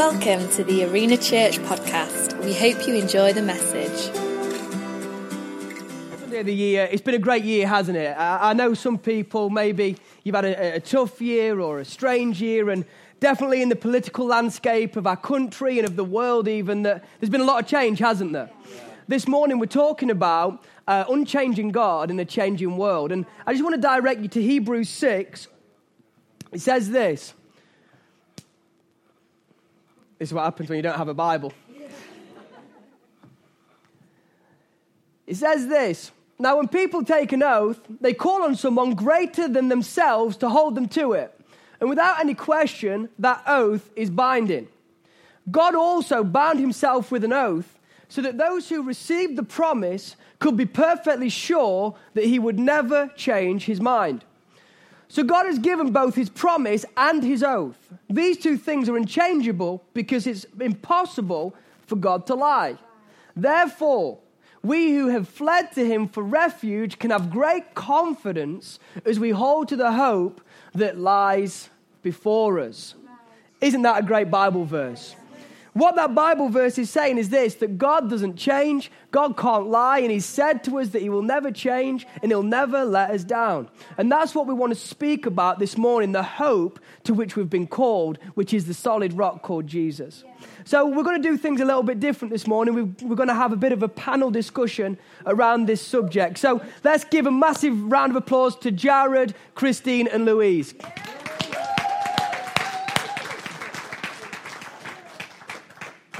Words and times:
Welcome 0.00 0.48
to 0.52 0.64
the 0.64 0.86
Arena 0.86 1.18
Church 1.18 1.58
podcast. 1.58 2.42
We 2.42 2.54
hope 2.54 2.88
you 2.88 2.94
enjoy 2.94 3.34
the 3.34 3.42
message. 3.42 4.10
the 6.30 6.54
year. 6.54 6.88
It's 6.90 7.02
been 7.02 7.16
a 7.16 7.18
great 7.18 7.44
year, 7.44 7.68
hasn't 7.68 7.98
it? 7.98 8.16
I, 8.18 8.54
know 8.54 8.72
some 8.72 8.96
people, 8.96 9.50
maybe 9.50 9.98
you've 10.24 10.34
had 10.34 10.46
a, 10.46 10.76
a, 10.76 10.80
tough 10.80 11.20
year 11.20 11.60
or 11.60 11.80
a 11.80 11.84
strange 11.84 12.40
year, 12.40 12.70
and 12.70 12.86
definitely 13.20 13.60
in 13.60 13.68
the 13.68 13.76
political 13.76 14.24
landscape 14.24 14.96
of 14.96 15.06
our 15.06 15.18
country 15.18 15.78
and 15.78 15.86
of 15.86 15.96
the 15.96 16.04
world, 16.04 16.48
even, 16.48 16.82
that 16.84 17.04
there's 17.20 17.28
been 17.28 17.42
a 17.42 17.44
lot 17.44 17.62
of 17.62 17.68
change, 17.68 17.98
hasn't 17.98 18.32
there? 18.32 18.48
This 19.06 19.28
morning, 19.28 19.58
we're 19.58 19.66
talking 19.66 20.10
about 20.10 20.64
uh, 20.88 21.04
unchanging 21.10 21.72
God 21.72 22.10
in 22.10 22.18
a 22.18 22.24
changing 22.24 22.78
world. 22.78 23.12
And 23.12 23.26
I 23.46 23.52
just 23.52 23.62
want 23.62 23.74
to 23.74 23.80
direct 23.82 24.22
you 24.22 24.28
to 24.28 24.40
Hebrews 24.40 24.88
6. 24.88 25.48
It 26.52 26.62
says 26.62 26.88
this. 26.88 27.34
This 30.20 30.28
is 30.28 30.34
what 30.34 30.44
happens 30.44 30.68
when 30.68 30.76
you 30.76 30.82
don't 30.82 30.98
have 30.98 31.08
a 31.08 31.14
Bible. 31.14 31.50
It 35.26 35.36
says 35.36 35.66
this 35.66 36.12
Now, 36.38 36.58
when 36.58 36.68
people 36.68 37.02
take 37.02 37.32
an 37.32 37.42
oath, 37.42 37.80
they 38.02 38.12
call 38.12 38.42
on 38.42 38.54
someone 38.54 38.94
greater 38.94 39.48
than 39.48 39.68
themselves 39.68 40.36
to 40.36 40.50
hold 40.50 40.74
them 40.74 40.88
to 40.88 41.14
it. 41.14 41.34
And 41.80 41.88
without 41.88 42.20
any 42.20 42.34
question, 42.34 43.08
that 43.18 43.42
oath 43.46 43.88
is 43.96 44.10
binding. 44.10 44.68
God 45.50 45.74
also 45.74 46.22
bound 46.22 46.60
himself 46.60 47.10
with 47.10 47.24
an 47.24 47.32
oath 47.32 47.78
so 48.10 48.20
that 48.20 48.36
those 48.36 48.68
who 48.68 48.82
received 48.82 49.36
the 49.36 49.42
promise 49.42 50.16
could 50.38 50.54
be 50.54 50.66
perfectly 50.66 51.30
sure 51.30 51.96
that 52.12 52.24
he 52.24 52.38
would 52.38 52.58
never 52.58 53.08
change 53.16 53.64
his 53.64 53.80
mind. 53.80 54.26
So 55.10 55.24
God 55.24 55.46
has 55.46 55.58
given 55.58 55.90
both 55.90 56.14
his 56.14 56.30
promise 56.30 56.84
and 56.96 57.20
his 57.20 57.42
oath. 57.42 57.76
These 58.08 58.38
two 58.38 58.56
things 58.56 58.88
are 58.88 58.96
unchangeable 58.96 59.82
because 59.92 60.24
it's 60.24 60.46
impossible 60.60 61.52
for 61.88 61.96
God 61.96 62.28
to 62.28 62.36
lie. 62.36 62.78
Therefore, 63.34 64.18
we 64.62 64.92
who 64.92 65.08
have 65.08 65.28
fled 65.28 65.72
to 65.72 65.84
him 65.84 66.06
for 66.06 66.22
refuge 66.22 67.00
can 67.00 67.10
have 67.10 67.28
great 67.28 67.74
confidence 67.74 68.78
as 69.04 69.18
we 69.18 69.30
hold 69.30 69.66
to 69.70 69.76
the 69.76 69.90
hope 69.90 70.40
that 70.76 70.96
lies 70.96 71.70
before 72.02 72.60
us. 72.60 72.94
Isn't 73.60 73.82
that 73.82 74.04
a 74.04 74.06
great 74.06 74.30
Bible 74.30 74.64
verse? 74.64 75.16
What 75.72 75.94
that 75.96 76.14
Bible 76.14 76.48
verse 76.48 76.78
is 76.78 76.90
saying 76.90 77.18
is 77.18 77.28
this 77.28 77.54
that 77.56 77.78
God 77.78 78.10
doesn't 78.10 78.36
change, 78.36 78.90
God 79.10 79.36
can't 79.36 79.68
lie, 79.68 80.00
and 80.00 80.10
He 80.10 80.20
said 80.20 80.64
to 80.64 80.78
us 80.78 80.88
that 80.88 81.02
He 81.02 81.08
will 81.08 81.22
never 81.22 81.52
change 81.52 82.06
and 82.22 82.30
He'll 82.30 82.42
never 82.42 82.84
let 82.84 83.10
us 83.10 83.22
down. 83.22 83.68
And 83.96 84.10
that's 84.10 84.34
what 84.34 84.46
we 84.46 84.54
want 84.54 84.72
to 84.72 84.78
speak 84.78 85.26
about 85.26 85.58
this 85.58 85.78
morning 85.78 86.12
the 86.12 86.22
hope 86.22 86.80
to 87.04 87.14
which 87.14 87.36
we've 87.36 87.50
been 87.50 87.66
called, 87.66 88.18
which 88.34 88.52
is 88.52 88.66
the 88.66 88.74
solid 88.74 89.12
rock 89.12 89.42
called 89.42 89.66
Jesus. 89.66 90.24
So, 90.64 90.86
we're 90.86 91.04
going 91.04 91.22
to 91.22 91.28
do 91.28 91.36
things 91.36 91.60
a 91.60 91.64
little 91.64 91.82
bit 91.82 92.00
different 92.00 92.32
this 92.32 92.46
morning. 92.46 92.96
We're 93.02 93.16
going 93.16 93.28
to 93.28 93.34
have 93.34 93.52
a 93.52 93.56
bit 93.56 93.72
of 93.72 93.82
a 93.82 93.88
panel 93.88 94.30
discussion 94.30 94.98
around 95.26 95.66
this 95.66 95.80
subject. 95.80 96.38
So, 96.38 96.62
let's 96.82 97.04
give 97.04 97.26
a 97.26 97.30
massive 97.30 97.90
round 97.90 98.12
of 98.12 98.16
applause 98.16 98.56
to 98.56 98.70
Jared, 98.70 99.34
Christine, 99.54 100.08
and 100.08 100.24
Louise. 100.24 100.74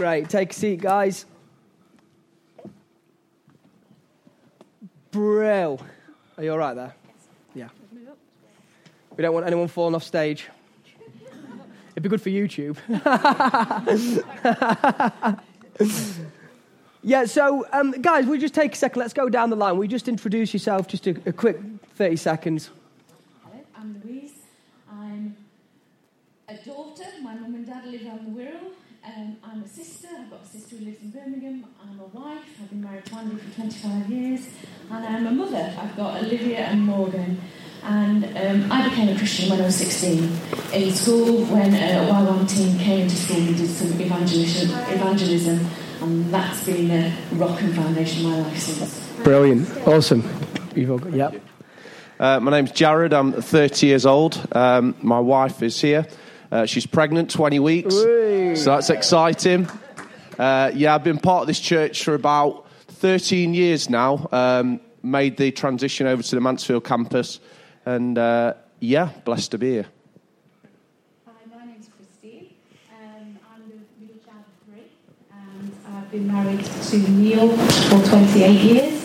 Great. 0.00 0.30
Take 0.30 0.52
a 0.52 0.54
seat, 0.54 0.80
guys. 0.80 1.26
Brill. 5.10 5.78
Are 6.38 6.42
you 6.42 6.52
all 6.52 6.56
right 6.56 6.72
there? 6.72 6.94
Yeah. 7.54 7.68
We 9.14 9.20
don't 9.20 9.34
want 9.34 9.46
anyone 9.46 9.68
falling 9.68 9.94
off 9.94 10.02
stage. 10.02 10.48
It'd 11.90 12.02
be 12.02 12.08
good 12.08 12.22
for 12.22 12.30
YouTube. 12.30 12.78
yeah, 17.02 17.26
so, 17.26 17.66
um, 17.70 17.92
guys, 18.00 18.24
we 18.24 18.38
just 18.38 18.54
take 18.54 18.72
a 18.72 18.76
second. 18.76 19.00
Let's 19.00 19.12
go 19.12 19.28
down 19.28 19.50
the 19.50 19.56
line. 19.56 19.76
We 19.76 19.86
just 19.86 20.08
introduce 20.08 20.54
yourself, 20.54 20.88
just 20.88 21.06
a, 21.08 21.10
a 21.26 21.32
quick 21.34 21.60
30 21.96 22.16
seconds. 22.16 22.70
Hello, 23.44 23.62
I'm 23.76 24.00
Louise. 24.02 24.32
I'm 24.90 25.36
a 26.48 26.54
daughter. 26.54 27.04
My 27.22 27.34
mum 27.34 27.54
and 27.54 27.66
dad 27.66 27.84
live 27.84 28.06
on 28.06 28.24
the 28.24 28.40
Wirral. 28.40 28.72
Um, 29.04 29.36
I'm 29.42 29.62
a 29.62 29.68
sister. 29.68 30.08
I've 30.18 30.30
got 30.30 30.42
a 30.42 30.46
sister 30.46 30.76
who 30.76 30.84
lives 30.84 31.00
in 31.02 31.10
Birmingham. 31.10 31.64
I'm 31.82 32.00
a 32.00 32.04
wife. 32.04 32.44
I've 32.60 32.68
been 32.68 32.82
married 32.82 33.06
to 33.06 33.16
Andy 33.16 33.36
for 33.36 33.54
25 33.54 34.10
years. 34.10 34.48
And 34.90 35.06
I'm 35.06 35.26
a 35.26 35.30
mother. 35.30 35.74
I've 35.78 35.96
got 35.96 36.22
Olivia 36.22 36.58
and 36.60 36.82
Morgan. 36.82 37.40
And 37.82 38.24
um, 38.24 38.70
I 38.70 38.88
became 38.88 39.08
a 39.08 39.16
Christian 39.16 39.48
when 39.48 39.60
I 39.60 39.64
was 39.64 39.76
16 39.76 40.38
in 40.74 40.92
school 40.92 41.44
when 41.46 41.72
uh, 41.74 41.78
a 41.78 42.12
YWAM 42.12 42.48
team 42.48 42.78
came 42.78 43.08
to 43.08 43.16
school 43.16 43.38
and 43.38 43.56
did 43.56 43.70
some 43.70 43.98
evangelism, 43.98 44.70
evangelism 44.70 45.66
and 46.02 46.32
that's 46.32 46.64
been 46.64 46.88
the 46.88 47.12
rock 47.36 47.60
and 47.62 47.74
foundation 47.74 48.26
of 48.26 48.32
my 48.32 48.40
life 48.40 48.58
since. 48.58 49.08
Brilliant. 49.22 49.68
Awesome. 49.86 50.28
You've 50.74 50.90
all 50.90 50.98
got, 50.98 51.12
yep. 51.12 51.42
Uh, 52.18 52.40
my 52.40 52.50
name's 52.50 52.72
Jared. 52.72 53.12
I'm 53.12 53.32
30 53.32 53.86
years 53.86 54.06
old. 54.06 54.40
Um, 54.52 54.94
my 55.00 55.20
wife 55.20 55.62
is 55.62 55.80
here. 55.80 56.06
Uh, 56.50 56.66
she's 56.66 56.86
pregnant, 56.86 57.30
20 57.30 57.58
weeks. 57.60 57.94
So 57.94 58.70
that's 58.70 58.90
exciting. 58.90 59.68
Uh, 60.38 60.70
yeah, 60.74 60.94
I've 60.94 61.04
been 61.04 61.18
part 61.18 61.42
of 61.42 61.46
this 61.46 61.60
church 61.60 62.02
for 62.02 62.14
about 62.14 62.66
13 62.88 63.54
years 63.54 63.88
now. 63.88 64.28
Um, 64.32 64.80
made 65.02 65.36
the 65.36 65.50
transition 65.52 66.06
over 66.06 66.22
to 66.22 66.34
the 66.34 66.40
Mansfield 66.40 66.84
campus. 66.84 67.40
And 67.86 68.18
uh, 68.18 68.54
yeah, 68.80 69.10
blessed 69.24 69.52
to 69.52 69.58
be 69.58 69.70
here. 69.70 69.86
Hi, 71.26 71.32
my 71.54 71.66
name's 71.66 71.88
Christine. 71.88 72.54
Um, 72.92 73.38
I'm 73.52 73.68
the 73.68 73.76
middle 74.00 74.22
child 74.24 74.44
of 74.46 74.66
three. 74.66 74.90
And 75.30 75.72
I've 75.94 76.10
been 76.10 76.26
married 76.26 76.64
to 76.64 76.98
Neil 77.10 77.56
for 77.56 78.08
28 78.08 78.60
years. 78.60 79.04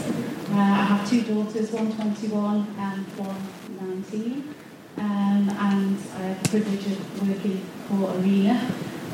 Uh, 0.51 0.53
I 0.53 0.83
have 0.83 1.09
two 1.09 1.21
daughters, 1.21 1.71
one 1.71 1.91
21 1.93 2.75
and 2.79 3.05
one 3.17 3.95
19. 4.01 4.54
Um, 4.97 5.49
and 5.49 5.97
I 6.15 6.21
have 6.21 6.43
the 6.43 6.49
privilege 6.49 6.85
of 6.87 7.27
working 7.27 7.57
for 7.87 8.17
Arena 8.19 8.71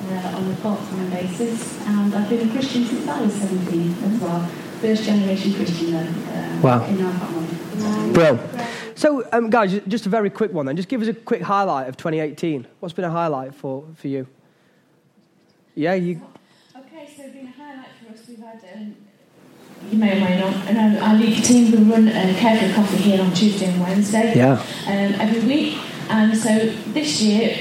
uh, 0.10 0.38
on 0.38 0.52
a 0.52 0.56
part-time 0.58 1.10
basis. 1.10 1.80
And 1.88 2.14
I've 2.14 2.30
been 2.30 2.50
a 2.50 2.52
Christian 2.52 2.86
since 2.86 3.08
I 3.08 3.22
was 3.22 3.34
17 3.34 3.96
as 4.04 4.22
well. 4.22 4.46
First 4.82 5.04
generation 5.04 5.54
Christian 5.54 5.96
uh, 5.96 6.60
wow. 6.64 6.86
in 6.86 7.04
our 7.04 7.14
family. 7.14 8.14
Bro. 8.14 8.40
So, 8.96 9.28
um, 9.32 9.50
guys, 9.50 9.80
just 9.88 10.06
a 10.06 10.10
very 10.10 10.30
quick 10.30 10.54
one 10.54 10.66
then. 10.66 10.76
Just 10.76 10.90
give 10.90 11.02
us 11.02 11.08
a 11.08 11.14
quick 11.14 11.42
highlight 11.42 11.88
of 11.88 11.98
2018. 11.98 12.68
What's 12.80 12.94
been 12.94 13.06
a 13.06 13.10
highlight 13.10 13.56
for, 13.56 13.86
for 13.96 14.08
you? 14.08 14.28
Yeah, 15.74 15.96
you. 15.96 16.22
Okay, 16.76 17.10
so 17.16 17.24
been 17.30 17.48
a 17.48 17.52
highlight 17.52 17.88
for 18.04 18.14
us. 18.14 18.28
We've 18.28 18.40
had 18.40 18.64
um, 18.76 18.96
you 19.90 19.98
may 19.98 20.18
or 20.18 20.20
may 20.20 20.40
not. 20.40 20.54
And 20.68 20.78
I, 20.78 21.12
I 21.12 21.16
lead 21.16 21.38
the 21.38 21.42
team 21.42 21.66
who 21.72 21.92
run 21.92 22.08
uh, 22.08 22.34
Care 22.38 22.58
for 22.58 22.76
Coffee 22.76 22.98
here 22.98 23.22
on 23.22 23.34
Tuesday 23.34 23.68
and 23.68 23.82
Wednesday 23.82 24.34
yeah. 24.36 24.54
um, 24.88 25.20
every 25.20 25.42
week. 25.48 25.78
And 26.10 26.38
so 26.38 26.68
this 26.94 27.22
year, 27.22 27.58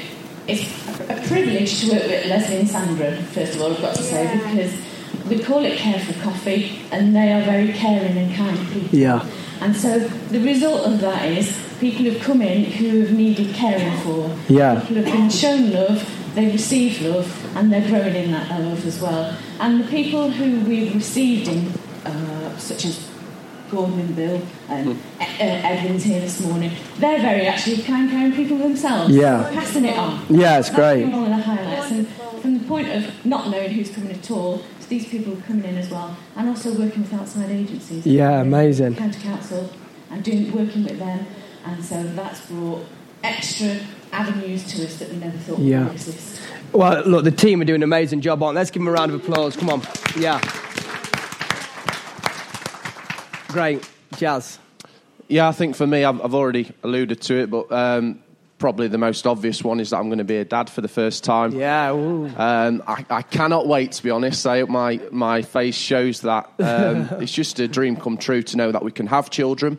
it's 0.46 0.62
a 1.08 1.26
privilege 1.26 1.80
to 1.80 1.92
work 1.92 2.02
with 2.02 2.26
Leslie 2.26 2.58
and 2.58 2.68
Sandra, 2.68 3.16
first 3.16 3.54
of 3.54 3.62
all, 3.62 3.72
I've 3.72 3.80
got 3.80 3.94
to 3.94 4.02
say, 4.02 4.36
because 4.36 4.74
we 5.28 5.38
call 5.42 5.64
it 5.64 5.78
Care 5.78 6.00
for 6.00 6.20
Coffee, 6.22 6.80
and 6.90 7.14
they 7.14 7.32
are 7.32 7.42
very 7.42 7.72
caring 7.72 8.16
and 8.16 8.34
kind 8.34 8.58
people. 8.68 8.98
Yeah. 8.98 9.28
And 9.60 9.76
so 9.76 9.98
the 9.98 10.40
result 10.40 10.86
of 10.86 11.00
that 11.00 11.26
is 11.26 11.56
people 11.78 12.06
have 12.06 12.20
come 12.20 12.42
in 12.42 12.64
who 12.64 13.00
have 13.00 13.12
needed 13.12 13.54
caring 13.54 13.96
for. 13.98 14.36
Yeah. 14.48 14.80
People 14.80 14.96
have 14.96 15.04
been 15.04 15.30
shown 15.30 15.70
love, 15.72 16.34
they 16.34 16.50
receive 16.50 17.00
love, 17.02 17.56
and 17.56 17.72
they're 17.72 17.86
growing 17.86 18.14
in 18.14 18.32
that 18.32 18.50
love 18.60 18.84
as 18.86 19.00
well. 19.00 19.36
And 19.60 19.84
the 19.84 19.88
people 19.88 20.30
who 20.30 20.60
we've 20.68 20.94
received 20.94 21.48
in 21.48 21.72
uh, 22.04 22.56
such 22.56 22.84
as 22.86 23.08
Gordon 23.70 24.00
and 24.00 24.16
Bill 24.16 24.42
and 24.68 24.88
mm. 24.88 24.98
Edwin's 25.38 26.02
here 26.02 26.20
this 26.20 26.40
morning. 26.40 26.72
They're 26.98 27.20
very 27.20 27.46
actually 27.46 27.82
kind, 27.82 28.10
caring 28.10 28.32
people 28.32 28.58
themselves. 28.58 29.14
Yeah. 29.14 29.48
Passing 29.52 29.84
it 29.84 29.96
on. 29.96 30.24
Yeah, 30.28 30.58
it's 30.58 30.68
That's 30.68 30.70
great. 30.70 31.06
one 31.06 31.24
of 31.24 31.28
the 31.28 31.42
highlights. 31.42 31.90
And 31.92 32.08
from 32.42 32.58
the 32.58 32.64
point 32.64 32.88
of 32.88 33.24
not 33.24 33.50
knowing 33.50 33.70
who's 33.70 33.90
coming 33.90 34.12
at 34.12 34.30
all, 34.30 34.58
to 34.80 34.88
these 34.88 35.08
people 35.08 35.38
are 35.38 35.42
coming 35.42 35.64
in 35.64 35.76
as 35.76 35.90
well, 35.90 36.16
and 36.36 36.48
also 36.48 36.76
working 36.76 37.02
with 37.02 37.12
outside 37.12 37.50
agencies. 37.50 38.06
Yeah, 38.06 38.40
amazing. 38.40 38.96
County 38.96 39.20
Council 39.20 39.70
and 40.10 40.24
doing 40.24 40.50
working 40.52 40.84
with 40.84 40.98
them, 40.98 41.26
and 41.64 41.84
so 41.84 42.02
that's 42.02 42.46
brought 42.46 42.84
extra 43.22 43.78
avenues 44.12 44.64
to 44.72 44.84
us 44.84 44.96
that 44.98 45.10
we 45.10 45.16
never 45.16 45.38
thought 45.38 45.60
yeah. 45.60 45.84
would 45.84 45.92
exist. 45.92 46.40
Well, 46.72 47.04
look, 47.04 47.24
the 47.24 47.30
team 47.30 47.60
are 47.60 47.64
doing 47.64 47.80
an 47.80 47.84
amazing 47.84 48.20
job 48.20 48.42
on. 48.42 48.54
Let's 48.54 48.70
give 48.70 48.80
them 48.80 48.88
a 48.88 48.92
round 48.92 49.12
of 49.12 49.20
applause. 49.20 49.56
Come 49.56 49.70
on. 49.70 49.82
Yeah. 50.16 50.40
Great. 53.52 53.88
Jazz. 54.16 54.58
Yeah, 55.26 55.48
I 55.48 55.52
think 55.52 55.74
for 55.74 55.86
me, 55.86 56.04
I've, 56.04 56.20
I've 56.24 56.34
already 56.34 56.72
alluded 56.84 57.20
to 57.22 57.34
it, 57.34 57.50
but 57.50 57.70
um, 57.72 58.22
probably 58.58 58.86
the 58.86 58.98
most 58.98 59.26
obvious 59.26 59.64
one 59.64 59.80
is 59.80 59.90
that 59.90 59.96
I'm 59.96 60.06
going 60.06 60.18
to 60.18 60.24
be 60.24 60.36
a 60.36 60.44
dad 60.44 60.70
for 60.70 60.82
the 60.82 60.88
first 60.88 61.24
time. 61.24 61.52
Yeah. 61.52 61.90
Um, 61.90 62.82
I, 62.86 63.04
I, 63.10 63.22
cannot 63.22 63.66
wait, 63.66 63.92
to 63.92 64.02
be 64.04 64.10
honest. 64.10 64.46
I 64.46 64.60
hope 64.60 64.68
my, 64.68 65.00
my 65.10 65.42
face 65.42 65.76
shows 65.76 66.20
that. 66.20 66.48
Um, 66.60 67.08
it's 67.20 67.32
just 67.32 67.58
a 67.58 67.66
dream 67.66 67.96
come 67.96 68.18
true 68.18 68.42
to 68.44 68.56
know 68.56 68.70
that 68.70 68.84
we 68.84 68.92
can 68.92 69.08
have 69.08 69.30
children. 69.30 69.78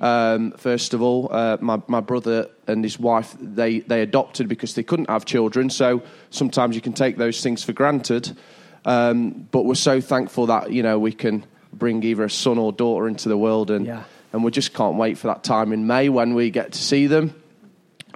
Um, 0.00 0.52
first 0.52 0.92
of 0.92 1.00
all, 1.00 1.32
uh, 1.32 1.56
my, 1.60 1.80
my 1.86 2.00
brother 2.00 2.48
and 2.66 2.84
his 2.84 2.98
wife 2.98 3.34
they 3.40 3.80
they 3.80 4.02
adopted 4.02 4.48
because 4.48 4.74
they 4.74 4.82
couldn't 4.82 5.08
have 5.08 5.24
children. 5.24 5.70
So 5.70 6.02
sometimes 6.30 6.76
you 6.76 6.82
can 6.82 6.92
take 6.92 7.16
those 7.16 7.42
things 7.42 7.64
for 7.64 7.72
granted. 7.72 8.36
Um, 8.84 9.48
but 9.50 9.64
we're 9.64 9.74
so 9.74 10.00
thankful 10.00 10.46
that 10.46 10.72
you 10.72 10.82
know 10.82 10.98
we 10.98 11.12
can 11.12 11.44
bring 11.72 12.02
either 12.02 12.24
a 12.24 12.30
son 12.30 12.58
or 12.58 12.72
daughter 12.72 13.08
into 13.08 13.28
the 13.28 13.36
world, 13.36 13.70
and 13.70 13.86
Yeah. 13.86 14.02
and 14.32 14.42
we 14.44 14.50
just 14.50 14.74
can't 14.74 14.96
wait 14.96 15.18
for 15.18 15.28
that 15.28 15.42
time 15.44 15.72
in 15.72 15.86
May 15.86 16.08
when 16.08 16.34
we 16.34 16.50
get 16.50 16.72
to 16.72 16.78
see 16.78 17.06
them. 17.06 17.34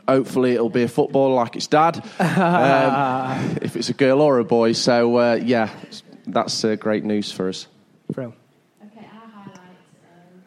Hopefully, 0.09 0.53
it'll 0.53 0.69
be 0.69 0.83
a 0.83 0.89
footballer 0.89 1.35
like 1.35 1.55
its 1.57 1.69
dad, 1.69 1.97
um, 2.19 3.59
if 3.63 3.77
it's 3.77 3.89
a 3.89 3.95
girl 3.95 4.21
or 4.21 4.39
a 4.39 4.45
boy. 4.45 4.73
So 4.73 5.17
uh, 5.17 5.35
yeah, 5.43 5.71
that's 6.27 6.65
uh, 6.65 6.75
great 6.77 7.05
news 7.05 7.31
for 7.31 7.49
us. 7.49 7.67
Bro. 8.11 8.35
Okay, 8.85 9.07
our 9.07 9.29
highlight 9.29 9.57
um, 9.57 10.43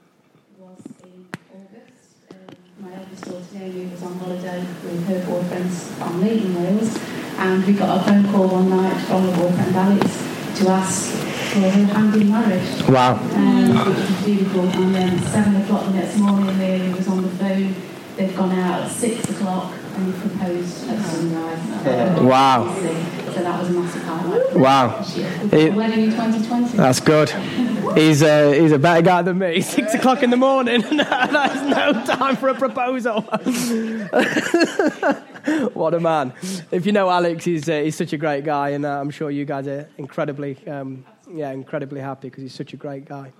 was 0.59 0.79
in 1.03 1.27
August. 1.53 2.17
Um, 2.31 2.85
my 2.85 2.95
eldest 2.97 3.23
daughter 3.25 3.45
Naomi 3.53 3.85
was 3.91 4.03
on 4.03 4.19
holiday 4.19 4.59
with 4.83 5.07
her 5.07 5.25
boyfriend's 5.25 5.91
family 5.93 6.41
in 6.45 6.55
Wales, 6.55 6.99
and 7.37 7.65
we 7.65 7.73
got 7.73 8.01
a 8.01 8.03
phone 8.03 8.29
call 8.31 8.47
one 8.49 8.69
night 8.69 8.97
from 9.07 9.25
the 9.25 9.31
boyfriend 9.31 9.75
Alex 9.75 10.59
to 10.59 10.69
ask 10.69 11.24
her 11.61 11.69
hand 11.69 12.15
in 12.15 12.29
marriage. 12.29 12.83
Wow. 12.87 13.15
um, 13.15 13.87
which 13.87 13.97
was 13.97 14.23
beautiful. 14.25 14.61
And 14.61 14.95
then 14.95 15.19
seven 15.23 15.55
o'clock 15.61 15.85
the 15.85 15.91
next 15.93 16.17
morning, 16.17 16.57
Mary 16.57 16.93
was 16.93 17.07
on 17.07 17.21
the 17.23 17.29
phone. 17.29 17.75
They've 18.15 18.35
gone 18.35 18.51
out 18.51 18.83
at 18.83 18.91
six 18.91 19.29
o'clock 19.29 19.73
and 19.95 20.13
he 20.13 20.19
proposed 20.19 20.89
at 20.89 21.01
sunrise. 21.05 22.21
Wow. 22.21 22.73
So 22.75 23.41
that 23.43 23.59
was 23.59 23.69
a 23.69 23.73
massive 23.73 24.03
highlight. 24.03 24.55
Wow. 24.55 25.03
It- 25.51 25.73
wedding 25.73 26.05
in 26.05 26.11
2020. 26.11 26.77
That's 26.77 26.99
good. 27.01 27.29
He's 27.95 28.21
a, 28.21 28.59
he's 28.59 28.71
a 28.71 28.79
better 28.79 29.01
guy 29.01 29.21
than 29.21 29.37
me. 29.39 29.61
Six 29.61 29.93
o'clock 29.93 30.23
in 30.23 30.29
the 30.29 30.37
morning. 30.37 30.81
That's 30.97 31.61
no 31.61 31.93
time 32.05 32.35
for 32.37 32.49
a 32.49 32.55
proposal. 32.55 33.21
what 35.73 35.93
a 35.93 35.99
man. 35.99 36.33
If 36.71 36.85
you 36.85 36.91
know 36.93 37.09
Alex, 37.09 37.43
he's, 37.45 37.67
uh, 37.69 37.81
he's 37.81 37.95
such 37.95 38.13
a 38.13 38.17
great 38.17 38.43
guy, 38.45 38.69
and 38.69 38.85
uh, 38.85 38.99
I'm 38.99 39.09
sure 39.11 39.29
you 39.29 39.45
guys 39.45 39.67
are 39.67 39.87
incredibly, 39.97 40.57
um, 40.67 41.05
yeah, 41.31 41.51
incredibly 41.51 42.01
happy 42.01 42.29
because 42.29 42.43
he's 42.43 42.53
such 42.53 42.73
a 42.73 42.77
great 42.77 43.05
guy. 43.05 43.31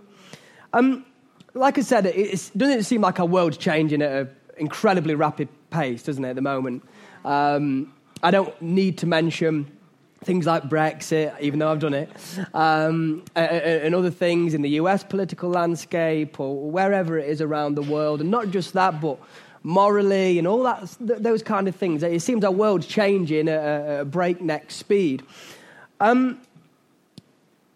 Um, 0.74 1.06
like 1.54 1.78
I 1.78 1.82
said, 1.82 2.06
it 2.06 2.52
doesn't 2.56 2.84
seem 2.84 3.02
like 3.02 3.20
our 3.20 3.26
world's 3.26 3.58
changing 3.58 4.02
at 4.02 4.12
an 4.12 4.30
incredibly 4.58 5.16
rapid 5.16 5.48
pace, 5.70 6.04
doesn't 6.04 6.24
it, 6.24 6.30
at 6.30 6.36
the 6.36 6.42
moment? 6.42 6.84
Um, 7.24 7.94
I 8.22 8.32
don't 8.32 8.60
need 8.62 8.98
to 9.00 9.08
mention 9.08 9.72
things 10.24 10.46
like 10.46 10.64
Brexit, 10.64 11.40
even 11.40 11.60
though 11.60 11.72
I've 11.72 11.80
done 11.80 11.94
it, 11.94 12.10
um, 12.54 13.24
and 13.36 13.94
other 13.94 14.10
things 14.10 14.54
in 14.54 14.64
the 14.64 14.72
US 14.72 15.04
political 15.04 15.50
landscape 15.50 16.40
or 16.40 16.70
wherever 16.70 17.18
it 17.18 17.30
is 17.30 17.42
around 17.42 17.76
the 17.76 17.84
world. 17.84 18.22
And 18.22 18.32
not 18.32 18.50
just 18.50 18.74
that, 18.74 19.00
but 19.00 19.20
morally 19.64 20.38
and 20.38 20.48
all 20.48 20.64
that, 20.64 20.96
those 21.00 21.42
kind 21.42 21.68
of 21.68 21.76
things. 21.76 22.04
It 22.04 22.22
seems 22.22 22.44
our 22.44 22.52
world's 22.52 22.88
changing 22.88 23.48
at 23.48 24.02
a 24.02 24.06
breakneck 24.06 24.72
speed. 24.72 25.24
Um, 26.00 26.42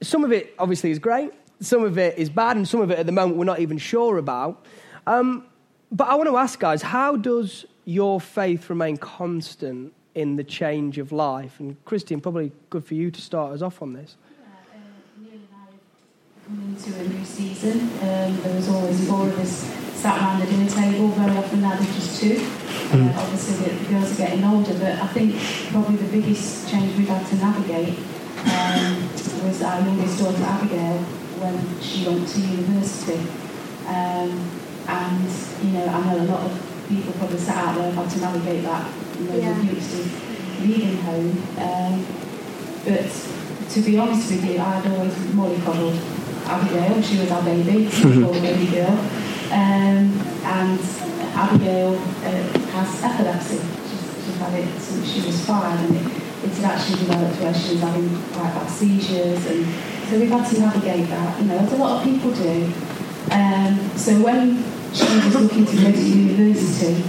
some 0.01 0.24
of 0.24 0.31
it 0.31 0.54
obviously 0.57 0.92
is 0.92 1.00
great, 1.00 1.31
some 1.60 1.84
of 1.84 1.98
it 1.98 2.18
is 2.18 2.30
bad, 2.30 2.56
and 2.56 2.68
some 2.68 2.81
of 2.81 2.92
it 2.92 3.00
at 3.00 3.06
the 3.06 3.12
moment 3.12 3.38
we're 3.38 3.46
not 3.46 3.60
even 3.60 3.78
sure 3.78 4.18
about. 4.18 4.66
Um, 5.07 5.46
but 5.92 6.07
I 6.07 6.16
want 6.16 6.30
to 6.30 6.38
ask, 6.38 6.60
guys, 6.60 6.81
how 6.81 7.16
does 7.16 7.66
your 7.86 8.22
faith 8.22 8.69
remain 8.69 8.98
constant 8.98 9.94
in 10.13 10.36
the 10.36 10.44
change 10.44 10.98
of 10.98 11.12
life? 11.12 11.60
And 11.60 11.84
Christine, 11.86 12.22
probably 12.22 12.51
good 12.69 12.86
for 12.86 12.94
you 12.94 13.12
to 13.12 13.22
start 13.22 13.54
us 13.54 13.62
off 13.62 13.81
on 13.81 13.94
this. 13.94 14.16
Yeah, 14.40 14.46
uh, 14.75 15.22
Neil 15.22 15.34
and 15.34 15.48
I 15.51 16.45
come 16.45 16.75
into 16.75 17.00
a 17.00 17.18
new 17.18 17.25
season. 17.25 17.81
Um, 17.81 18.42
there 18.42 18.56
was 18.56 18.69
always 18.69 19.10
four 19.10 19.28
of 19.28 19.40
us 19.40 19.90
sat 20.00 20.22
around 20.22 20.40
the 20.40 20.45
dinner 20.45 20.69
table. 20.69 21.07
Very 21.10 21.38
often 21.38 21.62
now 21.62 21.75
there's 21.75 21.95
just 21.95 22.22
two. 22.22 22.38
Uh, 22.92 23.13
obviously, 23.18 23.66
the, 23.66 23.84
the 23.84 23.90
girls 23.90 24.13
are 24.13 24.16
getting 24.16 24.44
older, 24.44 24.74
but 24.74 24.94
I 24.94 25.07
think 25.07 25.36
probably 25.72 25.98
the 25.98 26.12
biggest 26.12 26.69
change 26.69 26.95
we've 26.98 27.07
had 27.07 27.25
to 27.28 27.36
navigate 27.36 27.98
um, 28.45 29.10
was 29.44 29.62
our 29.62 29.82
youngest 29.82 30.20
daughter 30.20 30.44
Abigail 30.44 30.98
when 31.40 31.82
she 31.82 32.06
went 32.08 32.28
to 32.28 32.40
university. 32.40 33.20
Um, 33.88 34.50
and 34.88 35.30
you 35.64 35.72
know, 35.72 35.86
I 35.88 36.14
know 36.14 36.24
a 36.24 36.26
lot 36.26 36.46
of 36.46 36.86
people 36.90 37.14
probably 37.14 37.38
sat 37.38 37.58
out 37.58 37.76
there 37.76 37.92
how 37.92 38.06
to 38.08 38.20
navigate 38.20 38.64
that. 38.64 38.92
You 39.20 39.26
know, 39.26 39.36
Yeah. 39.36 39.58
with 39.58 39.66
youngsters 39.66 40.08
leaving 40.62 40.98
home. 40.98 41.44
Um, 41.58 42.06
but 42.86 43.70
to 43.72 43.82
be 43.82 43.98
honest 43.98 44.32
with 44.32 44.46
you, 44.46 44.60
I'd 44.60 44.88
always 44.88 45.14
mollycoddled 45.36 46.00
Abigail. 46.48 47.02
She 47.02 47.20
was 47.20 47.32
our 47.32 47.44
baby, 47.44 47.86
or 48.26 48.34
baby 48.34 48.68
girl. 48.72 48.98
Um, 49.52 50.14
and 50.44 50.80
Abigail 51.34 51.96
uh, 51.96 52.60
has 52.74 53.04
epilepsy. 53.04 53.58
She's, 53.90 54.26
she's 54.26 54.38
had 54.38 54.54
it 54.60 54.80
since 54.80 55.08
she 55.12 55.22
was 55.26 55.46
five, 55.46 55.80
and 55.90 55.98
it, 55.98 56.19
it 56.50 56.57
had 56.57 56.80
actually 56.80 57.00
developed 57.00 57.40
where 57.40 57.54
she 57.54 57.74
was 57.74 57.81
having 57.81 58.10
quite 58.34 58.54
bad 58.54 58.69
seizures. 58.69 59.46
And 59.46 59.66
so 60.10 60.19
we've 60.19 60.30
had 60.30 60.50
to 60.50 60.60
navigate 60.60 61.07
that, 61.10 61.40
you 61.40 61.48
know, 61.48 61.57
as 61.57 61.74
a 61.74 61.78
lot 61.78 61.98
of 61.98 62.04
people 62.04 62.31
do. 62.31 62.72
Um, 63.31 63.78
so 63.96 64.22
when 64.22 64.63
she 64.94 65.06
was 65.06 65.36
looking 65.36 65.66
to 65.66 65.75
go 65.75 65.92
to 65.92 66.01
university, 66.01 67.04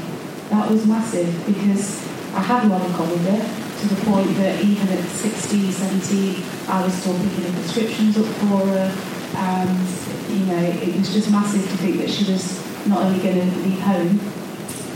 that 0.51 0.71
was 0.71 0.87
massive 0.87 1.33
because 1.47 2.05
I 2.35 2.41
had 2.41 2.65
mollycoddled 2.65 3.25
her 3.33 3.81
to 3.81 3.95
the 3.95 4.05
point 4.05 4.37
that 4.37 4.63
even 4.63 4.89
at 4.89 5.05
16, 5.09 5.73
17, 5.73 6.45
I 6.69 6.85
was 6.85 6.93
still 6.93 7.17
picking 7.17 7.45
the 7.45 7.53
prescriptions 7.53 8.19
up 8.19 8.27
for 8.27 8.67
her. 8.67 8.93
And, 9.37 9.89
you 10.29 10.45
know, 10.47 10.61
it 10.61 10.99
was 10.99 11.13
just 11.15 11.31
massive 11.31 11.63
to 11.63 11.77
think 11.79 11.99
that 11.99 12.11
she 12.11 12.31
was 12.31 12.61
not 12.87 13.05
only 13.05 13.23
going 13.23 13.37
to 13.37 13.57
leave 13.61 13.81
home, 13.81 14.21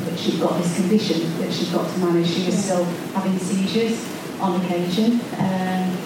but 0.04 0.18
she'd 0.18 0.38
got 0.38 0.60
this 0.60 0.76
condition 0.76 1.38
that 1.38 1.50
she'd 1.50 1.72
got 1.72 1.90
to 1.90 1.98
manage. 2.00 2.28
She 2.28 2.44
was 2.44 2.62
still 2.62 2.84
having 3.14 3.38
seizures 3.38 4.13
on 4.40 4.60
occasion. 4.60 5.20
Um, 5.38 5.96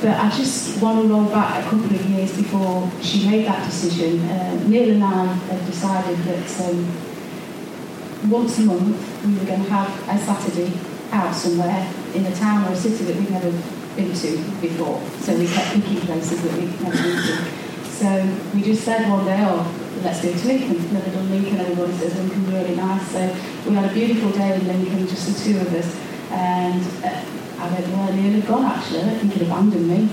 but 0.00 0.16
I 0.20 0.30
just 0.36 0.80
want 0.82 1.02
to 1.02 1.08
roll 1.08 1.24
back 1.24 1.64
a 1.64 1.68
couple 1.70 1.86
of 1.86 2.06
years 2.06 2.36
before 2.36 2.90
she 3.00 3.28
made 3.28 3.46
that 3.46 3.64
decision. 3.64 4.20
Uh, 4.28 4.62
Neil 4.68 4.90
and 4.90 5.02
I 5.02 5.24
had 5.24 5.64
decided 5.66 6.18
that 6.18 6.60
um, 6.68 8.30
once 8.30 8.58
a 8.58 8.62
month 8.62 9.24
we 9.24 9.38
were 9.38 9.44
going 9.44 9.64
to 9.64 9.70
have 9.70 9.88
a 10.08 10.18
Saturday 10.18 10.72
out 11.12 11.34
somewhere 11.34 11.90
in 12.14 12.26
a 12.26 12.34
town 12.34 12.68
or 12.68 12.72
a 12.72 12.76
city 12.76 13.04
that 13.04 13.16
we'd 13.16 13.30
never 13.30 13.50
been 13.96 14.12
to 14.12 14.36
before. 14.60 15.00
So 15.20 15.36
we 15.36 15.46
kept 15.46 15.74
picking 15.74 16.00
places 16.02 16.42
that 16.42 16.52
we'd 16.52 16.80
never 16.82 16.96
been 16.96 17.16
to. 17.16 17.66
So 17.84 18.38
we 18.54 18.62
just 18.62 18.84
said 18.84 19.08
one 19.08 19.24
day, 19.24 19.42
oh, 19.48 19.64
let's 20.02 20.20
go 20.20 20.30
to 20.30 20.46
Lincoln. 20.46 20.92
Never 20.92 21.10
done 21.10 21.30
Lincoln, 21.30 21.56
everybody 21.58 21.92
says 21.94 22.14
Lincoln's 22.16 22.48
really 22.48 22.76
nice. 22.76 23.10
So 23.10 23.36
we 23.66 23.74
had 23.74 23.90
a 23.90 23.94
beautiful 23.94 24.30
day 24.32 24.54
in 24.54 24.66
Lincoln, 24.66 25.08
just 25.08 25.26
the 25.26 25.52
two 25.52 25.58
of 25.60 25.72
us. 25.72 25.96
And 26.30 26.82
uh, 27.02 27.24
I 27.58 27.72
went, 27.72 27.88
well, 27.88 28.12
Neil 28.12 28.32
had 28.40 28.46
gone 28.46 28.64
actually. 28.66 29.00
I 29.00 29.04
don't 29.06 29.18
think 29.18 29.32
he'd 29.32 29.42
abandoned 29.42 29.88
me. 29.88 30.08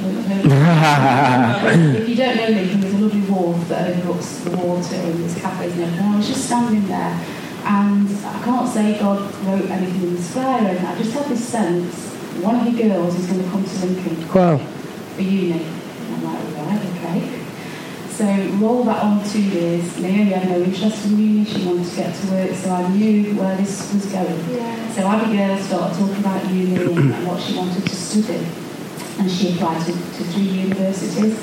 if 2.00 2.10
you 2.10 2.16
don't 2.16 2.36
know 2.38 2.48
Lincoln, 2.48 2.80
there's 2.82 2.94
a 2.94 2.98
lovely 2.98 3.22
wharf 3.22 3.68
that 3.70 3.90
overlooks 3.90 4.38
the 4.40 4.52
water 4.58 4.96
and 4.96 5.20
there's 5.20 5.36
cafes 5.42 5.74
and 5.74 5.82
everything. 5.84 6.06
I 6.06 6.18
was 6.18 6.28
just 6.28 6.46
standing 6.46 6.88
there 6.88 7.20
and 7.66 8.10
I 8.26 8.42
can't 8.44 8.70
say 8.70 8.98
God 9.00 9.20
wrote 9.46 9.70
anything 9.70 10.04
in 10.04 10.16
the 10.16 10.22
square 10.22 10.68
and 10.76 10.88
I 10.88 10.98
just 10.98 11.14
had 11.14 11.26
this 11.28 11.46
sense 11.48 12.10
one 12.42 12.68
of 12.68 12.74
your 12.74 12.90
girls 12.90 13.16
is 13.16 13.28
going 13.28 13.44
to 13.44 13.50
come 13.50 13.64
to 13.64 13.86
Lincoln 13.86 14.28
Wow. 14.34 14.58
for 14.58 15.22
uni. 15.22 15.52
And 15.64 16.16
I'm 16.16 16.24
like, 16.24 16.40
right, 16.58 16.82
okay. 16.98 17.40
So 18.14 18.26
roll 18.58 18.84
that 18.84 19.02
on 19.02 19.28
two 19.28 19.42
years. 19.42 19.98
Naomi 19.98 20.32
had 20.34 20.48
no 20.48 20.62
interest 20.62 21.06
in 21.06 21.18
uni, 21.18 21.46
she 21.46 21.66
wanted 21.66 21.90
to 21.90 21.96
get 21.96 22.16
to 22.16 22.32
work, 22.32 22.54
so 22.54 22.70
I 22.70 22.88
knew 22.90 23.34
where 23.34 23.58
this 23.58 23.92
was 23.92 24.06
going. 24.06 24.52
Yeah. 24.52 24.92
So 24.94 25.08
Abigail 25.08 25.58
started 25.58 25.98
talking 25.98 26.18
about 26.18 26.48
uni 26.52 26.76
and 26.76 27.28
what 27.28 27.42
she 27.42 27.58
wanted 27.58 27.84
to 27.84 27.96
study. 27.96 28.46
And 29.18 29.32
she 29.32 29.54
applied 29.54 29.84
to, 29.88 29.94
to 29.94 30.24
three 30.26 30.44
universities. 30.44 31.40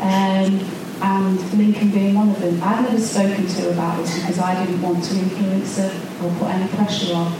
Um, 0.00 0.58
and 1.02 1.58
Lincoln 1.58 1.90
being 1.90 2.14
one 2.14 2.30
of 2.30 2.40
them. 2.40 2.62
I'd 2.62 2.82
never 2.82 2.98
spoken 2.98 3.46
to 3.46 3.62
her 3.62 3.70
about 3.72 3.98
this 3.98 4.18
because 4.20 4.38
I 4.38 4.64
didn't 4.64 4.80
want 4.80 5.04
to 5.04 5.18
influence 5.18 5.76
her 5.76 5.92
or 6.24 6.30
put 6.38 6.48
any 6.48 6.68
pressure 6.76 7.14
on. 7.14 7.38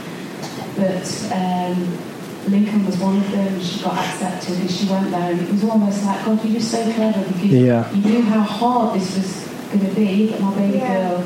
But 0.75 1.31
um, 1.33 1.97
Lincoln 2.47 2.85
was 2.85 2.97
one 2.97 3.17
of 3.17 3.31
them. 3.31 3.59
She 3.61 3.83
got 3.83 3.97
accepted 3.97 4.59
and 4.59 4.69
she 4.71 4.87
went 4.89 5.11
there. 5.11 5.31
And 5.31 5.41
it 5.41 5.51
was 5.51 5.63
almost 5.63 6.03
like, 6.03 6.25
God, 6.25 6.43
you're 6.43 6.59
just 6.59 6.71
so 6.71 6.83
clever 6.93 7.21
because 7.27 7.43
Yeah. 7.45 7.91
you 7.93 8.01
knew 8.01 8.21
how 8.23 8.41
hard 8.41 8.99
this 8.99 9.15
was 9.17 9.47
going 9.71 9.87
to 9.89 9.95
be, 9.95 10.35
my 10.39 10.53
baby 10.55 10.77
Yeah. 10.79 11.09
girl. 11.09 11.23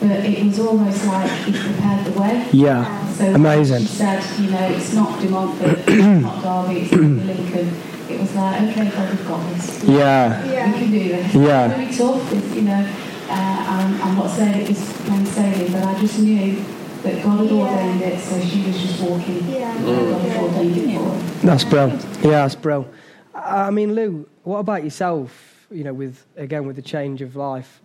But 0.00 0.10
it 0.24 0.44
was 0.46 0.58
almost 0.60 1.06
like 1.06 1.30
he 1.44 1.52
prepared 1.52 2.04
the 2.06 2.20
way. 2.20 2.46
Yeah. 2.52 3.06
So 3.12 3.34
Amazing. 3.34 3.80
She 3.80 3.86
said, 3.86 4.22
you 4.40 4.50
know, 4.50 4.68
it's 4.68 4.92
not 4.94 5.20
De 5.20 5.28
Montfort, 5.28 5.78
it's 5.88 5.88
not 6.22 6.42
Derby, 6.42 6.80
it's 6.82 6.92
Lincoln. 6.92 7.76
It 8.08 8.20
was 8.20 8.34
like, 8.36 8.62
okay, 8.62 8.90
God, 8.90 9.10
we've 9.10 9.28
got 9.28 9.48
this. 9.54 9.84
Yeah. 9.84 10.44
Yeah. 10.44 10.72
We 10.72 10.78
can 10.78 10.90
do 10.90 11.08
this. 11.08 11.34
Yeah. 11.34 11.66
it's 11.66 11.74
Very 11.98 12.10
tough, 12.12 12.32
it's, 12.32 12.54
you 12.54 12.62
know. 12.62 12.86
Uh, 13.30 13.32
I'm, 13.68 14.02
I'm 14.02 14.14
not 14.16 14.30
saying 14.30 14.62
it 14.62 14.68
was 14.68 14.92
plain 15.04 15.26
sailing, 15.26 15.72
but 15.72 15.84
I 15.84 16.00
just 16.00 16.18
knew 16.20 16.64
that 17.02 17.22
God 17.22 17.38
had 17.40 17.50
Yeah. 17.50 17.62
ordained 17.62 18.02
it, 18.02 18.18
so 18.20 18.40
she 18.40 18.62
was 18.66 18.80
just 18.80 19.00
walking. 19.02 19.48
Yeah. 19.48 19.74
God 19.82 20.20
had 20.22 20.42
ordained 20.42 20.76
it 20.76 20.96
for 20.98 21.04
her. 21.04 21.46
That's 21.46 21.64
brilliant. 21.64 22.04
Yeah, 22.22 22.30
that's 22.30 22.54
brilliant. 22.54 22.92
I 23.34 23.70
mean, 23.70 23.94
Lou, 23.94 24.26
what 24.44 24.58
about 24.58 24.84
yourself? 24.84 25.66
You 25.70 25.84
know, 25.84 25.92
with 25.94 26.24
again 26.36 26.66
with 26.66 26.76
the 26.76 26.82
change 26.82 27.20
of 27.22 27.36
life. 27.36 27.80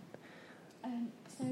Um, 0.84 1.08
so 1.38 1.44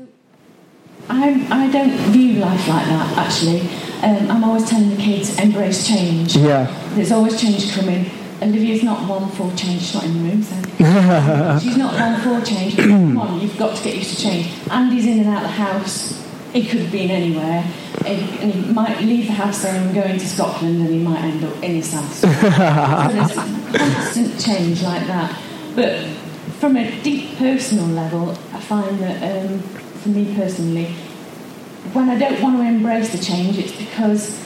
I, 1.10 1.46
I 1.50 1.70
don't 1.70 1.90
view 2.12 2.40
life 2.40 2.66
like 2.68 2.86
that, 2.86 3.18
actually. 3.18 3.60
Um, 4.02 4.30
I'm 4.30 4.42
always 4.44 4.68
telling 4.68 4.90
the 4.90 4.96
kids, 4.96 5.38
embrace 5.38 5.86
change. 5.86 6.36
Yeah. 6.36 6.66
There's 6.94 7.12
always 7.12 7.40
change 7.40 7.72
coming. 7.72 8.10
Olivia's 8.40 8.82
not 8.82 9.06
one 9.08 9.28
for 9.30 9.54
change. 9.54 9.82
She's 9.82 9.94
not 9.94 10.04
in 10.04 10.14
the 10.24 10.30
room, 10.30 10.42
so 10.42 10.56
she's 11.62 11.76
not 11.76 11.94
one 11.94 12.20
for 12.40 12.44
change. 12.44 12.76
Come 12.76 13.18
on, 13.18 13.40
you've 13.40 13.56
got 13.56 13.76
to 13.76 13.84
get 13.84 13.94
used 13.96 14.16
to 14.16 14.22
change. 14.22 14.50
Andy's 14.70 15.06
in 15.06 15.20
and 15.20 15.28
out 15.28 15.36
of 15.36 15.42
the 15.42 15.48
house. 15.48 16.21
He 16.52 16.66
could 16.66 16.80
have 16.80 16.92
been 16.92 17.10
anywhere, 17.10 17.64
and 18.04 18.20
and 18.40 18.52
he 18.52 18.72
might 18.72 19.00
leave 19.00 19.26
the 19.26 19.32
house 19.32 19.58
saying, 19.62 19.88
"I'm 19.88 19.94
going 19.94 20.18
to 20.18 20.28
Scotland," 20.28 20.80
and 20.80 20.90
he 20.90 20.98
might 20.98 21.20
end 21.20 21.44
up 21.44 21.54
in 21.62 21.76
his 21.76 21.92
house. 21.92 22.16
so 22.20 22.28
there's 22.28 23.32
constant 23.32 24.40
change 24.40 24.82
like 24.82 25.06
that. 25.06 25.38
But 25.74 26.06
from 26.60 26.76
a 26.76 27.02
deep 27.02 27.38
personal 27.38 27.86
level, 27.86 28.30
I 28.52 28.60
find 28.60 28.98
that 28.98 29.46
um, 29.46 29.60
for 29.60 30.10
me 30.10 30.34
personally, 30.34 30.94
when 31.92 32.10
I 32.10 32.18
don't 32.18 32.40
want 32.42 32.58
to 32.58 32.62
embrace 32.64 33.12
the 33.12 33.18
change, 33.18 33.58
it's 33.58 33.76
because 33.76 34.38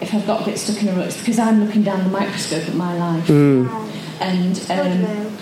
if 0.00 0.14
I've 0.14 0.26
got 0.26 0.42
a 0.42 0.44
bit 0.44 0.58
stuck 0.58 0.82
in 0.82 0.88
a 0.88 0.92
rut, 0.92 1.06
it's 1.06 1.18
because 1.18 1.38
I'm 1.38 1.64
looking 1.64 1.82
down 1.82 2.04
the 2.04 2.10
microscope 2.10 2.68
at 2.68 2.74
my 2.74 2.96
life. 2.96 3.28
And 4.20 4.58
um, 4.70 5.36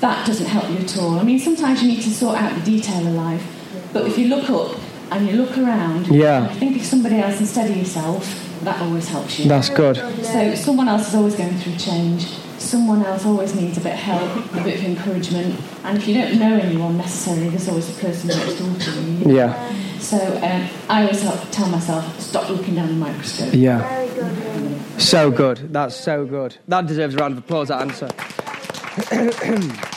that 0.00 0.26
doesn't 0.26 0.46
help 0.46 0.70
you 0.70 0.78
at 0.78 0.96
all. 0.96 1.18
I 1.18 1.22
mean, 1.22 1.38
sometimes 1.38 1.82
you 1.82 1.88
need 1.88 2.02
to 2.02 2.10
sort 2.10 2.36
out 2.36 2.54
the 2.54 2.64
detail 2.64 3.06
of 3.06 3.14
life, 3.14 3.90
but 3.92 4.06
if 4.06 4.16
you 4.16 4.28
look 4.28 4.48
up 4.50 4.78
and 5.10 5.26
you 5.28 5.36
look 5.36 5.56
around 5.58 6.06
Yeah. 6.08 6.46
think 6.54 6.76
of 6.76 6.84
somebody 6.84 7.18
else 7.20 7.40
instead 7.40 7.70
of 7.70 7.76
yourself, 7.76 8.40
that 8.64 8.80
always 8.80 9.08
helps 9.08 9.38
you. 9.38 9.46
That's 9.48 9.68
good. 9.68 9.96
So 10.24 10.54
someone 10.54 10.88
else 10.88 11.08
is 11.08 11.14
always 11.14 11.34
going 11.34 11.54
through 11.58 11.76
change. 11.76 12.26
Someone 12.58 13.04
else 13.04 13.26
always 13.26 13.54
needs 13.54 13.76
a 13.76 13.80
bit 13.80 13.92
of 13.92 13.98
help, 13.98 14.52
a 14.54 14.62
bit 14.62 14.78
of 14.78 14.84
encouragement. 14.86 15.60
And 15.84 15.98
if 15.98 16.08
you 16.08 16.14
don't 16.14 16.38
know 16.38 16.54
anyone 16.56 16.96
necessarily, 16.96 17.50
there's 17.50 17.68
always 17.68 17.90
a 17.90 18.00
person 18.00 18.28
next 18.28 18.54
door 18.58 18.74
to 18.78 19.00
you. 19.02 19.36
Yeah. 19.36 19.72
So 19.98 20.16
um, 20.18 20.68
I 20.88 21.02
always 21.02 21.20
help 21.22 21.40
tell 21.50 21.68
myself, 21.68 22.18
stop 22.20 22.48
looking 22.48 22.74
down 22.76 22.88
the 22.88 22.94
microscope. 22.94 23.52
Yeah. 23.52 24.06
Good, 24.14 25.00
So 25.00 25.30
good. 25.30 25.72
That's 25.72 25.94
so 25.96 26.24
good. 26.24 26.56
That 26.68 26.86
deserves 26.86 27.14
a 27.14 27.18
round 27.18 27.32
of 27.32 27.38
applause, 27.38 27.68
that 27.68 27.82
answer. 27.82 28.08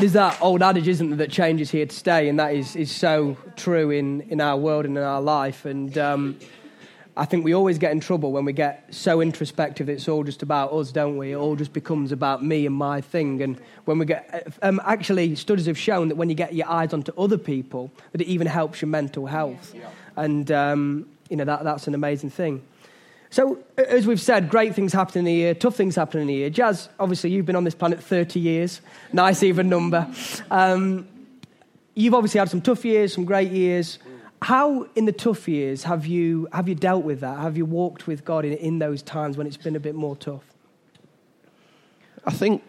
There's 0.00 0.14
that 0.14 0.40
old 0.40 0.62
adage, 0.62 0.88
isn't 0.88 1.10
there, 1.10 1.18
that 1.18 1.30
change 1.30 1.60
is 1.60 1.70
here 1.70 1.84
to 1.84 1.94
stay, 1.94 2.30
and 2.30 2.38
that 2.38 2.54
is, 2.54 2.74
is 2.74 2.90
so 2.90 3.36
true 3.54 3.90
in, 3.90 4.22
in 4.22 4.40
our 4.40 4.56
world 4.56 4.86
and 4.86 4.96
in 4.96 5.04
our 5.04 5.20
life. 5.20 5.66
And 5.66 5.98
um, 5.98 6.38
I 7.18 7.26
think 7.26 7.44
we 7.44 7.52
always 7.52 7.76
get 7.76 7.92
in 7.92 8.00
trouble 8.00 8.32
when 8.32 8.46
we 8.46 8.54
get 8.54 8.86
so 8.94 9.20
introspective 9.20 9.88
that 9.88 9.92
it's 9.92 10.08
all 10.08 10.24
just 10.24 10.42
about 10.42 10.72
us, 10.72 10.90
don't 10.90 11.18
we? 11.18 11.32
It 11.32 11.36
all 11.36 11.54
just 11.54 11.74
becomes 11.74 12.12
about 12.12 12.42
me 12.42 12.64
and 12.64 12.74
my 12.74 13.02
thing. 13.02 13.42
And 13.42 13.60
when 13.84 13.98
we 13.98 14.06
get, 14.06 14.50
um, 14.62 14.80
actually, 14.86 15.34
studies 15.34 15.66
have 15.66 15.76
shown 15.76 16.08
that 16.08 16.14
when 16.14 16.30
you 16.30 16.34
get 16.34 16.54
your 16.54 16.70
eyes 16.70 16.94
onto 16.94 17.12
other 17.18 17.36
people, 17.36 17.92
that 18.12 18.22
it 18.22 18.26
even 18.26 18.46
helps 18.46 18.80
your 18.80 18.88
mental 18.88 19.26
health. 19.26 19.74
And, 20.16 20.50
um, 20.50 21.10
you 21.28 21.36
know, 21.36 21.44
that, 21.44 21.62
that's 21.62 21.86
an 21.88 21.94
amazing 21.94 22.30
thing. 22.30 22.62
So, 23.32 23.58
as 23.76 24.08
we've 24.08 24.20
said, 24.20 24.48
great 24.48 24.74
things 24.74 24.92
happen 24.92 25.20
in 25.20 25.26
a 25.28 25.32
year, 25.32 25.54
tough 25.54 25.76
things 25.76 25.94
happen 25.94 26.20
in 26.20 26.28
a 26.28 26.32
year. 26.32 26.50
Jazz, 26.50 26.88
obviously, 26.98 27.30
you've 27.30 27.46
been 27.46 27.54
on 27.54 27.62
this 27.62 27.76
planet 27.76 28.02
30 28.02 28.40
years. 28.40 28.80
Nice 29.12 29.44
even 29.44 29.68
number. 29.68 30.12
Um, 30.50 31.06
you've 31.94 32.14
obviously 32.14 32.40
had 32.40 32.50
some 32.50 32.60
tough 32.60 32.84
years, 32.84 33.14
some 33.14 33.24
great 33.24 33.52
years. 33.52 34.00
How, 34.42 34.84
in 34.96 35.04
the 35.04 35.12
tough 35.12 35.46
years, 35.46 35.84
have 35.84 36.06
you, 36.06 36.48
have 36.52 36.68
you 36.68 36.74
dealt 36.74 37.04
with 37.04 37.20
that? 37.20 37.38
Have 37.38 37.56
you 37.56 37.66
walked 37.66 38.08
with 38.08 38.24
God 38.24 38.44
in, 38.44 38.54
in 38.54 38.80
those 38.80 39.00
times 39.00 39.36
when 39.36 39.46
it's 39.46 39.56
been 39.56 39.76
a 39.76 39.80
bit 39.80 39.94
more 39.94 40.16
tough? 40.16 40.44
I 42.26 42.32
think, 42.32 42.64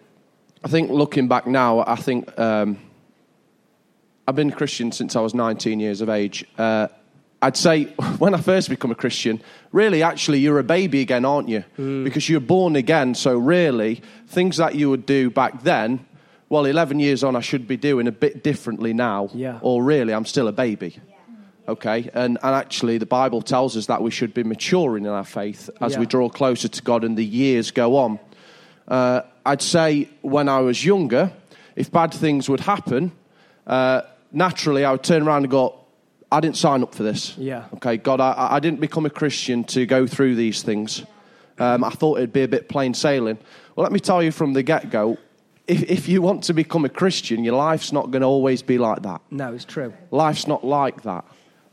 I 0.63 0.67
think 0.67 0.91
looking 0.91 1.27
back 1.27 1.47
now, 1.47 1.79
I 1.79 1.95
think 1.95 2.37
um, 2.39 2.77
I've 4.27 4.35
been 4.35 4.51
a 4.51 4.55
Christian 4.55 4.91
since 4.91 5.15
I 5.15 5.21
was 5.21 5.33
19 5.33 5.79
years 5.79 6.01
of 6.01 6.09
age. 6.09 6.45
Uh, 6.57 6.89
I'd 7.41 7.57
say 7.57 7.85
when 8.19 8.33
I 8.35 8.39
first 8.41 8.69
become 8.69 8.91
a 8.91 8.95
Christian, 8.95 9.41
really, 9.71 10.03
actually, 10.03 10.39
you're 10.39 10.59
a 10.59 10.63
baby 10.63 11.01
again, 11.01 11.25
aren't 11.25 11.49
you? 11.49 11.63
Because 11.75 12.29
you're 12.29 12.39
born 12.39 12.75
again. 12.75 13.15
So, 13.15 13.37
really, 13.37 14.01
things 14.27 14.57
that 14.57 14.75
you 14.75 14.89
would 14.89 15.05
do 15.05 15.29
back 15.31 15.63
then, 15.63 16.05
well, 16.49 16.65
11 16.65 16.99
years 16.99 17.23
on, 17.23 17.35
I 17.35 17.39
should 17.39 17.67
be 17.67 17.77
doing 17.77 18.07
a 18.07 18.11
bit 18.11 18.43
differently 18.43 18.93
now. 18.93 19.29
Yeah. 19.33 19.57
Or 19.61 19.83
really, 19.83 20.13
I'm 20.13 20.25
still 20.25 20.47
a 20.47 20.51
baby. 20.51 20.99
Okay, 21.67 22.09
and, 22.13 22.37
and 22.43 22.55
actually, 22.55 22.97
the 22.97 23.05
Bible 23.05 23.41
tells 23.41 23.77
us 23.77 23.85
that 23.85 24.01
we 24.01 24.11
should 24.11 24.33
be 24.33 24.43
maturing 24.43 25.05
in 25.05 25.11
our 25.11 25.23
faith 25.23 25.69
as 25.79 25.93
Yeah. 25.93 25.99
we 25.99 26.05
draw 26.05 26.27
closer 26.27 26.67
to 26.67 26.81
God 26.81 27.03
and 27.03 27.17
the 27.17 27.23
years 27.25 27.71
go 27.71 27.95
on. 27.97 28.19
Uh, 28.87 29.21
I'd 29.45 29.61
say 29.61 30.09
when 30.21 30.49
I 30.49 30.59
was 30.59 30.83
younger, 30.83 31.31
if 31.75 31.91
bad 31.91 32.13
things 32.13 32.49
would 32.49 32.59
happen, 32.61 33.11
uh, 33.67 34.01
naturally 34.31 34.83
I 34.83 34.91
would 34.91 35.03
turn 35.03 35.23
around 35.23 35.43
and 35.43 35.51
go, 35.51 35.75
I 36.31 36.39
didn't 36.39 36.57
sign 36.57 36.81
up 36.81 36.95
for 36.95 37.03
this. 37.03 37.37
Yeah. 37.37 37.65
Okay, 37.75 37.97
God, 37.97 38.21
I, 38.21 38.47
I 38.51 38.59
didn't 38.59 38.79
become 38.79 39.05
a 39.05 39.09
Christian 39.09 39.63
to 39.65 39.85
go 39.85 40.07
through 40.07 40.35
these 40.35 40.63
things. 40.63 41.03
Um, 41.59 41.83
I 41.83 41.89
thought 41.89 42.17
it'd 42.17 42.33
be 42.33 42.43
a 42.43 42.47
bit 42.47 42.69
plain 42.69 42.93
sailing. 42.93 43.37
Well, 43.75 43.83
let 43.83 43.91
me 43.91 43.99
tell 43.99 44.23
you 44.23 44.31
from 44.31 44.53
the 44.53 44.63
get 44.63 44.89
go 44.89 45.17
if, 45.67 45.83
if 45.83 46.09
you 46.09 46.21
want 46.21 46.43
to 46.45 46.53
become 46.53 46.85
a 46.85 46.89
Christian, 46.89 47.43
your 47.43 47.55
life's 47.55 47.91
not 47.91 48.11
going 48.11 48.21
to 48.21 48.27
always 48.27 48.61
be 48.61 48.77
like 48.77 49.03
that. 49.03 49.21
No, 49.31 49.53
it's 49.53 49.65
true. 49.65 49.93
Life's 50.11 50.47
not 50.47 50.65
like 50.65 51.03
that. 51.03 51.23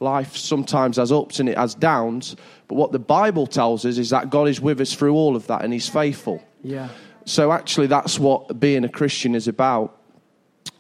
Life 0.01 0.37
sometimes 0.37 0.99
has 0.99 1.11
ups 1.11 1.41
and 1.41 1.49
it 1.49 1.59
has 1.59 1.75
downs. 1.75 2.37
But 2.69 2.77
what 2.77 2.93
the 2.93 3.01
Bible 3.01 3.47
tells 3.47 3.85
us 3.85 3.99
is 3.99 4.11
that 4.11 4.31
God 4.31 4.47
is 4.47 4.61
with 4.61 4.81
us 4.81 4.95
through 4.95 5.15
all 5.15 5.35
of 5.35 5.49
that 5.49 5.65
and 5.65 5.73
He's 5.73 5.89
faithful. 5.89 6.43
Yeah. 6.63 6.91
So 7.25 7.51
actually, 7.51 7.89
that's 7.89 8.19
what 8.19 8.61
being 8.61 8.85
a 8.85 8.89
Christian 8.89 9.35
is 9.35 9.49
about. 9.49 10.01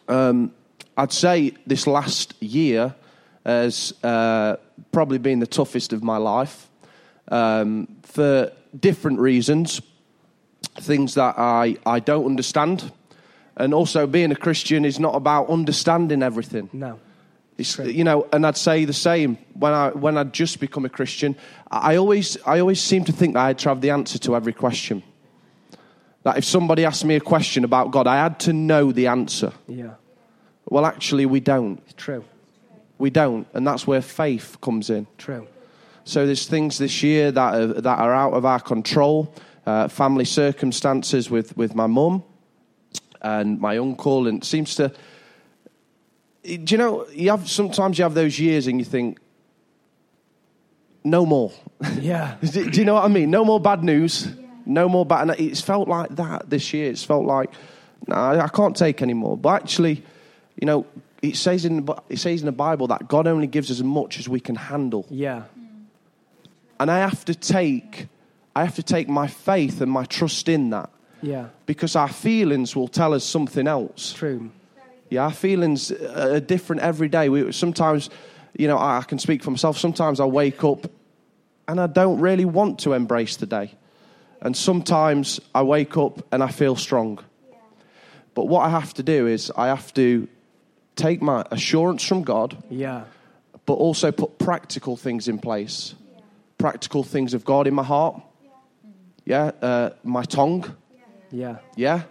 Um, 0.06 0.52
I'd 0.96 1.12
say 1.12 1.54
this 1.66 1.86
last 1.86 2.40
year 2.40 2.94
has 3.48 3.94
uh, 4.04 4.56
probably 4.92 5.18
been 5.18 5.38
the 5.38 5.46
toughest 5.46 5.92
of 5.92 6.02
my 6.02 6.18
life 6.18 6.68
um, 7.28 7.88
for 8.02 8.52
different 8.78 9.18
reasons, 9.18 9.80
things 10.80 11.14
that 11.14 11.38
I, 11.38 11.76
I 11.86 12.00
don't 12.00 12.26
understand. 12.26 12.92
And 13.56 13.74
also, 13.74 14.06
being 14.06 14.30
a 14.30 14.36
Christian 14.36 14.84
is 14.84 15.00
not 15.00 15.14
about 15.14 15.48
understanding 15.48 16.22
everything. 16.22 16.68
No. 16.72 17.00
It's, 17.56 17.76
you 17.78 18.04
know, 18.04 18.28
and 18.32 18.46
I'd 18.46 18.56
say 18.56 18.84
the 18.84 18.92
same 18.92 19.36
when 19.54 19.72
I 19.72 19.88
when 19.88 20.16
I'd 20.16 20.32
just 20.32 20.60
become 20.60 20.84
a 20.84 20.88
Christian. 20.88 21.34
I 21.68 21.96
always 21.96 22.36
I 22.46 22.60
always 22.60 22.80
seem 22.80 23.04
to 23.06 23.12
think 23.12 23.34
that 23.34 23.40
I 23.40 23.46
had 23.48 23.58
to 23.60 23.70
have 23.70 23.80
the 23.80 23.90
answer 23.90 24.18
to 24.18 24.36
every 24.36 24.52
question. 24.52 25.02
That 26.22 26.38
if 26.38 26.44
somebody 26.44 26.84
asked 26.84 27.04
me 27.04 27.16
a 27.16 27.20
question 27.20 27.64
about 27.64 27.90
God, 27.90 28.06
I 28.06 28.16
had 28.16 28.38
to 28.40 28.52
know 28.52 28.92
the 28.92 29.08
answer. 29.08 29.52
Yeah. 29.66 29.94
Well, 30.70 30.86
actually, 30.86 31.26
we 31.26 31.40
don't. 31.40 31.80
It's 31.86 31.94
true. 31.94 32.24
We 32.98 33.10
don't, 33.10 33.46
and 33.54 33.66
that's 33.66 33.86
where 33.86 34.02
faith 34.02 34.58
comes 34.60 34.90
in. 34.90 35.06
True. 35.16 35.46
So 36.04 36.26
there's 36.26 36.46
things 36.46 36.78
this 36.78 37.02
year 37.02 37.30
that 37.30 37.54
are, 37.54 37.66
that 37.66 37.98
are 37.98 38.14
out 38.14 38.32
of 38.32 38.44
our 38.44 38.60
control. 38.60 39.34
Uh, 39.66 39.86
family 39.86 40.24
circumstances 40.24 41.28
with 41.28 41.54
with 41.54 41.74
my 41.74 41.86
mum 41.86 42.24
and 43.20 43.60
my 43.60 43.76
uncle, 43.76 44.26
and 44.26 44.42
it 44.42 44.46
seems 44.46 44.74
to. 44.76 44.90
Do 46.42 46.64
you 46.66 46.78
know? 46.78 47.06
You 47.10 47.30
have 47.30 47.48
sometimes 47.48 47.98
you 47.98 48.04
have 48.04 48.14
those 48.14 48.38
years, 48.38 48.66
and 48.66 48.78
you 48.78 48.84
think, 48.84 49.18
no 51.04 51.26
more. 51.26 51.52
Yeah. 52.00 52.36
do, 52.40 52.70
do 52.70 52.80
you 52.80 52.84
know 52.84 52.94
what 52.94 53.04
I 53.04 53.08
mean? 53.08 53.30
No 53.30 53.44
more 53.44 53.60
bad 53.60 53.84
news. 53.84 54.28
No 54.66 54.88
more 54.88 55.06
bad. 55.06 55.28
And 55.28 55.40
it's 55.40 55.60
felt 55.60 55.88
like 55.88 56.16
that 56.16 56.50
this 56.50 56.72
year. 56.72 56.90
It's 56.90 57.04
felt 57.04 57.24
like, 57.24 57.52
no, 58.06 58.16
I 58.16 58.44
I 58.44 58.48
can't 58.48 58.76
take 58.76 59.02
any 59.02 59.14
more. 59.14 59.36
But 59.36 59.62
actually, 59.62 60.02
you 60.60 60.66
know, 60.66 60.86
it 61.22 61.36
says 61.36 61.64
in 61.64 61.84
the, 61.84 61.94
it 62.08 62.18
says 62.18 62.40
in 62.40 62.46
the 62.46 62.52
Bible 62.52 62.86
that 62.88 63.08
God 63.08 63.26
only 63.26 63.46
gives 63.46 63.70
us 63.70 63.78
as 63.78 63.84
much 63.84 64.18
as 64.18 64.28
we 64.28 64.40
can 64.40 64.54
handle 64.56 65.06
Yeah. 65.10 65.42
and 66.80 66.90
I 66.90 66.98
have 66.98 67.24
to 67.26 67.34
take 67.34 68.06
I 68.56 68.64
have 68.64 68.74
to 68.76 68.82
take 68.82 69.08
my 69.08 69.28
faith 69.28 69.80
and 69.80 69.90
my 69.90 70.04
trust 70.04 70.48
in 70.48 70.70
that 70.70 70.90
Yeah. 71.22 71.46
because 71.66 71.94
our 71.96 72.08
feelings 72.08 72.74
will 72.76 72.88
tell 72.88 73.14
us 73.14 73.24
something 73.24 73.66
else. 73.68 74.12
True. 74.12 74.50
Yeah, 75.10 75.24
our 75.24 75.32
feelings 75.32 75.90
are 75.92 76.40
different 76.40 76.82
every 76.82 77.08
day. 77.08 77.28
We 77.28 77.52
sometimes, 77.52 78.10
you 78.58 78.66
know, 78.68 78.76
I 78.76 78.98
I 78.98 79.02
can 79.04 79.18
speak 79.18 79.42
for 79.42 79.50
myself. 79.50 79.78
Sometimes 79.78 80.20
I 80.20 80.24
wake 80.26 80.62
up 80.64 80.90
and 81.66 81.80
I 81.80 81.86
don't 81.86 82.20
really 82.20 82.44
want 82.44 82.78
to 82.80 82.92
embrace 82.94 83.36
the 83.36 83.46
day, 83.46 83.72
and 84.42 84.56
sometimes 84.56 85.40
I 85.54 85.62
wake 85.62 85.96
up 85.96 86.22
and 86.32 86.42
I 86.42 86.48
feel 86.48 86.76
strong. 86.76 87.20
But 88.34 88.48
what 88.48 88.66
I 88.66 88.70
have 88.70 88.92
to 88.94 89.02
do 89.02 89.26
is 89.26 89.50
I 89.56 89.66
have 89.68 89.92
to 89.94 90.28
take 90.98 91.22
my 91.22 91.44
assurance 91.50 92.02
from 92.02 92.22
God 92.24 92.56
Yeah. 92.70 93.04
but 93.66 93.74
also 93.74 94.10
put 94.12 94.38
practical 94.38 94.96
things 94.96 95.28
in 95.28 95.38
place. 95.38 95.94
Practical 96.58 97.04
things 97.04 97.34
of 97.34 97.44
God 97.44 97.66
in 97.66 97.74
my 97.74 97.84
heart. 97.84 98.20
Yeah, 99.24 99.52
uh, 99.62 99.90
my 100.02 100.24
tongue. 100.24 100.64
Yeah. 101.30 101.58
Yeah. 101.76 102.02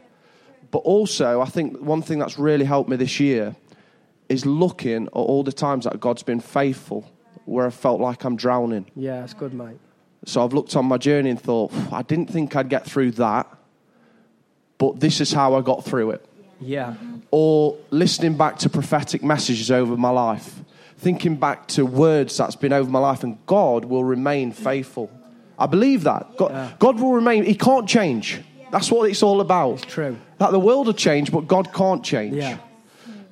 But 0.72 0.80
also, 0.80 1.42
I 1.42 1.46
think 1.46 1.80
one 1.82 2.02
thing 2.02 2.20
that's 2.20 2.38
really 2.40 2.66
helped 2.66 2.90
me 2.90 2.96
this 2.96 3.20
year 3.20 3.56
is 4.30 4.46
looking 4.46 5.08
at 5.08 5.14
all 5.14 5.44
the 5.44 5.52
times 5.52 5.86
that 5.86 6.00
God's 6.00 6.24
been 6.24 6.40
faithful 6.40 7.10
where 7.46 7.66
I 7.66 7.72
felt 7.72 8.00
like 8.00 8.24
I'm 8.24 8.36
drowning. 8.36 8.86
Yeah. 8.96 9.24
It's 9.24 9.34
good, 9.34 9.54
mate. 9.54 9.80
So 10.26 10.44
I've 10.44 10.54
looked 10.54 10.76
on 10.76 10.86
my 10.86 10.98
journey 10.98 11.30
and 11.30 11.42
thought, 11.42 11.72
I 11.92 12.02
didn't 12.04 12.30
think 12.30 12.56
I'd 12.56 12.70
get 12.70 12.86
through 12.86 13.12
that, 13.14 13.48
but 14.78 15.00
this 15.00 15.22
is 15.22 15.32
how 15.34 15.56
I 15.56 15.62
got 15.62 15.84
through 15.86 16.12
it 16.12 16.26
Yeah. 16.60 16.96
or 17.32 17.78
listening 17.92 18.38
back 18.38 18.58
to 18.60 18.70
prophetic 18.70 19.24
messages 19.24 19.70
over 19.70 19.96
my 19.98 20.10
life 20.10 20.62
thinking 20.98 21.36
back 21.36 21.68
to 21.68 21.86
words 21.86 22.36
that's 22.38 22.56
been 22.56 22.74
over 22.74 22.90
my 22.90 23.00
life, 23.00 23.24
and 23.24 23.38
God 23.46 23.86
will 23.86 24.04
remain 24.04 24.52
faithful. 24.52 25.12
I 25.60 25.68
believe 25.68 26.04
that. 26.04 26.36
God, 26.38 26.52
Yeah. 26.52 26.72
God 26.80 27.00
will 27.00 27.14
remain, 27.14 27.44
He 27.44 27.56
can't 27.56 27.88
change. 27.88 28.42
That's 28.72 28.92
what 28.92 29.10
it's 29.10 29.24
all 29.24 29.40
about. 29.40 29.74
It's 29.84 29.86
true. 29.86 30.18
That 30.40 30.52
the 30.52 30.60
world 30.60 30.88
will 30.88 30.94
change, 30.94 31.32
but 31.32 31.48
God 31.48 31.72
can't 31.72 32.04
change. 32.04 32.36
Yeah. 32.36 32.58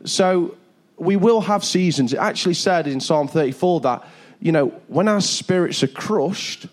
So 0.06 0.56
we 0.98 1.16
will 1.16 1.42
have 1.42 1.64
seasons. 1.64 2.14
It 2.14 2.20
actually 2.20 2.54
said 2.54 2.88
in 2.88 3.00
Psalm 3.00 3.28
34 3.28 3.82
that, 3.82 4.08
you 4.40 4.52
know, 4.52 4.68
when 4.88 5.08
our 5.08 5.22
spirits 5.22 5.84
are 5.84 5.88
crushed, 5.88 6.68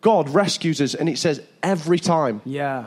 God 0.00 0.28
rescues 0.28 0.80
us, 0.80 0.94
and 0.94 1.08
it 1.08 1.18
says 1.18 1.40
every 1.62 1.98
time. 1.98 2.42
Yeah. 2.44 2.86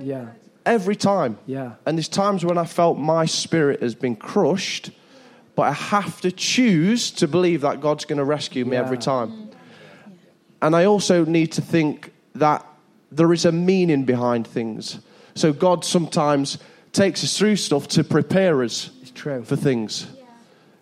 Yeah. 0.00 0.26
Every 0.68 0.96
time. 0.96 1.38
Yeah. 1.46 1.72
And 1.86 1.96
there's 1.96 2.08
times 2.08 2.44
when 2.44 2.58
I 2.58 2.64
felt 2.66 2.98
my 2.98 3.24
spirit 3.26 3.80
has 3.82 3.94
been 3.94 4.16
crushed, 4.16 4.90
but 5.56 5.62
I 5.62 5.72
have 5.72 6.20
to 6.20 6.30
choose 6.30 7.10
to 7.12 7.26
believe 7.26 7.62
that 7.62 7.80
God's 7.80 8.04
going 8.04 8.18
to 8.18 8.24
rescue 8.24 8.64
me 8.64 8.72
Yeah. 8.76 8.82
every 8.84 8.98
time. 8.98 9.48
And 10.60 10.76
I 10.76 10.84
also 10.84 11.24
need 11.24 11.52
to 11.52 11.62
think 11.62 12.12
that 12.34 12.64
there 13.10 13.32
is 13.32 13.44
a 13.44 13.52
meaning 13.52 14.04
behind 14.04 14.46
things. 14.46 14.98
So 15.34 15.52
God 15.52 15.84
sometimes 15.84 16.58
takes 16.92 17.24
us 17.24 17.38
through 17.38 17.56
stuff 17.56 17.88
to 17.88 18.04
prepare 18.04 18.62
us 18.62 18.90
It's 19.00 19.10
true. 19.10 19.42
for 19.44 19.56
things. 19.56 20.06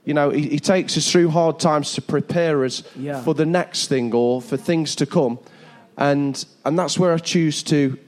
You 0.04 0.14
know, 0.14 0.30
he, 0.30 0.48
he 0.48 0.58
takes 0.58 0.96
us 0.96 1.10
through 1.10 1.30
hard 1.30 1.58
times 1.60 1.92
to 1.94 2.02
prepare 2.02 2.64
us 2.64 2.82
Yeah. 2.98 3.22
for 3.22 3.34
the 3.34 3.46
next 3.46 3.86
thing 3.88 4.12
or 4.14 4.40
for 4.42 4.56
things 4.56 4.96
to 4.96 5.06
come. 5.06 5.38
And, 5.96 6.44
and 6.64 6.78
that's 6.78 6.98
where 6.98 7.12
I 7.12 7.18
choose 7.18 7.62
to, 7.64 7.98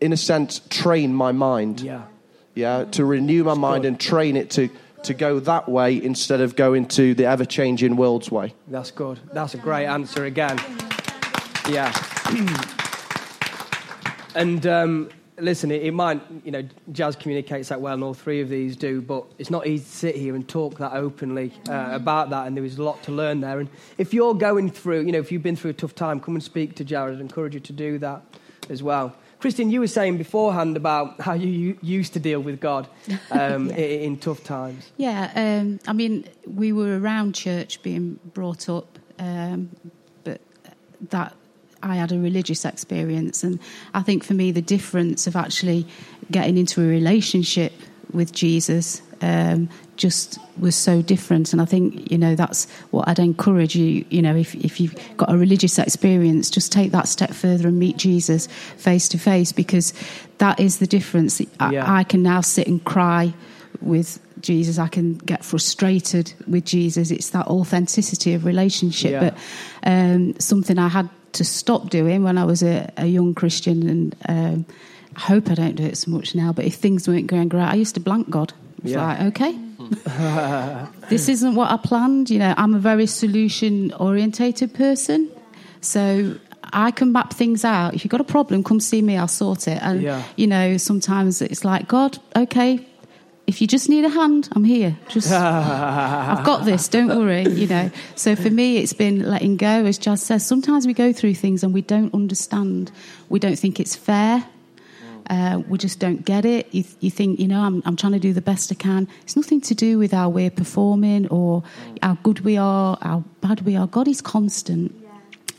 in 0.00 0.12
a 0.12 0.16
sense, 0.16 0.60
train 0.70 1.14
my 1.14 1.32
mind. 1.32 1.80
Yeah. 1.80 2.04
Yeah, 2.54 2.84
to 2.92 3.04
renew 3.04 3.44
my 3.44 3.54
mind 3.54 3.82
good. 3.82 3.88
and 3.88 4.00
train 4.00 4.36
it 4.36 4.50
to, 4.50 4.68
to 5.04 5.14
go 5.14 5.38
that 5.40 5.68
way 5.68 6.02
instead 6.02 6.40
of 6.40 6.56
going 6.56 6.86
to 6.88 7.14
the 7.14 7.26
ever 7.26 7.44
changing 7.44 7.96
world's 7.96 8.30
way. 8.30 8.54
That's 8.66 8.90
good. 8.90 9.20
That's 9.32 9.54
a 9.54 9.58
great 9.58 9.86
answer 9.86 10.24
again. 10.24 10.58
Yeah. 11.68 11.92
and 14.34 14.66
um, 14.66 15.10
listen, 15.38 15.70
it, 15.70 15.82
it 15.82 15.92
might, 15.92 16.20
you 16.44 16.50
know, 16.50 16.62
Jazz 16.92 17.16
communicates 17.16 17.68
that 17.68 17.80
well, 17.80 17.94
and 17.94 18.02
all 18.02 18.14
three 18.14 18.40
of 18.40 18.48
these 18.48 18.76
do, 18.76 19.00
but 19.00 19.24
it's 19.38 19.50
not 19.50 19.66
easy 19.66 19.84
to 19.84 19.90
sit 19.90 20.16
here 20.16 20.34
and 20.34 20.46
talk 20.48 20.78
that 20.78 20.92
openly 20.92 21.52
uh, 21.68 21.90
about 21.92 22.30
that, 22.30 22.46
and 22.46 22.56
there 22.56 22.64
is 22.64 22.78
a 22.78 22.82
lot 22.82 23.02
to 23.04 23.12
learn 23.12 23.40
there. 23.40 23.60
And 23.60 23.68
if 23.98 24.12
you're 24.12 24.34
going 24.34 24.70
through, 24.70 25.02
you 25.02 25.12
know, 25.12 25.18
if 25.18 25.30
you've 25.32 25.42
been 25.42 25.56
through 25.56 25.70
a 25.70 25.74
tough 25.74 25.94
time, 25.94 26.20
come 26.20 26.34
and 26.34 26.42
speak 26.42 26.74
to 26.76 26.84
Jared. 26.84 27.14
I'd 27.14 27.20
encourage 27.20 27.54
you 27.54 27.60
to 27.60 27.72
do 27.72 27.98
that 27.98 28.22
as 28.68 28.82
well. 28.82 29.14
Christine, 29.40 29.70
you 29.70 29.80
were 29.80 29.86
saying 29.86 30.18
beforehand 30.18 30.76
about 30.76 31.20
how 31.20 31.32
you, 31.32 31.78
used 31.82 32.12
to 32.12 32.20
deal 32.20 32.40
with 32.40 32.60
God 32.60 32.86
um, 33.30 33.70
Yeah. 33.70 33.76
in 33.76 34.18
tough 34.18 34.44
times. 34.44 34.90
Yeah, 34.98 35.30
um, 35.34 35.80
I 35.86 35.92
mean, 35.94 36.26
we 36.46 36.72
were 36.72 36.98
around 36.98 37.34
church 37.34 37.82
being 37.82 38.20
brought 38.34 38.68
up, 38.68 38.98
um, 39.18 39.70
but 40.24 40.40
that 41.08 41.34
I 41.82 41.96
had 41.96 42.12
a 42.12 42.18
religious 42.18 42.64
experience, 42.66 43.42
and 43.42 43.58
I 43.94 44.02
think 44.02 44.24
for 44.24 44.34
me 44.34 44.52
the 44.52 44.62
difference 44.62 45.26
of 45.26 45.34
actually 45.36 45.86
getting 46.30 46.58
into 46.58 46.82
a 46.82 46.86
relationship 46.86 47.72
with 48.12 48.32
Jesus 48.32 49.00
um, 49.20 49.68
just 49.96 50.38
was 50.58 50.74
so 50.74 51.02
different. 51.02 51.52
And 51.52 51.60
I 51.60 51.64
think 51.64 52.10
you 52.10 52.18
know 52.18 52.34
that's 52.34 52.70
what 52.90 53.08
I'd 53.08 53.18
encourage 53.18 53.76
you. 53.76 54.04
You 54.10 54.22
know, 54.22 54.36
if 54.36 54.54
if 54.54 54.80
you've 54.80 54.94
got 55.16 55.32
a 55.32 55.36
religious 55.36 55.78
experience, 55.78 56.50
just 56.50 56.72
take 56.72 56.92
that 56.92 57.08
step 57.08 57.30
further 57.30 57.68
and 57.68 57.78
meet 57.78 57.96
Jesus 57.96 58.48
face 58.76 59.08
to 59.08 59.18
face, 59.18 59.52
because 59.52 59.92
that 60.38 60.58
is 60.58 60.78
the 60.78 60.86
difference. 60.86 61.40
I, 61.60 61.72
Yeah. 61.72 61.92
I 61.92 62.04
can 62.04 62.22
now 62.22 62.40
sit 62.40 62.66
and 62.66 62.82
cry 62.84 63.34
with 63.80 64.18
Jesus. 64.40 64.78
I 64.78 64.88
can 64.88 65.14
get 65.14 65.44
frustrated 65.44 66.32
with 66.46 66.64
Jesus. 66.64 67.10
It's 67.10 67.30
that 67.30 67.46
authenticity 67.46 68.34
of 68.34 68.44
relationship. 68.44 69.12
Yeah. 69.12 69.20
But 69.20 69.34
um, 69.84 70.38
something 70.40 70.78
I 70.78 70.88
had 70.88 71.08
to 71.32 71.44
stop 71.44 71.90
doing 71.90 72.24
when 72.24 72.38
I 72.38 72.44
was 72.44 72.62
a, 72.62 72.90
a 72.96 73.06
young 73.06 73.34
Christian, 73.34 73.88
and 73.88 74.16
um, 74.28 74.66
I 75.16 75.20
hope 75.20 75.50
I 75.50 75.54
don't 75.54 75.76
do 75.76 75.84
it 75.84 75.96
so 75.96 76.10
much 76.10 76.34
now. 76.34 76.52
But 76.52 76.64
if 76.64 76.74
things 76.74 77.06
weren't 77.06 77.26
going 77.26 77.48
great, 77.48 77.62
I 77.62 77.74
used 77.74 77.94
to 77.94 78.00
blank 78.00 78.30
God. 78.30 78.52
It's 78.82 78.92
Yeah. 78.92 79.06
like, 79.06 79.20
okay, 79.32 79.58
this 81.08 81.28
isn't 81.28 81.54
what 81.54 81.70
I 81.70 81.76
planned. 81.76 82.30
You 82.30 82.38
know, 82.38 82.54
I'm 82.56 82.74
a 82.74 82.78
very 82.78 83.06
solution 83.06 83.92
orientated 83.94 84.74
person, 84.74 85.28
so. 85.80 86.36
I 86.72 86.92
can 86.92 87.10
map 87.10 87.32
things 87.32 87.64
out. 87.64 87.94
If 87.94 88.04
you've 88.04 88.12
got 88.12 88.20
a 88.20 88.24
problem, 88.32 88.62
come 88.62 88.78
see 88.78 89.02
me. 89.02 89.16
I'll 89.16 89.26
sort 89.26 89.66
it. 89.66 89.80
And 89.82 90.02
Yeah. 90.02 90.22
you 90.36 90.46
know, 90.46 90.76
sometimes 90.76 91.42
it's 91.42 91.64
like, 91.64 91.88
God, 91.88 92.18
okay, 92.36 92.86
if 93.48 93.60
you 93.60 93.66
just 93.66 93.88
need 93.88 94.04
a 94.04 94.08
hand, 94.08 94.48
I'm 94.52 94.62
here. 94.62 94.96
Just, 95.08 95.32
I've 95.32 96.44
got 96.44 96.64
this. 96.66 96.86
Don't 96.86 97.08
worry. 97.08 97.48
You 97.48 97.66
know. 97.66 97.90
So 98.14 98.36
for 98.36 98.50
me, 98.50 98.76
it's 98.76 98.92
been 98.92 99.28
letting 99.28 99.56
go. 99.56 99.84
As 99.86 99.98
Jazz 99.98 100.22
says, 100.22 100.46
sometimes 100.46 100.86
we 100.86 100.94
go 100.94 101.12
through 101.12 101.34
things 101.34 101.64
and 101.64 101.74
we 101.74 101.80
don't 101.82 102.12
understand. 102.14 102.92
We 103.30 103.40
don't 103.40 103.58
think 103.58 103.80
it's 103.80 103.96
fair. 103.96 104.44
Uh, 105.30 105.62
we 105.68 105.78
just 105.78 106.00
don't 106.00 106.24
get 106.24 106.44
it. 106.44 106.66
You, 106.74 106.82
you 106.98 107.10
think, 107.10 107.38
you 107.38 107.46
know, 107.46 107.60
I'm, 107.60 107.82
I'm 107.86 107.94
trying 107.94 108.14
to 108.14 108.18
do 108.18 108.32
the 108.32 108.42
best 108.42 108.72
I 108.72 108.74
can. 108.74 109.06
It's 109.22 109.36
nothing 109.36 109.60
to 109.62 109.74
do 109.76 109.96
with 109.96 110.10
how 110.12 110.28
we're 110.28 110.50
performing 110.50 111.28
or 111.28 111.62
how 112.02 112.14
good 112.24 112.40
we 112.40 112.56
are, 112.56 112.98
how 113.00 113.22
bad 113.40 113.60
we 113.62 113.76
are. 113.76 113.86
God 113.86 114.08
is 114.08 114.20
constant. 114.20 114.92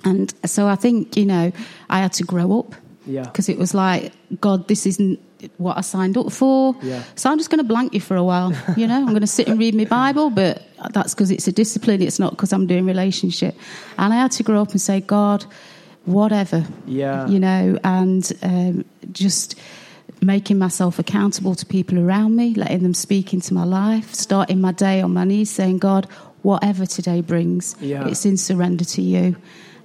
And 0.04 0.34
so 0.46 0.68
I 0.68 0.76
think, 0.76 1.16
you 1.16 1.26
know, 1.26 1.52
I 1.90 2.00
had 2.00 2.12
to 2.14 2.24
grow 2.24 2.60
up 2.60 2.76
Yeah. 3.06 3.24
because 3.24 3.48
it 3.48 3.58
was 3.58 3.74
like, 3.74 4.12
God, 4.42 4.68
this 4.68 4.86
isn't 4.86 5.20
what 5.58 5.78
I 5.78 5.82
signed 5.82 6.18
up 6.18 6.32
for. 6.34 6.76
Yeah. 6.84 7.02
So 7.16 7.32
I'm 7.32 7.38
just 7.38 7.50
going 7.50 7.60
to 7.60 7.68
blank 7.74 7.94
you 7.94 8.02
for 8.02 8.16
a 8.18 8.24
while. 8.24 8.52
You 8.78 8.88
know, 8.88 8.98
I'm 8.98 9.08
going 9.10 9.22
to 9.22 9.28
sit 9.28 9.48
and 9.48 9.58
read 9.58 9.74
my 9.74 9.86
Bible, 9.86 10.30
but 10.32 10.64
that's 10.94 11.14
because 11.16 11.32
it's 11.32 11.48
a 11.48 11.52
discipline. 11.54 12.02
It's 12.02 12.20
not 12.20 12.32
because 12.32 12.52
I'm 12.52 12.68
doing 12.68 12.86
relationship. 12.86 13.56
And 13.98 14.14
I 14.14 14.18
had 14.18 14.32
to 14.34 14.44
grow 14.44 14.62
up 14.62 14.72
and 14.72 14.82
say, 14.82 15.00
God, 15.02 15.46
whatever. 16.06 16.66
Yeah. 16.86 17.28
You 17.28 17.40
know, 17.40 17.78
and 17.84 18.32
um, 18.42 18.86
just 19.12 19.56
making 20.22 20.58
myself 20.60 21.00
accountable 21.00 21.56
to 21.56 21.66
people 21.66 21.98
around 22.00 22.36
me, 22.36 22.54
letting 22.54 22.84
them 22.84 22.94
speak 22.94 23.34
into 23.34 23.54
my 23.54 23.64
life, 23.64 24.14
starting 24.14 24.62
my 24.62 24.72
day 24.72 25.02
on 25.02 25.14
my 25.14 25.24
knees, 25.24 25.50
saying, 25.50 25.80
God, 25.80 26.06
whatever 26.44 26.86
today 26.86 27.22
brings, 27.22 27.76
Yeah. 27.80 28.08
it's 28.08 28.26
in 28.26 28.38
surrender 28.38 28.86
to 28.86 29.02
you. 29.02 29.36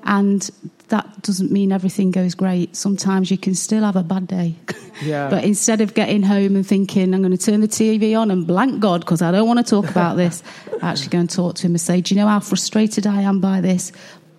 And 0.04 0.48
that 0.88 1.22
doesn't 1.22 1.50
mean 1.50 1.72
everything 1.72 2.10
goes 2.12 2.34
great. 2.34 2.76
Sometimes 2.76 3.30
you 3.30 3.36
can 3.38 3.54
still 3.54 3.82
have 3.82 3.96
a 3.96 4.02
bad 4.02 4.26
day. 4.26 4.54
Yeah. 5.04 5.28
but 5.28 5.44
instead 5.44 5.82
of 5.82 5.92
getting 5.92 6.22
home 6.22 6.56
and 6.56 6.66
thinking, 6.66 7.12
I'm 7.12 7.20
going 7.20 7.36
to 7.36 7.36
turn 7.36 7.60
the 7.60 7.68
TV 7.68 8.18
on 8.18 8.30
and 8.30 8.46
blank 8.46 8.80
God 8.80 9.00
because 9.02 9.20
I 9.20 9.30
don't 9.30 9.46
want 9.46 9.58
to 9.58 9.70
talk 9.70 9.90
about 9.90 10.16
this, 10.16 10.42
I 10.82 10.88
actually 10.88 11.08
go 11.08 11.18
and 11.18 11.28
talk 11.28 11.56
to 11.56 11.66
him 11.66 11.72
and 11.72 11.80
say, 11.82 12.00
Do 12.00 12.14
you 12.14 12.20
know 12.22 12.26
how 12.26 12.40
frustrated 12.40 13.06
I 13.06 13.20
am 13.20 13.38
by 13.38 13.60
this? 13.60 13.92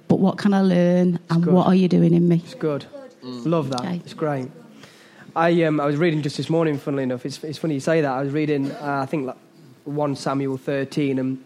But 0.08 0.20
what 0.20 0.38
can 0.38 0.54
I 0.54 0.62
learn? 0.62 1.20
And 1.30 1.43
good. 1.43 1.54
what 1.54 1.67
are 1.67 1.76
you 1.76 1.88
doing 1.88 2.13
in 2.13 2.28
me? 2.28 2.41
It's 2.43 2.54
good. 2.54 2.86
Love 3.24 3.70
that. 3.70 3.82
Okay. 3.82 4.02
It's 4.04 4.13
great. 4.13 4.50
I 5.36 5.63
um, 5.63 5.80
I 5.80 5.86
was 5.86 5.98
reading 5.98 6.22
just 6.22 6.38
this 6.38 6.50
morning. 6.50 6.78
Funnily 6.78 7.04
enough, 7.04 7.26
it's 7.26 7.43
it's 7.43 7.58
funny 7.58 7.76
you 7.76 7.80
say 7.80 8.02
that. 8.02 8.12
I 8.12 8.24
was 8.24 8.34
reading. 8.34 8.72
Uh, 8.72 9.02
I 9.04 9.06
think 9.06 9.28
like 9.28 9.38
one 9.84 10.15
Samuel 10.15 10.58
thirteen, 10.58 11.20
and 11.20 11.43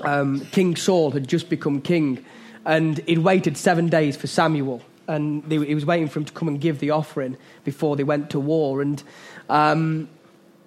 um, 0.00 0.40
King 0.46 0.76
Saul 0.76 1.10
had 1.10 1.28
just 1.28 1.48
become 1.48 1.80
king, 1.80 2.24
and 2.64 2.98
he'd 3.06 3.18
waited 3.18 3.56
seven 3.56 3.88
days 3.88 4.16
for 4.16 4.26
Samuel, 4.26 4.82
and 5.06 5.44
they, 5.44 5.58
he 5.58 5.74
was 5.74 5.86
waiting 5.86 6.08
for 6.08 6.18
him 6.20 6.24
to 6.24 6.32
come 6.32 6.48
and 6.48 6.60
give 6.60 6.80
the 6.80 6.90
offering 6.90 7.36
before 7.64 7.96
they 7.96 8.04
went 8.04 8.30
to 8.30 8.40
war, 8.40 8.82
and. 8.82 9.02
Um, 9.48 10.08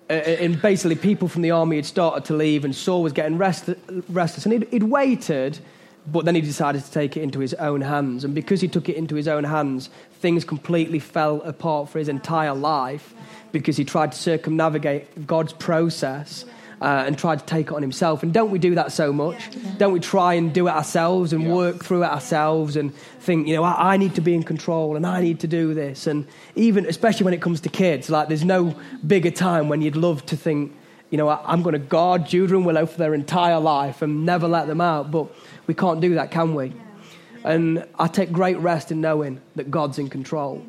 uh, 0.09 0.15
and 0.15 0.61
basically, 0.61 0.97
people 0.97 1.29
from 1.29 1.43
the 1.43 1.51
army 1.51 1.77
had 1.77 1.85
started 1.85 2.25
to 2.25 2.33
leave, 2.33 2.65
and 2.65 2.75
Saul 2.75 3.01
was 3.01 3.13
getting 3.13 3.37
rest- 3.37 3.69
restless. 4.09 4.45
And 4.45 4.51
he'd, 4.51 4.67
he'd 4.69 4.83
waited, 4.83 5.59
but 6.05 6.25
then 6.25 6.35
he 6.35 6.41
decided 6.41 6.83
to 6.83 6.91
take 6.91 7.15
it 7.17 7.21
into 7.21 7.39
his 7.39 7.53
own 7.55 7.81
hands. 7.81 8.23
And 8.23 8.35
because 8.35 8.61
he 8.61 8.67
took 8.67 8.89
it 8.89 8.95
into 8.95 9.15
his 9.15 9.27
own 9.27 9.43
hands, 9.43 9.89
things 10.19 10.43
completely 10.43 10.99
fell 10.99 11.41
apart 11.41 11.89
for 11.89 11.99
his 11.99 12.09
entire 12.09 12.53
life 12.53 13.13
because 13.51 13.77
he 13.77 13.85
tried 13.85 14.11
to 14.11 14.17
circumnavigate 14.17 15.27
God's 15.27 15.53
process 15.53 16.45
uh, 16.83 17.05
and 17.07 17.17
tried 17.17 17.39
to 17.39 17.45
take 17.45 17.67
it 17.67 17.73
on 17.73 17.81
himself. 17.81 18.23
And 18.23 18.33
don't 18.33 18.51
we 18.51 18.59
do 18.59 18.75
that 18.75 18.91
so 18.91 19.13
much? 19.13 19.49
Don't 19.77 19.93
we 19.93 20.01
try 20.01 20.33
and 20.33 20.53
do 20.53 20.67
it 20.67 20.71
ourselves 20.71 21.31
and 21.31 21.49
work 21.49 21.81
through 21.81 22.03
it 22.03 22.07
ourselves 22.07 22.75
and 22.75 22.93
think, 23.21 23.47
you 23.47 23.55
know, 23.55 23.63
I, 23.63 23.93
I 23.93 23.97
need 23.97 24.15
to 24.15 24.21
be 24.21 24.33
in 24.33 24.43
control 24.43 24.97
and 24.97 25.07
I 25.07 25.21
need 25.21 25.39
to 25.41 25.47
do 25.47 25.73
this. 25.73 26.07
And 26.07 26.27
even, 26.55 26.85
especially 26.85 27.23
when 27.23 27.33
it 27.33 27.41
comes 27.41 27.61
to 27.61 27.69
kids, 27.69 28.09
like 28.09 28.27
there's 28.27 28.43
no 28.43 28.75
bigger 29.05 29.31
time 29.31 29.69
when 29.69 29.81
you'd 29.81 29.95
love 29.95 30.25
to 30.25 30.35
think, 30.35 30.75
you 31.09 31.17
know, 31.17 31.29
I, 31.29 31.39
I'm 31.45 31.63
going 31.63 31.73
to 31.73 31.79
guard 31.79 32.25
Judah 32.25 32.55
and 32.57 32.65
Willow 32.65 32.85
for 32.85 32.97
their 32.97 33.13
entire 33.13 33.59
life 33.59 34.01
and 34.01 34.25
never 34.25 34.49
let 34.49 34.67
them 34.67 34.81
out. 34.81 35.09
But 35.09 35.27
we 35.67 35.73
can't 35.73 36.01
do 36.01 36.15
that, 36.15 36.31
can 36.31 36.55
we? 36.55 36.73
And 37.43 37.85
I 37.99 38.07
take 38.07 38.31
great 38.31 38.57
rest 38.59 38.91
in 38.91 39.01
knowing 39.01 39.41
that 39.55 39.69
God's 39.69 39.99
in 39.99 40.09
control 40.09 40.63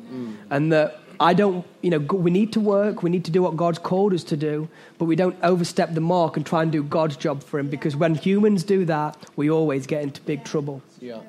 and 0.49 0.71
that 0.73 0.99
I 1.19 1.33
don't, 1.33 1.65
you 1.81 1.89
know, 1.89 1.99
we 1.99 2.29
need 2.31 2.51
to 2.53 2.59
work, 2.59 3.01
we 3.01 3.09
need 3.09 3.23
to 3.25 3.31
do 3.31 3.41
what 3.41 3.55
God's 3.55 3.79
called 3.79 4.13
us 4.13 4.23
to 4.25 4.35
do, 4.37 4.67
but 4.97 5.05
we 5.05 5.15
don't 5.15 5.37
overstep 5.41 5.93
the 5.93 6.01
mark 6.01 6.35
and 6.35 6.45
try 6.45 6.61
and 6.63 6.71
do 6.71 6.83
God's 6.83 7.15
job 7.15 7.41
for 7.43 7.57
Him 7.59 7.69
because 7.69 7.95
when 7.95 8.15
humans 8.15 8.63
do 8.65 8.83
that, 8.85 9.15
we 9.37 9.49
always 9.49 9.87
get 9.87 10.03
into 10.03 10.19
big 10.21 10.43
trouble. 10.43 10.81
Yeah. 10.99 11.21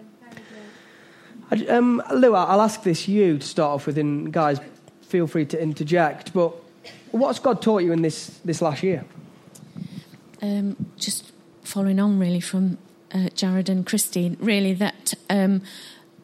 I- 1.52 1.66
Um, 1.66 2.02
Lou, 2.12 2.34
I'll 2.34 2.60
ask 2.60 2.82
this 2.82 3.06
you 3.06 3.38
to 3.38 3.46
start 3.46 3.70
off 3.74 3.86
with, 3.86 3.98
and 3.98 4.32
guys, 4.32 4.58
feel 5.02 5.28
free 5.28 5.44
to 5.46 5.62
interject. 5.62 6.32
But 6.34 6.52
what's 7.12 7.38
God 7.38 7.62
taught 7.62 7.84
you 7.84 7.92
in 7.92 8.02
this, 8.02 8.40
this 8.44 8.60
last 8.60 8.82
year? 8.82 9.04
Um, 10.42 10.74
just 10.96 11.30
following 11.62 12.00
on 12.00 12.18
really 12.18 12.40
from 12.40 12.78
uh, 13.14 13.28
Jared 13.34 13.68
and 13.68 13.84
Christine, 13.86 14.36
really 14.40 14.74
that 14.74 15.14
um, 15.30 15.62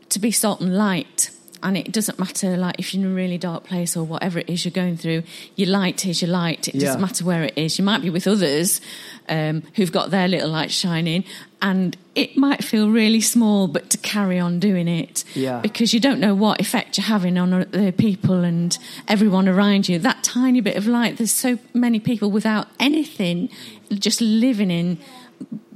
to 0.08 0.18
be 0.18 0.30
salt 0.30 0.60
and 0.60 0.76
light. 0.76 1.30
And 1.64 1.76
it 1.76 1.92
doesn't 1.92 2.18
matter, 2.18 2.56
like 2.56 2.74
if 2.80 2.92
you're 2.92 3.04
in 3.06 3.12
a 3.12 3.14
really 3.14 3.38
dark 3.38 3.62
place 3.62 3.96
or 3.96 4.02
whatever 4.02 4.40
it 4.40 4.50
is 4.50 4.64
you're 4.64 4.72
going 4.72 4.96
through, 4.96 5.22
your 5.54 5.68
light 5.68 6.04
is 6.04 6.20
your 6.20 6.28
light. 6.32 6.66
It 6.66 6.74
Yeah. 6.74 6.86
doesn't 6.86 7.00
matter 7.00 7.24
where 7.24 7.44
it 7.44 7.52
is. 7.56 7.78
You 7.78 7.84
might 7.84 8.02
be 8.02 8.10
with 8.10 8.26
others 8.26 8.80
um, 9.28 9.62
who've 9.76 9.92
got 9.92 10.10
their 10.10 10.26
little 10.26 10.50
light 10.50 10.72
shining, 10.72 11.22
and 11.62 11.96
it 12.16 12.36
might 12.36 12.64
feel 12.64 12.90
really 12.90 13.20
small, 13.20 13.68
but 13.68 13.90
to 13.90 13.98
carry 13.98 14.40
on 14.40 14.58
doing 14.58 14.88
it 14.88 15.22
Yeah. 15.36 15.60
because 15.60 15.94
you 15.94 16.00
don't 16.00 16.18
know 16.18 16.34
what 16.34 16.60
effect 16.60 16.98
you're 16.98 17.06
having 17.06 17.38
on 17.38 17.50
the 17.70 17.94
people 17.96 18.42
and 18.42 18.76
everyone 19.06 19.48
around 19.48 19.88
you. 19.88 20.00
That 20.00 20.24
tiny 20.24 20.60
bit 20.60 20.74
of 20.76 20.88
light, 20.88 21.18
there's 21.18 21.30
so 21.30 21.60
many 21.72 22.00
people 22.00 22.32
without 22.32 22.66
anything, 22.80 23.48
just 23.92 24.20
living 24.20 24.72
in 24.72 24.98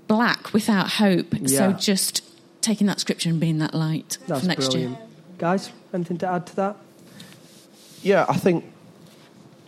black 0.07 0.53
without 0.53 0.93
hope. 0.93 1.35
So 1.47 1.73
just 1.73 2.23
taking 2.61 2.87
that 2.89 3.01
scripture 3.01 3.31
and 3.31 3.39
being 3.41 3.59
that 3.59 3.75
light 3.75 4.19
That's 4.27 4.41
for 4.41 4.47
next 4.47 4.71
brilliant. 4.71 4.99
year. 4.99 5.07
Guys, 5.39 5.71
anything 5.93 6.19
to 6.19 6.29
add 6.29 6.47
to 6.49 6.57
that? 6.57 6.77
Yeah, 8.03 8.27
I 8.29 8.37
think 8.37 8.65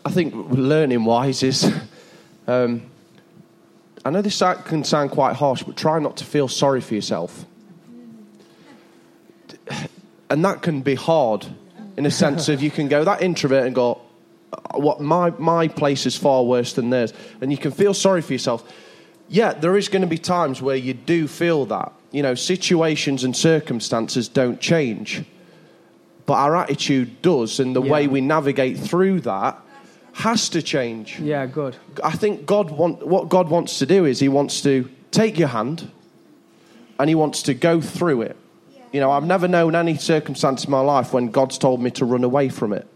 I 0.04 0.10
think 0.10 0.34
learning 0.50 1.04
wise 1.04 1.42
is. 1.42 1.70
Um, 2.46 2.82
I 4.06 4.10
know 4.10 4.22
this 4.22 4.42
can 4.64 4.82
sound 4.84 5.10
quite 5.10 5.36
harsh, 5.36 5.62
but 5.64 5.76
try 5.76 5.98
not 5.98 6.16
to 6.16 6.24
feel 6.24 6.48
sorry 6.48 6.80
for 6.80 6.94
yourself. 6.94 7.44
And 10.30 10.42
that 10.44 10.62
can 10.62 10.80
be 10.80 10.94
hard, 10.94 11.46
in 11.98 12.06
a 12.06 12.10
sense 12.10 12.48
of 12.48 12.62
you 12.62 12.70
can 12.70 12.88
go 12.88 13.04
that 13.04 13.20
introvert 13.20 13.66
and 13.66 13.74
go, 13.74 14.00
"What 14.74 15.00
my 15.02 15.30
my 15.38 15.68
place 15.68 16.06
is 16.06 16.16
far 16.16 16.42
worse 16.44 16.72
than 16.72 16.88
theirs," 16.88 17.12
and 17.42 17.50
you 17.50 17.58
can 17.58 17.70
feel 17.70 17.92
sorry 17.92 18.22
for 18.22 18.32
yourself. 18.32 18.64
Yeah, 19.28 19.52
there 19.52 19.76
is 19.76 19.88
going 19.88 20.02
to 20.02 20.08
be 20.08 20.18
times 20.18 20.62
where 20.62 20.76
you 20.76 20.94
do 20.94 21.28
feel 21.28 21.66
that. 21.66 21.92
You 22.12 22.22
know, 22.22 22.34
situations 22.34 23.24
and 23.24 23.36
circumstances 23.36 24.28
don't 24.28 24.60
change 24.60 25.24
but 26.26 26.34
our 26.34 26.56
attitude 26.56 27.22
does, 27.22 27.58
and 27.58 27.74
the 27.74 27.80
Yeah. 27.82 27.90
way 27.90 28.06
we 28.06 28.20
navigate 28.20 28.76
through 28.78 29.20
that 29.22 29.58
has 30.12 30.50
to 30.50 30.60
change. 30.60 31.18
Yeah, 31.18 31.46
good. 31.46 31.76
I 32.04 32.10
think 32.10 32.44
God 32.44 32.70
want 32.70 33.06
what 33.06 33.30
God 33.30 33.48
wants 33.48 33.78
to 33.78 33.86
do 33.86 34.04
is 34.04 34.20
He 34.20 34.28
wants 34.28 34.60
to 34.60 34.90
take 35.10 35.38
your 35.38 35.48
hand, 35.48 35.90
and 36.98 37.08
He 37.08 37.14
wants 37.14 37.40
to 37.44 37.54
go 37.54 37.80
through 37.80 38.20
it. 38.22 38.36
You 38.92 39.00
know, 39.00 39.10
I've 39.10 39.24
never 39.24 39.48
known 39.48 39.74
any 39.74 39.96
circumstance 39.96 40.66
in 40.66 40.70
my 40.70 40.80
life 40.80 41.14
when 41.14 41.28
God's 41.30 41.56
told 41.56 41.80
me 41.80 41.90
to 41.92 42.04
run 42.04 42.24
away 42.24 42.50
from 42.50 42.74
it. 42.74 42.86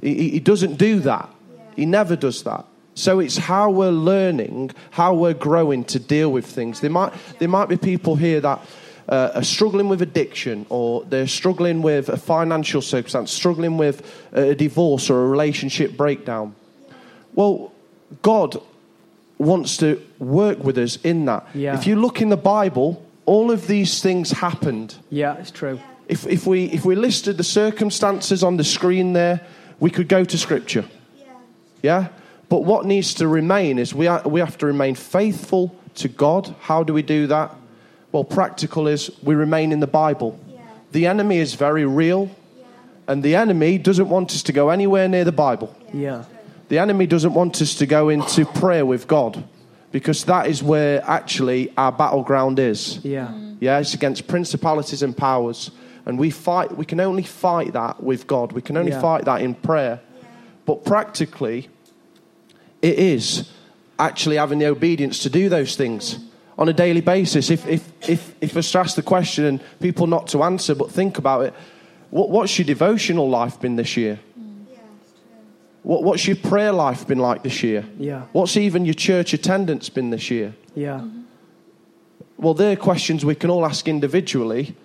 He, 0.00 0.14
he- 0.14 0.30
he 0.30 0.38
doesn't 0.40 0.76
do 0.76 1.00
that. 1.00 1.28
He 1.74 1.84
never 1.84 2.14
does 2.14 2.44
that. 2.44 2.64
So 2.94 3.18
it's 3.18 3.36
how 3.36 3.70
we're 3.70 3.90
learning, 3.90 4.70
how 4.90 5.14
we're 5.14 5.34
growing 5.34 5.84
to 5.84 5.98
deal 5.98 6.30
with 6.30 6.46
things. 6.46 6.80
There 6.80 6.90
might 6.90 7.12
there 7.38 7.48
might 7.48 7.68
be 7.68 7.76
people 7.76 8.16
here 8.16 8.40
that 8.40 8.60
uh, 9.08 9.32
are 9.34 9.42
struggling 9.42 9.88
with 9.88 10.00
addiction, 10.00 10.66
or 10.68 11.04
they're 11.04 11.26
struggling 11.26 11.82
with 11.82 12.08
a 12.08 12.16
financial 12.16 12.80
circumstance, 12.80 13.32
struggling 13.32 13.76
with 13.76 14.02
a 14.32 14.54
divorce 14.54 15.10
or 15.10 15.24
a 15.24 15.28
relationship 15.28 15.96
breakdown. 15.96 16.54
Well, 17.34 17.72
God 18.22 18.56
wants 19.38 19.76
to 19.78 20.00
work 20.18 20.62
with 20.62 20.78
us 20.78 20.96
in 21.02 21.24
that. 21.26 21.46
Yeah. 21.54 21.76
If 21.76 21.86
you 21.86 21.96
look 21.96 22.22
in 22.22 22.28
the 22.28 22.36
Bible, 22.36 23.04
all 23.26 23.50
of 23.50 23.66
these 23.66 24.00
things 24.00 24.30
happened. 24.30 24.94
Yeah, 25.10 25.36
it's 25.36 25.50
true. 25.50 25.80
If, 26.08 26.26
if, 26.26 26.46
we, 26.46 26.66
if 26.66 26.84
we 26.84 26.94
listed 26.94 27.38
the 27.38 27.44
circumstances 27.44 28.42
on 28.42 28.56
the 28.56 28.64
screen 28.64 29.14
there, 29.14 29.40
we 29.80 29.90
could 29.90 30.08
go 30.08 30.24
to 30.24 30.38
Scripture. 30.38 30.84
Yeah? 31.82 32.08
But 32.48 32.64
what 32.64 32.84
needs 32.84 33.14
to 33.14 33.28
remain 33.28 33.78
is 33.78 33.94
we, 33.94 34.06
are, 34.06 34.22
we 34.26 34.40
have 34.40 34.58
to 34.58 34.66
remain 34.66 34.94
faithful 34.94 35.74
to 35.96 36.08
God. 36.08 36.54
How 36.60 36.82
do 36.82 36.92
we 36.92 37.02
do 37.02 37.26
that? 37.28 37.54
Well, 38.12 38.24
practical 38.24 38.86
is 38.86 39.10
we 39.22 39.34
remain 39.34 39.72
in 39.72 39.80
the 39.80 39.86
Bible. 39.86 40.38
The 40.92 41.06
enemy 41.06 41.38
is 41.38 41.54
very 41.54 41.84
real, 41.84 42.30
and 43.08 43.22
the 43.22 43.34
enemy 43.34 43.78
doesn't 43.78 44.08
want 44.08 44.30
us 44.30 44.42
to 44.44 44.52
go 44.52 44.70
anywhere 44.70 45.08
near 45.08 45.24
the 45.24 45.32
Bible. 45.32 45.74
Yeah. 45.92 46.24
The 46.68 46.78
enemy 46.78 47.06
doesn't 47.06 47.34
want 47.34 47.60
us 47.60 47.74
to 47.76 47.86
go 47.86 48.08
into 48.08 48.46
prayer 48.46 48.86
with 48.86 49.08
God 49.08 49.42
because 49.90 50.24
that 50.24 50.46
is 50.46 50.62
where 50.62 51.02
actually 51.04 51.72
our 51.76 51.92
battleground 51.92 52.58
is. 52.58 52.98
Yeah. 53.04 53.28
Mm. 53.28 53.56
Yeah, 53.60 53.78
it's 53.78 53.94
against 53.94 54.26
principalities 54.26 55.02
and 55.02 55.16
powers. 55.16 55.70
And 56.06 56.18
we 56.18 56.30
fight, 56.30 56.76
we 56.76 56.84
can 56.84 57.00
only 57.00 57.22
fight 57.22 57.72
that 57.72 58.02
with 58.02 58.26
God. 58.26 58.52
We 58.52 58.62
can 58.62 58.76
only 58.76 58.92
Yeah. 58.92 59.00
fight 59.00 59.24
that 59.24 59.40
in 59.40 59.54
prayer. 59.54 60.00
But 60.66 60.84
practically, 60.84 61.68
it 62.84 62.98
is 62.98 63.50
actually 63.98 64.36
having 64.36 64.58
the 64.58 64.66
obedience 64.66 65.20
to 65.20 65.30
do 65.30 65.48
those 65.48 65.74
things 65.74 66.18
on 66.58 66.68
a 66.68 66.72
daily 66.72 67.00
basis. 67.00 67.48
If, 67.48 67.66
if, 67.66 67.90
if, 68.06 68.34
if 68.42 68.56
us 68.58 68.70
to 68.72 68.78
ask 68.78 68.94
the 68.94 69.02
question 69.02 69.46
and 69.46 69.60
people 69.80 70.06
not 70.06 70.28
to 70.28 70.42
answer, 70.42 70.74
but 70.74 70.90
think 70.90 71.16
about 71.16 71.46
it, 71.46 71.54
what, 72.10 72.28
what's 72.28 72.58
your 72.58 72.66
devotional 72.66 73.28
life 73.28 73.58
been 73.58 73.76
this 73.76 73.96
year? 73.96 74.20
What, 75.82 76.02
what's 76.02 76.26
your 76.26 76.36
prayer 76.36 76.72
life 76.72 77.06
been 77.06 77.18
like 77.18 77.42
this 77.42 77.62
year? 77.62 77.86
Yeah. 77.98 78.22
What's 78.32 78.56
even 78.58 78.84
your 78.84 78.94
church 78.94 79.32
attendance 79.32 79.88
been 79.88 80.10
this 80.10 80.30
year? 80.30 80.54
Yeah. 80.74 81.06
Well, 82.36 82.52
they're 82.52 82.76
questions 82.76 83.24
we 83.24 83.34
can 83.34 83.48
all 83.48 83.64
ask 83.64 83.88
individually 83.88 84.76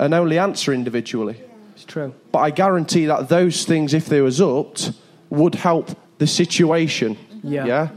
and 0.00 0.14
only 0.14 0.36
answer 0.38 0.72
individually. 0.72 1.40
It's 1.76 1.84
true. 1.84 2.12
But 2.32 2.40
I 2.40 2.50
guarantee 2.50 3.06
that 3.06 3.28
those 3.28 3.64
things, 3.64 3.94
if 3.94 4.06
they 4.06 4.20
was 4.20 4.40
upped, 4.40 4.92
would 5.30 5.54
help 5.54 5.96
the 6.20 6.26
situation. 6.26 7.16
Yeah. 7.42 7.88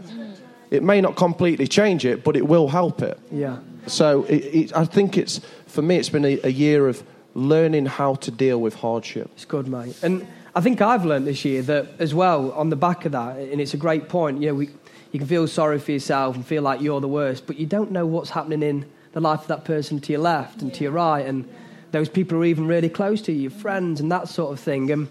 It 0.71 0.81
may 0.81 1.01
not 1.01 1.15
completely 1.15 1.67
change 1.67 2.05
it, 2.05 2.23
but 2.23 2.35
it 2.35 2.47
will 2.47 2.67
help 2.69 3.01
it. 3.03 3.19
Yeah. 3.29 3.57
So 3.85 4.23
it, 4.23 4.43
it, 4.55 4.75
I 4.75 4.85
think 4.85 5.17
it's, 5.17 5.41
for 5.67 5.83
me, 5.83 5.97
it's 5.97 6.09
been 6.09 6.25
a, 6.25 6.39
a 6.43 6.49
year 6.49 6.87
of 6.87 7.03
learning 7.35 7.85
how 7.85 8.15
to 8.15 8.31
deal 8.31 8.59
with 8.59 8.75
hardship. 8.75 9.29
It's 9.35 9.45
good, 9.45 9.67
mate. 9.67 9.95
And 10.01 10.25
I 10.55 10.61
think 10.61 10.81
I've 10.81 11.03
learned 11.05 11.27
this 11.27 11.43
year 11.43 11.61
that 11.63 11.87
as 11.99 12.13
well, 12.13 12.51
on 12.53 12.69
the 12.69 12.75
back 12.75 13.05
of 13.05 13.11
that, 13.11 13.37
and 13.37 13.59
it's 13.59 13.73
a 13.73 13.77
great 13.77 14.07
point, 14.07 14.41
you 14.41 14.47
know, 14.47 14.55
we, 14.55 14.69
you 15.11 15.19
can 15.19 15.27
feel 15.27 15.47
sorry 15.47 15.79
for 15.79 15.91
yourself 15.91 16.35
and 16.35 16.45
feel 16.45 16.63
like 16.63 16.81
you're 16.81 17.01
the 17.01 17.07
worst, 17.07 17.45
but 17.45 17.57
you 17.57 17.67
don't 17.67 17.91
know 17.91 18.05
what's 18.05 18.29
happening 18.29 18.63
in 18.63 18.85
the 19.11 19.19
life 19.19 19.41
of 19.41 19.47
that 19.47 19.65
person 19.65 19.99
to 19.99 20.11
your 20.13 20.21
left 20.21 20.61
and 20.61 20.73
to 20.73 20.83
your 20.83 20.93
right, 20.93 21.25
and 21.25 21.47
those 21.91 22.09
people 22.09 22.37
are 22.37 22.45
even 22.45 22.67
really 22.67 22.89
close 22.89 23.21
to 23.23 23.31
you, 23.31 23.41
your 23.41 23.51
friends 23.51 23.99
and 23.99 24.11
that 24.11 24.27
sort 24.27 24.53
of 24.53 24.59
thing. 24.59 24.89
And, 24.91 25.07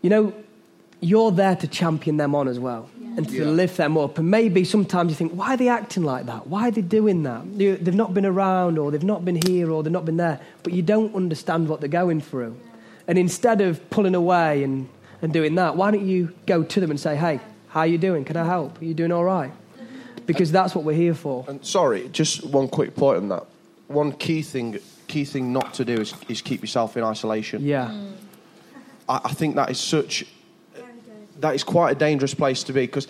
you 0.00 0.10
know, 0.10 0.32
you're 1.02 1.32
there 1.32 1.56
to 1.56 1.66
champion 1.66 2.16
them 2.16 2.34
on 2.34 2.46
as 2.48 2.58
well 2.58 2.88
and 3.16 3.28
to 3.28 3.44
lift 3.44 3.76
them 3.76 3.98
up. 3.98 4.16
And 4.18 4.30
maybe 4.30 4.64
sometimes 4.64 5.10
you 5.10 5.16
think, 5.16 5.32
why 5.32 5.52
are 5.52 5.56
they 5.58 5.68
acting 5.68 6.02
like 6.04 6.24
that? 6.26 6.46
Why 6.46 6.68
are 6.68 6.70
they 6.70 6.80
doing 6.80 7.24
that? 7.24 7.44
You- 7.44 7.76
They've 7.76 7.94
not 7.94 8.14
been 8.14 8.24
around, 8.24 8.78
or 8.78 8.90
they've 8.90 9.02
not 9.02 9.22
been 9.24 9.36
here, 9.46 9.70
or 9.70 9.82
they've 9.82 9.92
not 9.92 10.06
been 10.06 10.16
there. 10.16 10.40
But 10.62 10.72
you 10.72 10.80
don't 10.80 11.14
understand 11.14 11.68
what 11.68 11.80
they're 11.80 11.88
going 11.90 12.20
through. 12.22 12.56
And 13.08 13.18
instead 13.18 13.60
of 13.60 13.90
pulling 13.90 14.14
away 14.14 14.62
and, 14.62 14.88
and 15.20 15.32
doing 15.32 15.56
that, 15.56 15.76
why 15.76 15.90
don't 15.90 16.06
you 16.06 16.32
go 16.46 16.62
to 16.62 16.80
them 16.80 16.90
and 16.90 16.98
say, 16.98 17.16
hey, 17.16 17.40
how 17.68 17.80
are 17.80 17.86
you 17.86 17.98
doing? 17.98 18.24
Can 18.24 18.36
I 18.36 18.44
help? 18.44 18.80
Are 18.80 18.84
you 18.84 18.94
doing 18.94 19.12
all 19.12 19.24
right? 19.24 19.52
Because 20.24 20.52
that's 20.52 20.74
what 20.74 20.84
we're 20.84 20.94
here 20.96 21.14
for. 21.14 21.44
And 21.48 21.62
sorry, 21.66 22.08
just 22.12 22.44
one 22.46 22.68
quick 22.68 22.94
point 22.94 23.18
on 23.18 23.28
that. 23.28 23.44
One 23.88 24.12
key 24.12 24.40
thing, 24.42 24.78
key 25.08 25.24
thing 25.24 25.52
not 25.52 25.74
to 25.74 25.84
do 25.84 25.94
is, 26.00 26.14
is 26.28 26.40
keep 26.40 26.60
yourself 26.62 26.96
in 26.96 27.02
isolation. 27.02 27.62
Yeah. 27.62 27.92
I, 29.08 29.20
I 29.24 29.32
think 29.34 29.56
that 29.56 29.68
is 29.68 29.80
such 29.80 30.24
that 31.42 31.54
is 31.54 31.62
quite 31.62 31.90
a 31.90 31.94
dangerous 31.94 32.34
place 32.34 32.62
to 32.64 32.72
be 32.72 32.86
because 32.86 33.06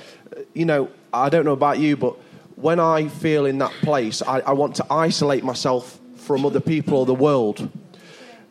you 0.55 0.65
know 0.65 0.91
I 1.13 1.29
don't 1.29 1.45
know 1.45 1.53
about 1.53 1.79
you, 1.79 1.97
but 1.97 2.17
when 2.57 2.81
I 2.81 3.09
feel 3.09 3.47
in 3.47 3.59
that 3.59 3.73
place, 3.83 4.23
I, 4.23 4.41
I 4.41 4.53
want 4.53 4.77
to 4.77 4.87
isolate 4.91 5.45
myself 5.45 5.99
from 6.17 6.47
other 6.47 6.61
people 6.61 6.99
or 6.99 7.07
the 7.07 7.15
world. 7.15 7.71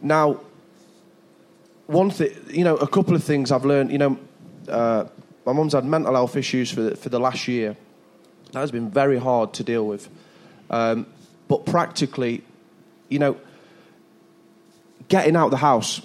Now, 0.02 0.42
one 1.88 2.10
thing, 2.10 2.32
you 2.50 2.64
know, 2.64 2.76
a 2.78 2.88
couple 2.88 3.16
of 3.16 3.24
things 3.24 3.52
I've 3.52 3.66
learned. 3.66 3.92
You 3.92 3.98
know, 3.98 4.20
uh, 4.68 5.06
my 5.46 5.54
mum's 5.54 5.74
had 5.74 5.86
mental 5.86 6.14
health 6.14 6.36
issues 6.36 6.72
for 6.72 6.82
the, 6.82 6.96
for 6.96 7.10
the 7.10 7.20
last 7.20 7.48
year. 7.48 7.76
That 8.52 8.60
has 8.60 8.72
been 8.72 8.90
very 8.90 9.18
hard 9.18 9.54
to 9.54 9.64
deal 9.64 9.88
with. 9.88 10.10
Um, 10.70 11.06
but 11.48 11.66
practically, 11.66 12.44
you 13.10 13.20
know, 13.20 13.38
getting 15.08 15.36
out 15.36 15.50
the 15.52 15.58
house, 15.58 16.02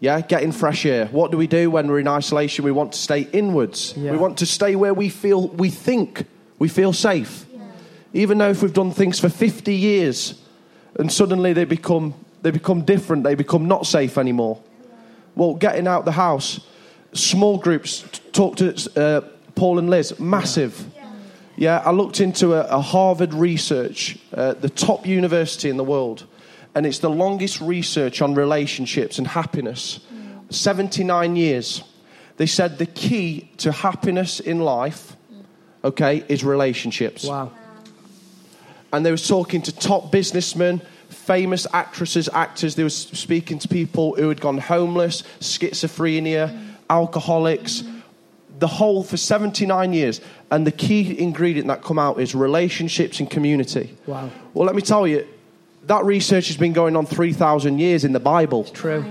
yeah, 0.00 0.20
getting 0.20 0.52
fresh 0.52 0.84
air. 0.84 1.06
What 1.06 1.30
do 1.30 1.36
we 1.36 1.46
do 1.46 1.70
when 1.70 1.88
we're 1.88 2.00
in 2.00 2.08
isolation? 2.08 2.64
We 2.64 2.72
want 2.72 2.92
to 2.92 2.98
stay 2.98 3.22
inwards. 3.32 3.94
Yeah. 3.96 4.12
We 4.12 4.18
want 4.18 4.38
to 4.38 4.46
stay 4.46 4.76
where 4.76 4.94
we 4.94 5.08
feel, 5.08 5.48
we 5.48 5.70
think 5.70 6.26
we 6.58 6.68
feel 6.68 6.92
safe. 6.92 7.46
Even 8.12 8.38
though 8.38 8.50
if 8.50 8.62
we've 8.62 8.72
done 8.72 8.92
things 8.92 9.18
for 9.18 9.28
50 9.28 9.74
years 9.74 10.40
and 10.96 11.10
suddenly 11.10 11.52
they 11.52 11.64
become, 11.64 12.14
they 12.42 12.50
become 12.50 12.82
different, 12.82 13.24
they 13.24 13.34
become 13.34 13.66
not 13.66 13.86
safe 13.86 14.18
anymore. 14.18 14.62
Well, 15.34 15.54
getting 15.54 15.88
out 15.88 16.04
the 16.04 16.12
house, 16.12 16.60
small 17.12 17.58
groups, 17.58 18.04
talk 18.32 18.56
to 18.56 18.90
uh, 18.96 19.22
Paul 19.54 19.78
and 19.78 19.90
Liz, 19.90 20.18
massive. 20.20 20.86
Yeah, 21.56 21.82
I 21.84 21.90
looked 21.90 22.20
into 22.20 22.54
a, 22.54 22.62
a 22.76 22.80
Harvard 22.80 23.32
research, 23.32 24.18
uh, 24.32 24.54
the 24.54 24.68
top 24.68 25.06
university 25.06 25.70
in 25.70 25.76
the 25.76 25.84
world, 25.84 26.26
and 26.74 26.86
it's 26.86 26.98
the 26.98 27.10
longest 27.10 27.60
research 27.60 28.20
on 28.20 28.34
relationships 28.34 29.18
and 29.18 29.26
happiness. 29.26 30.00
79 30.50 31.36
years. 31.36 31.82
They 32.36 32.46
said 32.46 32.78
the 32.78 32.86
key 32.86 33.50
to 33.58 33.70
happiness 33.70 34.40
in 34.40 34.60
life, 34.60 35.16
okay, 35.84 36.24
is 36.28 36.44
relationships. 36.44 37.24
Wow. 37.24 37.52
and 38.92 39.04
they 39.04 39.10
was 39.10 39.26
talking 39.26 39.62
to 39.62 39.72
top 39.72 40.10
businessmen, 40.12 40.80
famous 41.08 41.66
actresses, 41.72 42.28
actors. 42.32 42.74
They 42.74 42.84
was 42.84 42.96
speaking 42.96 43.58
to 43.60 43.68
people 43.68 44.14
who 44.16 44.28
had 44.28 44.40
gone 44.40 44.58
homeless, 44.58 45.22
schizophrenia, 45.40 46.74
alcoholics, 46.90 47.82
the 48.58 48.66
whole 48.66 49.02
for 49.02 49.16
79 49.16 49.92
years. 49.92 50.20
And 50.50 50.66
the 50.66 50.72
key 50.72 51.18
ingredient 51.18 51.68
that 51.68 51.82
come 51.82 51.98
out 51.98 52.20
is 52.20 52.34
relationships 52.34 53.18
and 53.20 53.28
community. 53.28 53.96
Wow. 54.06 54.30
Well, 54.54 54.66
let 54.66 54.76
me 54.76 54.82
tell 54.82 55.06
you, 55.06 55.26
that 55.86 56.04
research 56.04 56.48
has 56.48 56.56
been 56.56 56.72
going 56.72 56.96
on 56.96 57.06
3,000 57.06 57.78
years 57.78 58.04
in 58.04 58.12
the 58.12 58.20
Bible. 58.20 58.64
True. 58.64 59.04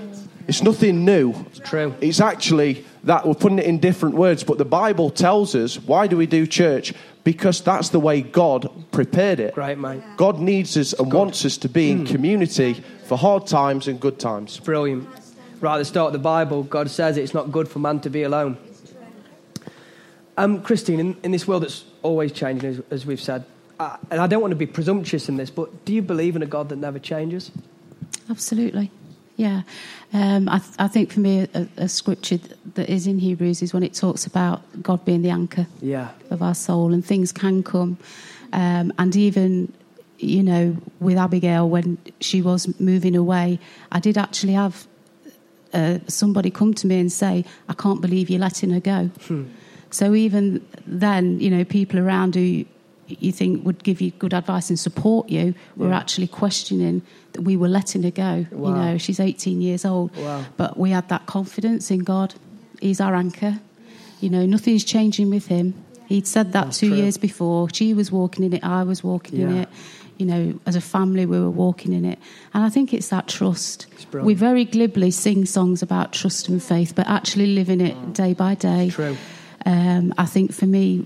It's 0.47 0.61
nothing 0.61 1.05
new. 1.05 1.33
It's 1.47 1.59
true. 1.59 1.93
It's 2.01 2.19
actually 2.19 2.85
that 3.05 3.25
we're 3.25 3.33
putting 3.33 3.59
it 3.59 3.65
in 3.65 3.79
different 3.79 4.15
words, 4.15 4.43
but 4.43 4.57
the 4.57 4.65
Bible 4.65 5.09
tells 5.09 5.55
us 5.55 5.79
why 5.79 6.07
do 6.07 6.17
we 6.17 6.25
do 6.25 6.45
church? 6.45 6.93
Because 7.23 7.61
that's 7.61 7.89
the 7.89 7.99
way 7.99 8.21
God 8.21 8.69
prepared 8.91 9.39
it. 9.39 9.55
Great, 9.55 9.77
mate. 9.77 10.01
God 10.17 10.39
needs 10.39 10.75
us 10.75 10.93
and 10.93 11.11
wants 11.11 11.45
us 11.45 11.57
to 11.57 11.69
be 11.69 11.91
in 11.91 12.05
community 12.05 12.83
for 13.05 13.17
hard 13.17 13.47
times 13.47 13.87
and 13.87 13.99
good 13.99 14.19
times. 14.19 14.59
Brilliant. 14.59 15.07
Right 15.61 15.75
at 15.75 15.77
the 15.77 15.85
start 15.85 16.07
of 16.07 16.13
the 16.13 16.19
Bible, 16.19 16.63
God 16.63 16.89
says 16.89 17.15
it's 17.15 17.33
not 17.33 17.51
good 17.51 17.69
for 17.69 17.79
man 17.79 18.01
to 18.01 18.09
be 18.09 18.23
alone. 18.23 18.57
Um, 20.35 20.61
Christine, 20.61 20.99
in, 20.99 21.17
in 21.23 21.31
this 21.31 21.47
world 21.47 21.63
that's 21.63 21.85
always 22.01 22.33
changing, 22.33 22.69
as, 22.69 22.81
as 22.89 23.05
we've 23.05 23.21
said, 23.21 23.45
uh, 23.83 23.97
and 24.11 24.19
I 24.21 24.27
don't 24.27 24.41
want 24.41 24.51
to 24.51 24.55
be 24.55 24.65
presumptuous 24.65 25.29
in 25.29 25.35
this, 25.37 25.49
but 25.49 25.67
do 25.85 25.93
you 25.93 26.01
believe 26.01 26.35
in 26.35 26.41
a 26.43 26.45
God 26.55 26.69
that 26.69 26.77
never 26.77 26.99
changes? 26.99 27.51
Absolutely. 28.29 28.89
Yeah. 29.35 29.63
Um, 30.13 30.47
I, 30.47 30.59
th- 30.59 30.75
I 30.79 30.87
think 30.87 31.11
for 31.11 31.19
me, 31.19 31.47
a, 31.53 31.67
a 31.77 31.87
scripture 31.89 32.37
th- 32.37 32.55
that 32.75 32.89
is 32.89 33.07
in 33.07 33.17
Hebrews 33.19 33.61
is 33.61 33.73
when 33.73 33.83
it 33.83 33.93
talks 33.93 34.25
about 34.25 34.61
God 34.81 35.03
being 35.05 35.23
the 35.23 35.31
anchor 35.31 35.65
Yeah. 35.81 36.09
of 36.29 36.41
our 36.41 36.55
soul 36.55 36.93
and 36.93 37.03
things 37.03 37.31
can 37.31 37.63
come. 37.63 37.97
Um, 38.53 38.93
and 38.99 39.15
even, 39.15 39.73
you 40.19 40.43
know, 40.43 40.77
with 40.99 41.17
Abigail, 41.17 41.67
when 41.67 41.97
she 42.21 42.41
was 42.41 42.79
moving 42.79 43.15
away, 43.15 43.59
I 43.91 43.99
did 43.99 44.17
actually 44.17 44.53
have 44.53 44.87
uh, 45.73 45.97
somebody 46.07 46.51
come 46.51 46.73
to 46.75 46.87
me 46.87 46.99
and 46.99 47.11
say, 47.11 47.43
I 47.67 47.73
can't 47.73 48.01
believe 48.01 48.29
you're 48.29 48.39
letting 48.39 48.69
her 48.69 48.79
go. 48.79 49.09
So 49.89 50.13
even 50.13 50.63
then, 50.85 51.39
you 51.39 51.49
know, 51.49 51.63
people 51.65 51.99
around 51.99 52.35
who 52.35 52.65
you 53.07 53.31
think 53.31 53.65
would 53.65 53.83
give 53.83 54.01
you 54.01 54.11
good 54.11 54.33
advice 54.33 54.69
and 54.69 54.79
support 54.79 55.29
you 55.29 55.53
were 55.75 55.89
Yeah. 55.89 55.97
actually 55.97 56.27
questioning 56.27 57.01
that 57.33 57.41
we 57.41 57.57
were 57.57 57.67
letting 57.67 58.03
her 58.03 58.11
go. 58.11 58.45
Wow. 58.51 58.69
You 58.69 58.75
know, 58.75 58.97
she's 58.97 59.19
18 59.19 59.61
years 59.61 59.85
old. 59.85 60.15
Wow. 60.15 60.45
But 60.57 60.77
we 60.77 60.91
had 60.91 61.09
that 61.09 61.25
confidence 61.25 61.91
in 61.91 61.99
God. 61.99 62.33
He's 62.81 63.01
our 63.01 63.15
anchor. 63.15 63.59
You 64.21 64.29
know, 64.29 64.45
nothing's 64.45 64.83
changing 64.83 65.29
with 65.29 65.47
him. 65.47 65.73
He'd 66.07 66.27
said 66.27 66.53
that 66.53 66.65
That's 66.65 66.79
two 66.79 66.89
true. 66.89 66.97
years 66.97 67.17
before. 67.17 67.69
She 67.73 67.93
was 67.93 68.11
walking 68.11 68.45
in 68.45 68.53
it, 68.53 68.63
I 68.63 68.83
was 68.83 69.03
walking 69.03 69.39
in 69.41 69.57
it. 69.57 69.69
You 70.17 70.27
know, 70.27 70.59
as 70.67 70.75
a 70.75 70.81
family, 70.81 71.25
we 71.25 71.39
were 71.39 71.49
walking 71.49 71.91
in 71.91 72.05
it. 72.05 72.19
And 72.53 72.63
I 72.63 72.69
think 72.69 72.93
it's 72.93 73.07
that 73.09 73.27
trust. 73.27 73.87
It's. 73.93 74.05
We 74.13 74.35
very 74.35 74.63
glibly 74.63 75.09
sing 75.11 75.45
songs 75.45 75.81
about 75.81 76.13
trust 76.13 76.47
and 76.49 76.61
faith, 76.61 76.93
but 76.95 77.07
actually 77.07 77.47
living 77.47 77.81
it 77.81 78.13
day 78.13 78.33
by 78.33 78.53
day. 78.55 78.89
True. 78.91 79.17
Um, 79.65 80.13
I 80.17 80.25
think 80.25 80.53
for 80.53 80.65
me, 80.65 81.05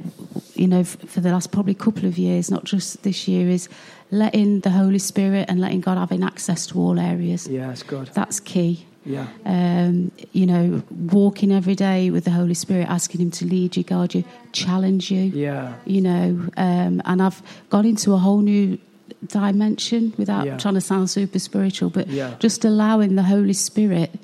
you 0.55 0.67
know, 0.67 0.83
for 0.83 1.21
the 1.21 1.29
last 1.31 1.51
probably 1.51 1.75
couple 1.75 2.05
of 2.05 2.17
years, 2.17 2.49
not 2.49 2.63
just 2.63 3.03
this 3.03 3.27
year, 3.27 3.49
is 3.49 3.69
letting 4.11 4.61
the 4.61 4.71
Holy 4.71 4.99
Spirit 4.99 5.45
and 5.49 5.59
letting 5.59 5.81
God 5.81 5.97
having 5.97 6.23
access 6.23 6.65
to 6.67 6.79
all 6.79 6.99
areas. 6.99 7.47
Yeah, 7.47 7.71
it's 7.71 7.83
good. 7.83 8.07
That's 8.13 8.39
key. 8.39 8.85
Yeah. 9.05 9.27
Um, 9.45 10.11
you 10.33 10.45
know, 10.45 10.83
walking 10.89 11.51
every 11.51 11.75
day 11.75 12.09
with 12.09 12.25
the 12.25 12.31
Holy 12.31 12.53
Spirit, 12.55 12.89
asking 12.89 13.21
Him 13.21 13.31
to 13.31 13.45
lead 13.45 13.77
you, 13.77 13.83
guide 13.83 14.13
you, 14.15 14.23
challenge 14.51 15.11
you. 15.11 15.21
Yeah. 15.21 15.75
You 15.85 16.01
know, 16.01 16.49
um, 16.57 17.01
and 17.05 17.21
I've 17.21 17.41
gone 17.69 17.85
into 17.85 18.13
a 18.13 18.17
whole 18.17 18.41
new 18.41 18.77
dimension 19.25 20.13
without 20.17 20.45
Yeah. 20.45 20.57
trying 20.57 20.73
to 20.75 20.81
sound 20.81 21.09
super 21.09 21.39
spiritual, 21.39 21.89
but 21.89 22.09
Yeah. 22.09 22.35
just 22.39 22.65
allowing 22.65 23.15
the 23.15 23.23
Holy 23.23 23.53
Spirit 23.53 24.19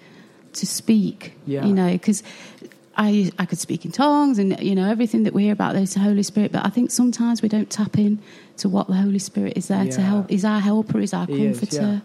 to 0.53 0.65
speak. 0.65 1.33
Yeah. 1.47 1.65
You 1.65 1.73
know, 1.73 1.91
because 1.91 2.21
I 2.95 3.32
I 3.39 3.45
could 3.45 3.60
speak 3.60 3.86
in 3.86 3.91
tongues 3.91 4.38
and 4.39 4.60
you 4.60 4.75
know 4.75 4.89
everything 4.89 5.23
that 5.23 5.34
we 5.34 5.43
hear 5.43 5.53
about 5.53 5.73
there's 5.73 5.93
the 5.93 5.99
Holy 5.99 6.23
Spirit, 6.23 6.51
but 6.51 6.65
I 6.65 6.69
think 6.69 6.91
sometimes 6.91 7.41
we 7.41 7.49
don't 7.49 7.69
tap 7.69 7.97
in 7.97 8.19
to 8.58 8.69
what 8.69 8.88
the 8.88 8.93
Holy 8.93 9.19
Spirit 9.19 9.53
is 9.58 9.67
there 9.67 9.86
to 9.86 10.01
help. 10.01 10.32
Is 10.32 10.45
our 10.45 10.60
helper, 10.60 10.99
is 10.99 11.13
our 11.13 11.25
He 11.25 11.45
is, 11.45 11.60
comforter. 11.60 12.01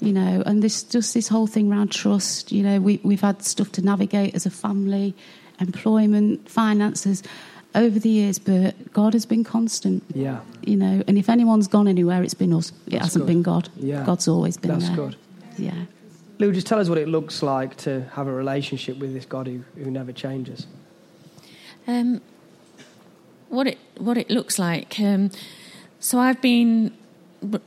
You 0.00 0.12
know, 0.12 0.42
and 0.44 0.62
this 0.62 0.82
just 0.82 1.14
this 1.14 1.28
whole 1.28 1.46
thing 1.46 1.70
around 1.70 1.92
trust. 1.92 2.50
You 2.50 2.62
know, 2.62 2.80
we 2.80 3.00
we've 3.04 3.20
had 3.20 3.42
stuff 3.42 3.70
to 3.72 3.82
navigate 3.82 4.34
as 4.34 4.44
a 4.44 4.50
family, 4.50 5.14
employment, 5.60 6.48
finances, 6.48 7.22
over 7.74 7.98
the 7.98 8.08
years, 8.08 8.38
but 8.38 8.92
God 8.92 9.12
has 9.14 9.26
been 9.26 9.44
constant. 9.44 10.02
Yeah. 10.14 10.40
You 10.62 10.76
know, 10.76 11.02
and 11.06 11.18
if 11.18 11.28
anyone's 11.28 11.68
gone 11.68 11.88
anywhere, 11.88 12.22
it's 12.22 12.34
been 12.34 12.52
us. 12.52 12.70
It 12.86 12.90
That's 12.90 13.04
hasn't 13.04 13.26
good. 13.26 13.32
been 13.32 13.42
God. 13.42 13.68
Yeah. 13.76 14.04
God's 14.04 14.28
always 14.28 14.56
been 14.56 14.72
That's 14.72 14.86
there. 14.88 14.96
good. 14.96 15.16
Yeah. 15.58 15.84
Lou, 16.38 16.52
just 16.52 16.66
tell 16.66 16.80
us 16.80 16.88
what 16.88 16.98
it 16.98 17.08
looks 17.08 17.42
like 17.42 17.76
to 17.78 18.04
have 18.14 18.26
a 18.26 18.32
relationship 18.32 18.98
with 18.98 19.14
this 19.14 19.24
God 19.24 19.46
who, 19.46 19.62
who 19.76 19.90
never 19.90 20.12
changes. 20.12 20.66
Um, 21.86 22.20
what 23.48 23.66
it 23.66 23.78
what 23.98 24.16
it 24.16 24.30
looks 24.30 24.58
like. 24.58 24.98
Um, 24.98 25.30
so 26.00 26.18
I've 26.18 26.40
been 26.40 26.92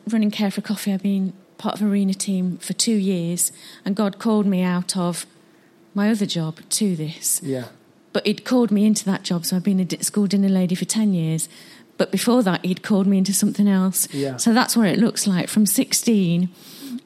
running 0.08 0.32
Care 0.32 0.52
for 0.52 0.62
Coffee. 0.62 0.92
I've 0.94 1.04
been 1.04 1.34
part 1.58 1.76
of 1.76 1.84
Arena 1.84 2.14
team 2.14 2.58
for 2.58 2.74
two 2.74 2.96
years, 2.96 3.52
and 3.86 3.96
God 3.96 4.20
called 4.20 4.46
me 4.46 4.62
out 4.62 4.98
of 4.98 5.26
my 5.94 6.10
other 6.10 6.26
job 6.26 6.60
to 6.70 6.96
this. 6.96 7.42
Yeah. 7.42 7.66
But 8.14 8.26
He'd 8.26 8.46
called 8.46 8.72
me 8.72 8.86
into 8.86 9.06
that 9.06 9.24
job. 9.24 9.46
So 9.46 9.56
I've 9.56 9.64
been 9.64 9.80
a 9.80 10.04
school 10.04 10.28
dinner 10.28 10.50
lady 10.50 10.76
for 10.76 10.86
ten 10.86 11.14
years. 11.14 11.48
But 11.98 12.12
before 12.12 12.44
that, 12.44 12.64
He'd 12.66 12.84
called 12.84 13.08
me 13.08 13.18
into 13.18 13.34
something 13.34 13.68
else. 13.68 14.12
Yeah. 14.14 14.38
So 14.38 14.54
that's 14.54 14.76
what 14.76 14.88
it 14.88 15.00
looks 15.00 15.26
like. 15.26 15.48
From 15.48 15.66
sixteen, 15.66 16.50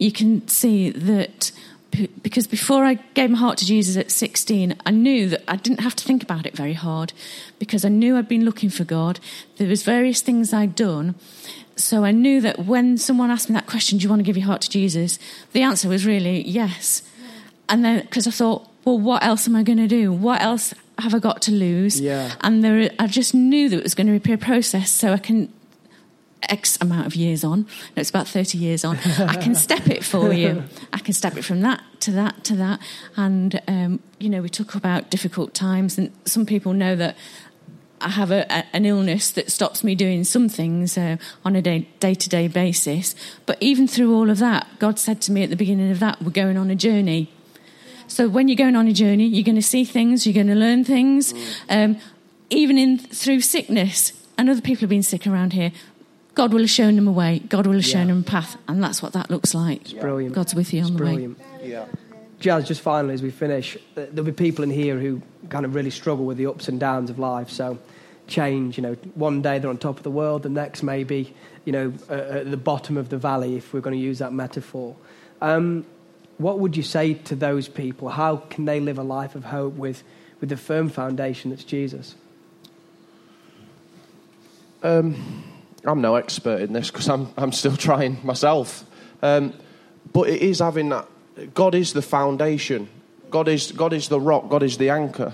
you 0.02 0.12
can 0.12 0.48
see 0.48 0.90
that. 0.90 1.52
Because 2.24 2.48
before 2.48 2.86
I 2.86 2.94
gave 3.16 3.32
my 3.32 3.38
heart 3.38 3.58
to 3.58 3.66
Jesus 3.66 3.98
at 3.98 4.12
16, 4.12 4.76
I 4.86 4.92
knew 4.92 5.28
that 5.28 5.44
I 5.46 5.58
didn't 5.58 5.82
have 5.82 5.94
to 5.98 6.06
think 6.06 6.24
about 6.24 6.46
it 6.46 6.56
very 6.56 6.72
hard 6.72 7.12
because 7.60 7.84
I 7.84 7.90
knew 7.90 8.18
I'd 8.18 8.30
been 8.30 8.46
looking 8.46 8.70
for 8.70 8.86
God. 8.86 9.20
There 9.58 9.68
was 9.68 9.84
various 9.84 10.22
things 10.22 10.54
I'd 10.54 10.74
done. 10.74 11.16
So 11.76 12.06
I 12.06 12.12
knew 12.12 12.40
that 12.42 12.60
when 12.60 12.98
someone 12.98 13.30
asked 13.30 13.50
me 13.50 13.56
that 13.56 13.68
question, 13.68 13.98
do 13.98 14.04
you 14.04 14.10
want 14.10 14.22
to 14.22 14.24
give 14.24 14.38
your 14.38 14.46
heart 14.46 14.62
to 14.62 14.70
Jesus? 14.70 15.20
The 15.52 15.64
answer 15.64 15.90
was 15.90 16.06
really 16.06 16.48
yes. 16.48 17.04
And 17.68 17.84
then, 17.84 18.02
because 18.04 18.26
I 18.26 18.32
thought, 18.32 18.70
well, 18.86 18.98
what 18.98 19.22
else 19.22 19.46
am 19.46 19.58
I 19.58 19.64
going 19.64 19.78
to 19.80 19.88
do? 19.88 20.14
What 20.14 20.42
else 20.42 20.74
have 20.98 21.14
I 21.14 21.20
got 21.20 21.42
to 21.44 21.52
lose? 21.52 22.00
Yeah. 22.00 22.32
And 22.40 22.64
there, 22.64 22.90
I 23.00 23.08
just 23.08 23.34
knew 23.34 23.68
that 23.68 23.78
it 23.78 23.84
was 23.84 23.96
going 23.96 24.08
to 24.08 24.18
be 24.18 24.32
a 24.32 24.38
process 24.38 24.92
so 24.92 25.12
I 25.12 25.18
can 25.18 25.52
X 26.50 26.78
amount 26.82 27.08
of 27.08 27.16
years 27.16 27.44
on, 27.44 27.62
no, 27.96 28.02
it's 28.02 28.10
about 28.10 28.28
30 28.28 28.58
years 28.58 28.84
on, 28.84 28.98
I 29.20 29.36
can 29.36 29.56
step 29.68 29.88
it 29.88 30.04
for 30.04 30.34
you. 30.34 30.64
I 30.92 31.00
can 31.00 31.14
step 31.14 31.38
it 31.38 31.44
from 31.44 31.62
that 31.62 31.84
to 32.02 32.12
that 32.12 32.44
to 32.46 32.56
that. 32.56 32.80
And, 33.16 33.62
um, 33.68 34.00
you 34.20 34.30
know, 34.30 34.42
we 34.42 34.50
talk 34.50 34.76
about 34.76 35.10
difficult 35.10 35.54
times, 35.54 35.98
and 35.98 36.12
some 36.26 36.46
people 36.46 36.74
know 36.74 36.96
that 36.96 37.16
I 38.02 38.10
have 38.10 38.32
a, 38.32 38.46
a, 38.50 38.66
an 38.74 38.86
illness 38.86 39.32
that 39.32 39.52
stops 39.52 39.84
me 39.84 39.96
doing 39.96 40.24
some 40.24 40.50
things 40.50 40.98
uh, 40.98 41.18
on 41.46 41.56
a 41.56 41.62
day 41.62 42.16
to 42.16 42.30
day 42.30 42.48
basis. 42.48 43.16
But 43.46 43.58
even 43.62 43.88
through 43.88 44.16
all 44.16 44.30
of 44.30 44.40
that, 44.40 44.68
God 44.80 45.00
said 45.00 45.22
to 45.24 45.32
me 45.32 45.44
at 45.44 45.50
the 45.50 45.56
beginning 45.56 45.92
of 45.92 46.00
that, 46.00 46.22
we're 46.22 46.32
going 46.32 46.58
on 46.58 46.70
a 46.70 46.76
journey. 46.76 47.32
So 48.08 48.28
when 48.28 48.48
you're 48.48 48.58
going 48.58 48.76
on 48.76 48.88
a 48.88 48.94
journey, 48.94 49.26
you're 49.26 49.46
going 49.46 49.56
to 49.56 49.62
see 49.62 49.86
things, 49.86 50.26
you're 50.26 50.34
going 50.34 50.48
to 50.48 50.56
learn 50.56 50.84
things, 50.84 51.34
um, 51.70 51.98
even 52.50 52.78
in 52.78 52.98
through 52.98 53.42
sickness. 53.42 54.14
And 54.38 54.50
other 54.50 54.62
people 54.62 54.82
have 54.82 54.90
been 54.90 55.04
sick 55.04 55.28
around 55.28 55.54
here. 55.54 55.72
God 56.42 56.54
will 56.54 56.62
have 56.62 56.72
shown 56.72 56.96
them 56.96 57.08
a 57.08 57.12
way. 57.12 57.38
God 57.50 57.68
will 57.68 57.76
have 57.76 57.86
shown 57.86 58.08
Yeah. 58.08 58.16
them 58.16 58.22
a 58.22 58.24
path, 58.24 58.58
and 58.68 58.84
that's 58.84 59.00
what 59.04 59.14
that 59.14 59.30
looks 59.30 59.54
like. 59.54 59.82
It's 59.82 59.94
brilliant. 59.94 60.34
God's 60.34 60.56
with 60.56 60.74
you 60.74 60.80
It's 60.80 60.90
on 60.90 60.98
the 60.98 61.04
way. 61.04 61.10
brilliant. 61.12 61.38
Yeah. 61.64 61.86
Jazz, 62.40 62.68
just 62.68 62.82
finally 62.82 63.14
as 63.14 63.22
we 63.22 63.30
finish, 63.30 63.78
uh, 63.96 64.08
there'll 64.12 64.24
be 64.24 64.32
people 64.32 64.64
in 64.64 64.72
here 64.72 64.98
who 64.98 65.22
kind 65.50 65.66
of 65.66 65.76
really 65.76 65.92
struggle 65.92 66.26
with 66.26 66.38
the 66.38 66.48
ups 66.48 66.68
and 66.68 66.80
downs 66.80 67.12
of 67.12 67.20
life. 67.20 67.52
So, 67.52 67.78
change, 68.26 68.76
you 68.76 68.82
know, 68.82 68.96
one 69.14 69.44
day 69.44 69.60
they're 69.60 69.70
on 69.70 69.78
top 69.78 69.98
of 69.98 70.04
the 70.04 70.10
world, 70.10 70.42
the 70.42 70.50
next 70.50 70.82
maybe, 70.82 71.36
you 71.64 71.72
know, 71.74 71.94
uh, 72.10 72.14
at 72.40 72.50
the 72.50 72.58
bottom 72.58 72.98
of 72.98 73.10
the 73.10 73.18
valley, 73.18 73.56
if 73.56 73.72
we're 73.72 73.80
going 73.82 73.96
to 73.96 74.02
use 74.04 74.18
that 74.18 74.34
metaphor. 74.34 74.96
Um, 75.44 75.86
what 76.40 76.58
would 76.58 76.76
you 76.76 76.82
say 76.82 77.14
to 77.14 77.36
those 77.36 77.68
people? 77.68 78.10
How 78.10 78.38
can 78.38 78.66
they 78.66 78.80
live 78.80 78.98
a 78.98 79.04
life 79.04 79.36
of 79.36 79.44
hope 79.44 79.76
with, 79.76 80.02
with 80.40 80.50
the 80.50 80.58
firm 80.58 80.90
foundation 80.90 81.52
that's 81.52 81.64
Jesus? 81.64 82.16
Um, 84.82 85.44
I'm 85.86 86.02
no 86.02 86.16
expert 86.16 86.62
in 86.62 86.74
this 86.74 86.92
because 86.92 87.10
I'm, 87.10 87.30
I'm 87.38 87.52
still 87.52 87.76
trying 87.76 88.20
myself. 88.24 88.86
Um, 89.22 89.54
but 90.14 90.30
it 90.30 90.42
is 90.42 90.60
having 90.60 90.90
that. 90.90 91.08
God 91.54 91.76
is 91.76 91.94
the 91.94 92.02
foundation. 92.02 92.90
God 93.30 93.48
is, 93.48 93.72
God 93.72 93.94
is 93.94 94.10
the 94.10 94.20
rock. 94.20 94.50
God 94.50 94.64
is 94.64 94.78
the 94.78 94.90
anchor. 94.90 95.34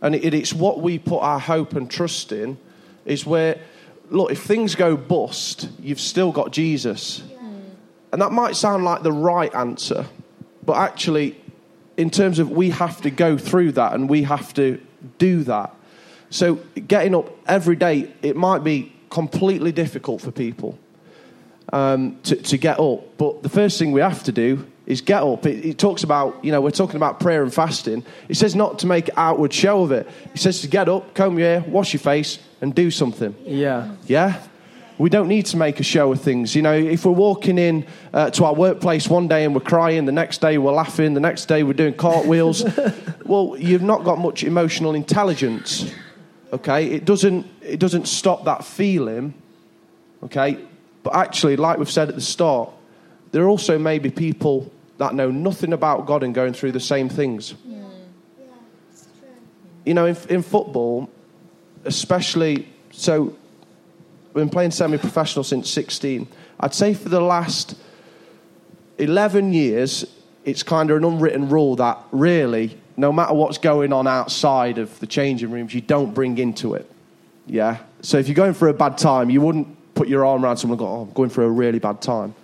And 0.00 0.14
it, 0.14 0.34
it's 0.34 0.52
what 0.52 0.80
we 0.80 0.98
put 0.98 1.20
our 1.20 1.38
hope 1.38 1.74
and 1.74 1.90
trust 1.90 2.32
in 2.32 2.58
is 3.04 3.26
where, 3.26 3.58
look, 4.10 4.30
if 4.30 4.42
things 4.42 4.74
go 4.74 4.96
bust, 4.96 5.68
you've 5.80 6.00
still 6.00 6.32
got 6.32 6.52
Jesus. 6.52 7.22
And 8.12 8.22
that 8.22 8.30
might 8.30 8.54
sound 8.54 8.84
like 8.84 9.02
the 9.02 9.10
right 9.10 9.52
answer, 9.54 10.06
but 10.64 10.76
actually, 10.76 11.36
in 11.96 12.10
terms 12.10 12.38
of 12.38 12.48
we 12.48 12.70
have 12.70 13.00
to 13.02 13.10
go 13.10 13.36
through 13.36 13.72
that 13.72 13.92
and 13.92 14.08
we 14.08 14.22
have 14.22 14.54
to 14.54 14.80
do 15.18 15.42
that. 15.44 15.74
So, 16.30 16.56
getting 16.86 17.16
up 17.16 17.30
every 17.48 17.74
day, 17.74 18.12
it 18.22 18.36
might 18.36 18.62
be 18.62 18.93
completely 19.20 19.72
difficult 19.72 20.20
for 20.20 20.32
people. 20.32 20.78
um, 21.72 22.18
to, 22.24 22.36
to 22.36 22.56
get 22.58 22.78
up. 22.78 23.16
But 23.16 23.42
the 23.42 23.48
first 23.48 23.78
thing 23.78 23.92
we 23.92 24.00
have 24.00 24.22
to 24.24 24.32
do 24.32 24.66
is 24.86 25.00
get 25.00 25.22
up. 25.22 25.46
It, 25.46 25.64
it, 25.64 25.78
talks 25.78 26.02
about, 26.04 26.44
you 26.44 26.52
know, 26.52 26.60
we're 26.60 26.70
talking 26.70 26.96
about 26.96 27.20
prayer 27.20 27.42
and 27.42 27.52
fasting. 27.52 28.04
It 28.28 28.36
says 28.36 28.54
not 28.54 28.78
to 28.80 28.86
make 28.86 29.08
outward 29.16 29.52
show 29.52 29.82
of 29.82 29.90
it. 29.92 30.06
It 30.34 30.40
says 30.40 30.60
to 30.60 30.68
get 30.68 30.88
up, 30.88 31.14
comb 31.14 31.38
your 31.38 31.48
hair, 31.48 31.64
wash 31.66 31.92
your 31.92 32.00
face, 32.00 32.38
and 32.60 32.74
do 32.74 32.90
something. 32.90 33.34
Yeah. 33.44 33.96
Yeah? 34.06 34.40
We 34.98 35.10
don't 35.10 35.26
need 35.26 35.46
to 35.46 35.56
make 35.56 35.80
a 35.80 35.82
show 35.82 36.12
of 36.12 36.20
things. 36.20 36.54
You 36.54 36.62
know, 36.62 36.74
if 36.74 37.04
we're 37.04 37.12
walking 37.12 37.58
in 37.58 37.86
uh, 38.12 38.30
to 38.30 38.44
our 38.44 38.54
workplace 38.54 39.08
one 39.08 39.26
day 39.26 39.44
and 39.44 39.54
we're 39.54 39.60
crying, 39.60 40.04
the 40.04 40.12
next 40.12 40.40
day 40.40 40.58
we're 40.58 40.72
laughing, 40.72 41.14
the 41.14 41.20
next 41.20 41.46
day 41.46 41.64
we're 41.64 41.72
doing 41.72 41.94
cartwheels, 41.94 42.64
well, 43.24 43.56
you've 43.58 43.82
not 43.82 44.04
got 44.04 44.18
much 44.18 44.44
emotional 44.44 44.94
intelligence. 44.94 45.90
Okay? 46.54 46.86
It 46.86 47.04
doesn't, 47.04 47.46
it 47.60 47.80
doesn't 47.80 48.06
stop 48.06 48.44
that 48.44 48.64
feeling. 48.64 49.34
Okay? 50.22 50.58
But 51.02 51.16
actually, 51.16 51.56
like 51.56 51.78
we've 51.78 51.90
said 51.90 52.08
at 52.08 52.14
the 52.14 52.20
start, 52.20 52.70
there 53.32 53.42
are 53.42 53.48
also 53.48 53.78
maybe 53.78 54.10
people 54.10 54.72
that 54.98 55.14
know 55.14 55.30
nothing 55.30 55.72
about 55.72 56.06
God 56.06 56.22
and 56.22 56.34
going 56.34 56.52
through 56.52 56.72
the 56.72 56.80
same 56.80 57.08
things. 57.08 57.54
Yeah. 57.66 57.82
You 59.84 59.94
know, 59.94 60.06
in, 60.06 60.16
in 60.28 60.42
football, 60.42 61.10
especially, 61.84 62.68
so 62.90 63.36
I've 64.28 64.34
been 64.34 64.50
playing 64.50 64.70
semi 64.70 64.96
professional 64.96 65.42
since 65.42 65.68
16. 65.68 66.28
I'd 66.60 66.74
say 66.74 66.94
for 66.94 67.08
the 67.08 67.20
last 67.20 67.76
11 68.98 69.52
years, 69.52 70.06
it's 70.44 70.62
kind 70.62 70.90
of 70.90 70.98
an 70.98 71.04
unwritten 71.04 71.48
rule 71.48 71.76
that 71.76 71.98
really, 72.12 72.78
no 72.96 73.12
matter 73.12 73.34
what's 73.34 73.58
going 73.58 73.92
on 73.92 74.06
outside 74.06 74.78
of 74.78 74.98
the 75.00 75.06
changing 75.06 75.50
rooms, 75.50 75.74
you 75.74 75.80
don't 75.80 76.14
bring 76.14 76.38
into 76.38 76.74
it. 76.74 76.90
Yeah? 77.46 77.78
So 78.02 78.18
if 78.18 78.28
you're 78.28 78.34
going 78.34 78.54
through 78.54 78.70
a 78.70 78.74
bad 78.74 78.98
time, 78.98 79.30
you 79.30 79.40
wouldn't 79.40 79.94
put 79.94 80.08
your 80.08 80.24
arm 80.24 80.44
around 80.44 80.56
someone 80.58 80.78
and 80.78 80.86
go, 80.86 80.92
oh, 80.92 81.02
I'm 81.02 81.12
going 81.12 81.30
through 81.30 81.46
a 81.46 81.50
really 81.50 81.78
bad 81.78 82.00
time. 82.00 82.34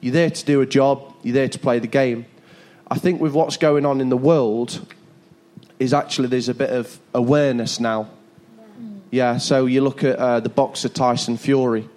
You're 0.00 0.12
there 0.12 0.30
to 0.30 0.44
do 0.44 0.60
a 0.60 0.66
job, 0.66 1.14
you're 1.22 1.34
there 1.34 1.48
to 1.48 1.58
play 1.58 1.78
the 1.78 1.86
game. 1.86 2.26
I 2.90 2.98
think 2.98 3.20
with 3.20 3.32
what's 3.32 3.56
going 3.56 3.86
on 3.86 4.00
in 4.00 4.10
the 4.10 4.16
world, 4.16 4.86
is 5.80 5.92
actually 5.92 6.28
there's 6.28 6.48
a 6.48 6.54
bit 6.54 6.70
of 6.70 7.00
awareness 7.14 7.80
now 7.80 8.08
yeah, 9.14 9.38
so 9.38 9.66
you 9.66 9.80
look 9.80 10.02
at 10.02 10.18
uh, 10.18 10.40
the 10.40 10.48
boxer 10.48 10.88
Tyson 10.88 11.36
Fury, 11.36 11.88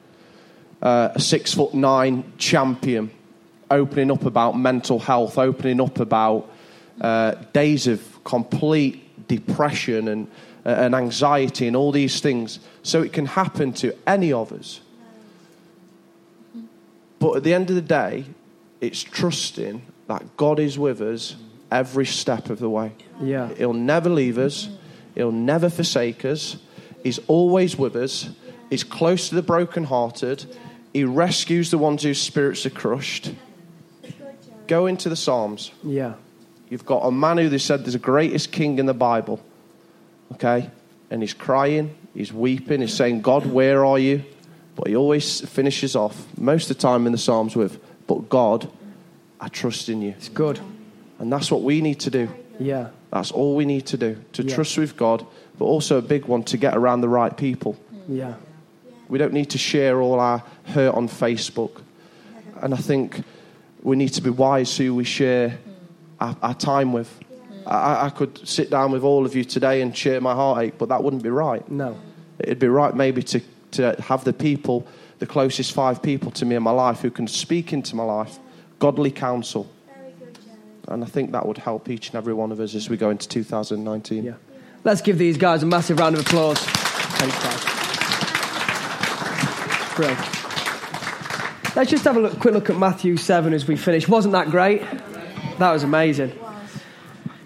uh, 0.84 1.10
a 1.15 1.20
six 1.20 1.52
foot 1.52 1.74
nine 1.74 2.24
champion, 2.38 3.10
opening 3.72 4.12
up 4.12 4.24
about 4.24 4.56
mental 4.56 5.00
health, 5.00 5.39
opening 5.39 5.82
up 5.82 6.00
about 6.00 6.48
uh, 7.02 7.36
days 7.54 7.88
of 7.88 8.24
complete 8.24 9.28
depression 9.28 10.08
and, 10.08 10.28
uh, 10.66 10.70
and 10.70 10.96
anxiety 10.96 11.68
and 11.68 11.76
all 11.76 11.92
these 11.92 12.20
things. 12.20 12.60
So 12.84 13.02
it 13.02 13.14
can 13.14 13.26
happen 13.26 13.74
to 13.74 13.96
any 14.08 14.32
of 14.34 14.52
us. 14.52 14.82
But 17.20 17.38
at 17.38 17.44
the 17.44 17.54
end 17.54 17.70
of 17.70 17.76
the 17.76 17.82
day, 17.82 18.26
it's 18.82 19.02
trusting 19.02 19.82
that 20.08 20.38
God 20.38 20.60
is 20.60 20.78
with 20.78 21.02
us 21.02 21.36
every 21.72 22.06
step 22.06 22.50
of 22.50 22.60
the 22.60 22.70
way. 22.70 22.94
Yeah. 23.22 23.54
He'll 23.56 23.74
never 23.74 24.10
leave 24.10 24.38
us, 24.38 24.70
He'll 25.16 25.32
never 25.32 25.70
forsake 25.70 26.24
us. 26.26 26.58
He's 27.04 27.20
always 27.28 27.78
with 27.78 27.96
us. 27.96 28.30
He's 28.70 28.84
close 28.84 29.30
to 29.30 29.36
the 29.36 29.42
brokenhearted. 29.42 30.46
He 30.94 31.06
rescues 31.06 31.72
the 31.72 31.78
ones 31.78 32.04
whose 32.04 32.22
spirits 32.22 32.66
are 32.66 32.72
crushed. 32.72 33.34
Go 34.68 34.88
into 34.88 35.10
the 35.10 35.16
Psalms. 35.16 35.72
Yeah. 35.84 36.16
You've 36.69 36.86
got 36.86 36.99
a 36.99 37.12
man 37.12 37.38
who 37.38 37.49
they 37.49 37.58
said 37.58 37.88
is 37.88 37.93
the 37.93 37.99
greatest 37.99 38.51
king 38.51 38.80
in 38.80 38.86
the 38.86 38.93
Bible. 38.93 39.43
Okay? 40.34 40.69
And 41.10 41.21
he's 41.21 41.34
crying, 41.34 41.95
he's 42.13 42.34
weeping, 42.34 42.82
he's 42.82 42.93
saying, 42.93 43.21
God, 43.21 43.45
where 43.45 43.86
are 43.86 43.97
you? 43.99 44.23
But 44.75 44.88
he 44.88 44.95
always 44.95 45.41
finishes 45.41 45.95
off, 45.95 46.27
most 46.38 46.69
of 46.69 46.77
the 46.77 46.82
time 46.82 47.06
in 47.06 47.12
the 47.12 47.17
Psalms, 47.17 47.56
with, 47.56 47.80
But 48.06 48.30
God, 48.30 48.69
I 49.39 49.47
trust 49.47 49.89
in 49.89 50.01
you. 50.01 50.10
It's 50.10 50.30
good. 50.30 50.60
And 51.19 51.32
that's 51.32 51.49
what 51.49 51.63
we 51.63 51.82
need 51.82 51.99
to 52.01 52.10
do. 52.10 52.30
Yeah. 52.60 52.89
That's 53.12 53.32
all 53.32 53.56
we 53.56 53.65
need 53.65 53.86
to 53.88 53.97
do 53.97 54.17
to 54.34 54.43
yeah. 54.43 54.53
trust 54.53 54.77
with 54.77 54.97
God 54.97 55.25
but 55.58 55.65
also 55.65 55.97
a 55.97 56.01
big 56.01 56.25
one 56.25 56.43
to 56.43 56.58
get 56.58 56.75
around 56.75 57.01
the 57.01 57.10
right 57.10 57.36
people. 57.36 57.77
Yeah. 58.08 58.36
We 59.08 59.17
don't 59.17 59.34
need 59.34 59.49
to 59.51 59.58
share 59.58 60.01
all 60.01 60.19
our 60.19 60.43
hurt 60.65 60.93
on 60.93 61.08
Facebook. 61.08 61.82
And 62.62 62.73
I 62.73 62.77
think 62.77 63.23
we 63.82 63.95
need 63.95 64.10
to 64.10 64.21
be 64.21 64.30
wise 64.30 64.77
who 64.77 64.93
we 64.93 65.03
share 65.03 65.58
our, 66.19 66.36
our 66.41 66.53
time 66.53 66.93
with. 66.93 67.19
I, 67.65 68.06
I, 68.06 68.10
could 68.10 68.47
sit 68.47 68.69
down 68.69 68.91
with 68.91 69.03
all 69.03 69.25
of 69.25 69.36
you 69.36 69.43
today 69.43 69.82
and 69.82 69.95
share 69.95 70.21
my 70.21 70.34
heartache, 70.34 70.77
but 70.77 70.88
that 70.89 71.03
wouldn't 71.03 71.23
be 71.23 71.30
right. 71.30 71.69
No. 71.69 71.99
It'd 72.39 72.60
be 72.60 72.69
right 72.69 72.95
maybe 72.95 73.23
to, 73.23 73.41
to 73.71 74.01
have 74.01 74.23
the 74.23 74.32
people, 74.32 74.88
the 75.19 75.25
closest 75.25 75.73
five 75.73 76.01
people 76.01 76.32
to 76.32 76.45
me 76.45 76.56
in 76.56 76.63
my 76.63 76.71
life 76.71 77.01
who 77.01 77.12
can 77.12 77.27
speak 77.27 77.73
into 77.73 77.95
my 77.95 78.03
life, 78.03 78.39
godly 78.80 79.12
counsel. 79.12 79.69
And 80.88 81.03
I 81.03 81.08
think 81.08 81.34
that 81.34 81.45
would 81.45 81.58
help 81.58 81.89
each 81.89 82.08
and 82.08 82.15
every 82.15 82.34
one 82.34 82.53
of 82.53 82.62
us 82.62 82.73
as 82.73 82.89
we 82.89 82.95
go 82.95 83.10
into 83.10 83.27
2019. 83.27 84.23
Yeah. 84.23 84.34
Let's 84.86 85.01
give 85.01 85.17
these 85.17 85.38
guys 85.38 85.63
a 85.63 85.65
massive 85.65 85.99
round 85.99 86.15
of 86.15 86.21
applause. 86.21 86.60
Thanks, 86.60 87.43
guys. 87.43 87.77
Great. 89.95 90.17
Let's 91.75 91.91
just 91.91 92.06
have 92.06 92.15
a 92.15 92.19
look, 92.21 92.39
quick 92.39 92.53
look 92.53 92.69
at 92.69 92.77
Matthew 92.77 93.17
7 93.17 93.53
as 93.53 93.67
we 93.67 93.75
finish. 93.75 94.08
Wasn't 94.08 94.32
that 94.32 94.49
great? 94.49 94.82
That 95.60 95.72
was 95.72 95.84
amazing. 95.84 96.38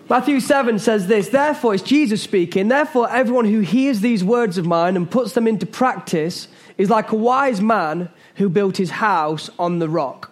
Matthew 0.09 0.41
7 0.41 0.77
says 0.79 1.07
this 1.07 1.29
Therefore, 1.29 1.73
it's 1.73 1.83
Jesus 1.83 2.21
speaking, 2.21 2.67
therefore, 2.67 3.09
everyone 3.09 3.45
who 3.45 3.61
hears 3.61 4.01
these 4.01 4.23
words 4.23 4.57
of 4.57 4.65
mine 4.65 4.97
and 4.97 5.09
puts 5.09 5.31
them 5.31 5.47
into 5.47 5.65
practice 5.65 6.49
is 6.77 6.89
like 6.89 7.13
a 7.13 7.15
wise 7.15 7.61
man 7.61 8.09
who 8.35 8.49
built 8.49 8.75
his 8.75 8.89
house 8.89 9.49
on 9.57 9.79
the 9.79 9.87
rock. 9.87 10.31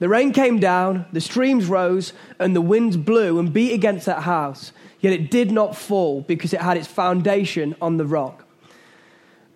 The 0.00 0.08
rain 0.08 0.32
came 0.32 0.58
down, 0.58 1.06
the 1.12 1.20
streams 1.20 1.66
rose, 1.66 2.12
and 2.40 2.56
the 2.56 2.60
winds 2.60 2.96
blew 2.96 3.38
and 3.38 3.52
beat 3.52 3.72
against 3.72 4.06
that 4.06 4.22
house. 4.22 4.72
Yet 5.00 5.12
it 5.12 5.30
did 5.30 5.52
not 5.52 5.76
fall 5.76 6.22
because 6.22 6.52
it 6.52 6.60
had 6.60 6.76
its 6.76 6.88
foundation 6.88 7.76
on 7.80 7.98
the 7.98 8.06
rock. 8.06 8.47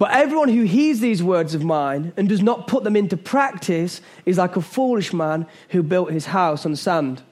But 0.03 0.11
everyone 0.11 0.49
who 0.49 0.65
hears 0.65 0.99
these 0.99 1.23
words 1.23 1.55
of 1.55 1.62
mine 1.62 2.12
and 2.17 2.29
does 2.29 2.43
not 2.43 2.67
put 2.67 2.83
them 2.83 2.97
into 2.97 3.17
practice 3.17 4.01
is 4.27 4.37
like 4.37 4.57
a 4.57 4.61
foolish 4.61 5.12
man 5.12 5.47
who 5.69 5.81
built 5.85 6.11
his 6.11 6.27
house 6.27 6.67
on 6.67 6.75
sand. 6.75 7.23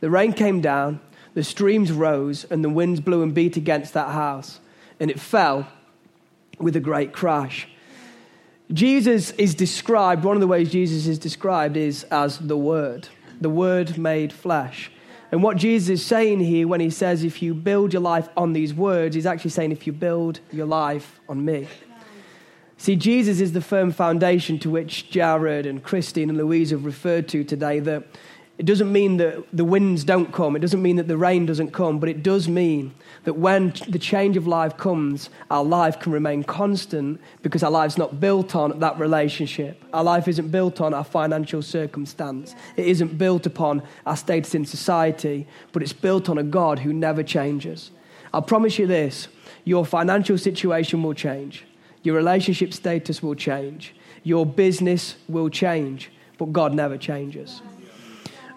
The 0.00 0.10
rain 0.10 0.34
came 0.34 0.60
down, 0.60 1.00
the 1.32 1.42
streams 1.42 1.90
rose, 1.90 2.44
and 2.50 2.62
the 2.62 2.68
winds 2.68 3.00
blew 3.00 3.22
and 3.22 3.32
beat 3.32 3.56
against 3.56 3.94
that 3.94 4.10
house, 4.10 4.60
and 5.00 5.10
it 5.10 5.18
fell 5.18 5.68
with 6.58 6.76
a 6.76 6.80
great 6.80 7.14
crash. 7.14 7.66
Jesus 8.74 9.30
is 9.30 9.54
described, 9.54 10.22
one 10.22 10.36
of 10.36 10.42
the 10.42 10.46
ways 10.46 10.70
Jesus 10.70 11.06
is 11.06 11.18
described 11.18 11.78
is 11.78 12.04
as 12.10 12.36
the 12.36 12.58
Word, 12.58 13.08
the 13.40 13.48
Word 13.48 13.96
made 13.96 14.34
flesh. 14.34 14.90
And 15.32 15.42
what 15.42 15.56
Jesus 15.56 15.88
is 15.88 16.04
saying 16.04 16.40
here 16.40 16.68
when 16.68 16.80
he 16.80 16.90
says, 16.90 17.24
if 17.24 17.40
you 17.40 17.54
build 17.54 17.94
your 17.94 18.02
life 18.02 18.28
on 18.36 18.52
these 18.52 18.74
words, 18.74 19.14
he's 19.14 19.24
actually 19.24 19.52
saying, 19.52 19.72
if 19.72 19.86
you 19.86 19.94
build 19.94 20.40
your 20.52 20.66
life 20.66 21.20
on 21.26 21.42
me. 21.42 21.66
See, 22.80 22.94
Jesus 22.94 23.40
is 23.40 23.52
the 23.52 23.60
firm 23.60 23.90
foundation 23.90 24.60
to 24.60 24.70
which 24.70 25.10
Jared 25.10 25.66
and 25.66 25.82
Christine 25.82 26.28
and 26.28 26.38
Louise 26.38 26.70
have 26.70 26.84
referred 26.84 27.26
to 27.28 27.42
today. 27.42 27.80
That 27.80 28.04
it 28.56 28.66
doesn't 28.66 28.92
mean 28.92 29.16
that 29.16 29.44
the 29.52 29.64
winds 29.64 30.04
don't 30.04 30.32
come, 30.32 30.54
it 30.54 30.60
doesn't 30.60 30.80
mean 30.80 30.94
that 30.96 31.08
the 31.08 31.16
rain 31.16 31.44
doesn't 31.44 31.72
come, 31.72 31.98
but 31.98 32.08
it 32.08 32.22
does 32.22 32.48
mean 32.48 32.94
that 33.24 33.34
when 33.34 33.72
the 33.88 33.98
change 33.98 34.36
of 34.36 34.46
life 34.46 34.76
comes, 34.76 35.28
our 35.50 35.64
life 35.64 35.98
can 35.98 36.12
remain 36.12 36.44
constant 36.44 37.20
because 37.42 37.64
our 37.64 37.70
life's 37.70 37.98
not 37.98 38.20
built 38.20 38.54
on 38.54 38.78
that 38.78 38.98
relationship. 38.98 39.82
Our 39.92 40.04
life 40.04 40.28
isn't 40.28 40.50
built 40.50 40.80
on 40.80 40.94
our 40.94 41.04
financial 41.04 41.62
circumstance. 41.62 42.54
It 42.76 42.86
isn't 42.86 43.18
built 43.18 43.44
upon 43.44 43.82
our 44.06 44.16
status 44.16 44.54
in 44.54 44.64
society, 44.64 45.48
but 45.72 45.82
it's 45.82 45.92
built 45.92 46.28
on 46.28 46.38
a 46.38 46.44
God 46.44 46.78
who 46.78 46.92
never 46.92 47.24
changes. 47.24 47.90
I'll 48.32 48.42
promise 48.42 48.78
you 48.78 48.86
this 48.86 49.28
your 49.64 49.84
financial 49.84 50.38
situation 50.38 51.02
will 51.02 51.14
change, 51.14 51.64
your 52.02 52.16
relationship 52.16 52.72
status 52.72 53.22
will 53.22 53.34
change, 53.34 53.94
your 54.22 54.46
business 54.46 55.16
will 55.28 55.48
change, 55.48 56.10
but 56.38 56.52
God 56.52 56.74
never 56.74 56.96
changes. 56.96 57.62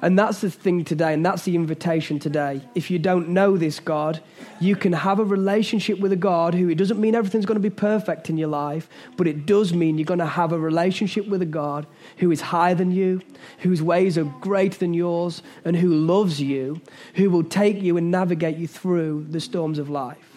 And 0.04 0.18
that's 0.18 0.42
the 0.42 0.50
thing 0.50 0.84
today, 0.84 1.14
and 1.14 1.24
that's 1.24 1.44
the 1.44 1.56
invitation 1.56 2.18
today. 2.18 2.62
If 2.74 2.90
you 2.90 2.98
don't 2.98 3.30
know 3.30 3.56
this 3.56 3.80
God, 3.80 4.20
you 4.60 4.76
can 4.76 4.94
have 4.94 5.20
a 5.20 5.24
relationship 5.24 6.00
with 6.00 6.12
a 6.12 6.16
God 6.16 6.56
who 6.56 6.70
it 6.70 6.76
doesn't 6.76 7.00
mean 7.00 7.14
everything's 7.14 7.46
going 7.46 7.62
to 7.62 7.70
be 7.70 7.70
perfect 7.70 8.28
in 8.28 8.36
your 8.36 8.48
life, 8.48 8.90
but 9.16 9.28
it 9.28 9.46
does 9.46 9.76
mean 9.76 10.00
you're 10.00 10.06
going 10.06 10.18
to 10.18 10.26
have 10.26 10.54
a 10.54 10.60
relationship 10.60 11.28
with 11.28 11.44
a 11.44 11.46
God 11.46 11.86
who 12.18 12.32
is 12.32 12.42
higher 12.42 12.74
than 12.74 12.90
you, 12.92 13.22
whose 13.60 13.84
ways 13.84 14.18
are 14.18 14.24
greater 14.24 14.80
than 14.80 14.96
yours, 14.96 15.44
and 15.66 15.76
who 15.76 15.94
loves 15.94 16.42
you, 16.42 16.82
who 17.14 17.30
will 17.30 17.44
take 17.44 17.80
you 17.80 17.96
and 17.96 18.10
navigate 18.10 18.58
you 18.58 18.68
through 18.68 19.28
the 19.30 19.40
storms 19.40 19.78
of 19.78 19.88
life. 19.88 20.31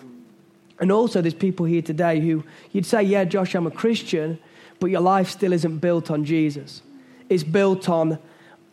And 0.84 0.92
also, 0.92 1.22
there's 1.22 1.32
people 1.32 1.64
here 1.64 1.80
today 1.80 2.20
who 2.20 2.44
you'd 2.72 2.84
say, 2.84 3.02
Yeah, 3.02 3.24
Josh, 3.24 3.54
I'm 3.54 3.66
a 3.66 3.70
Christian, 3.70 4.38
but 4.80 4.90
your 4.90 5.00
life 5.00 5.30
still 5.30 5.54
isn't 5.54 5.78
built 5.78 6.10
on 6.10 6.26
Jesus. 6.26 6.82
It's 7.30 7.42
built 7.42 7.88
on 7.88 8.18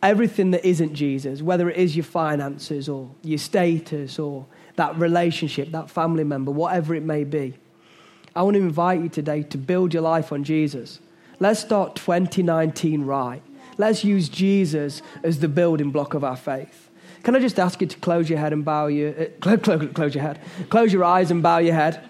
everything 0.02 0.50
that 0.50 0.62
isn't 0.62 0.92
Jesus, 0.92 1.40
whether 1.40 1.70
it 1.70 1.78
is 1.78 1.96
your 1.96 2.04
finances 2.04 2.86
or 2.86 3.08
your 3.22 3.38
status 3.38 4.18
or 4.18 4.44
that 4.76 4.94
relationship, 4.98 5.70
that 5.70 5.88
family 5.88 6.22
member, 6.22 6.50
whatever 6.50 6.94
it 6.94 7.02
may 7.02 7.24
be. 7.24 7.54
I 8.36 8.42
want 8.42 8.56
to 8.56 8.60
invite 8.60 9.00
you 9.00 9.08
today 9.08 9.42
to 9.44 9.56
build 9.56 9.94
your 9.94 10.02
life 10.02 10.32
on 10.32 10.44
Jesus. 10.44 11.00
Let's 11.40 11.60
start 11.60 11.96
2019 11.96 13.06
right. 13.06 13.40
Let's 13.78 14.04
use 14.04 14.28
Jesus 14.28 15.00
as 15.22 15.40
the 15.40 15.48
building 15.48 15.90
block 15.90 16.12
of 16.12 16.24
our 16.24 16.36
faith. 16.36 16.81
Can 17.22 17.36
I 17.36 17.38
just 17.40 17.58
ask 17.58 17.80
you 17.80 17.86
to 17.86 17.96
close 17.98 18.28
your 18.28 18.38
head 18.38 18.52
and 18.52 18.64
bow 18.64 18.86
your 18.86 19.10
uh, 19.10 19.26
close, 19.40 19.90
close 19.92 20.14
your 20.14 20.22
head, 20.22 20.40
close 20.70 20.92
your 20.92 21.04
eyes 21.04 21.30
and 21.30 21.42
bow 21.42 21.58
your 21.58 21.74
head. 21.74 22.00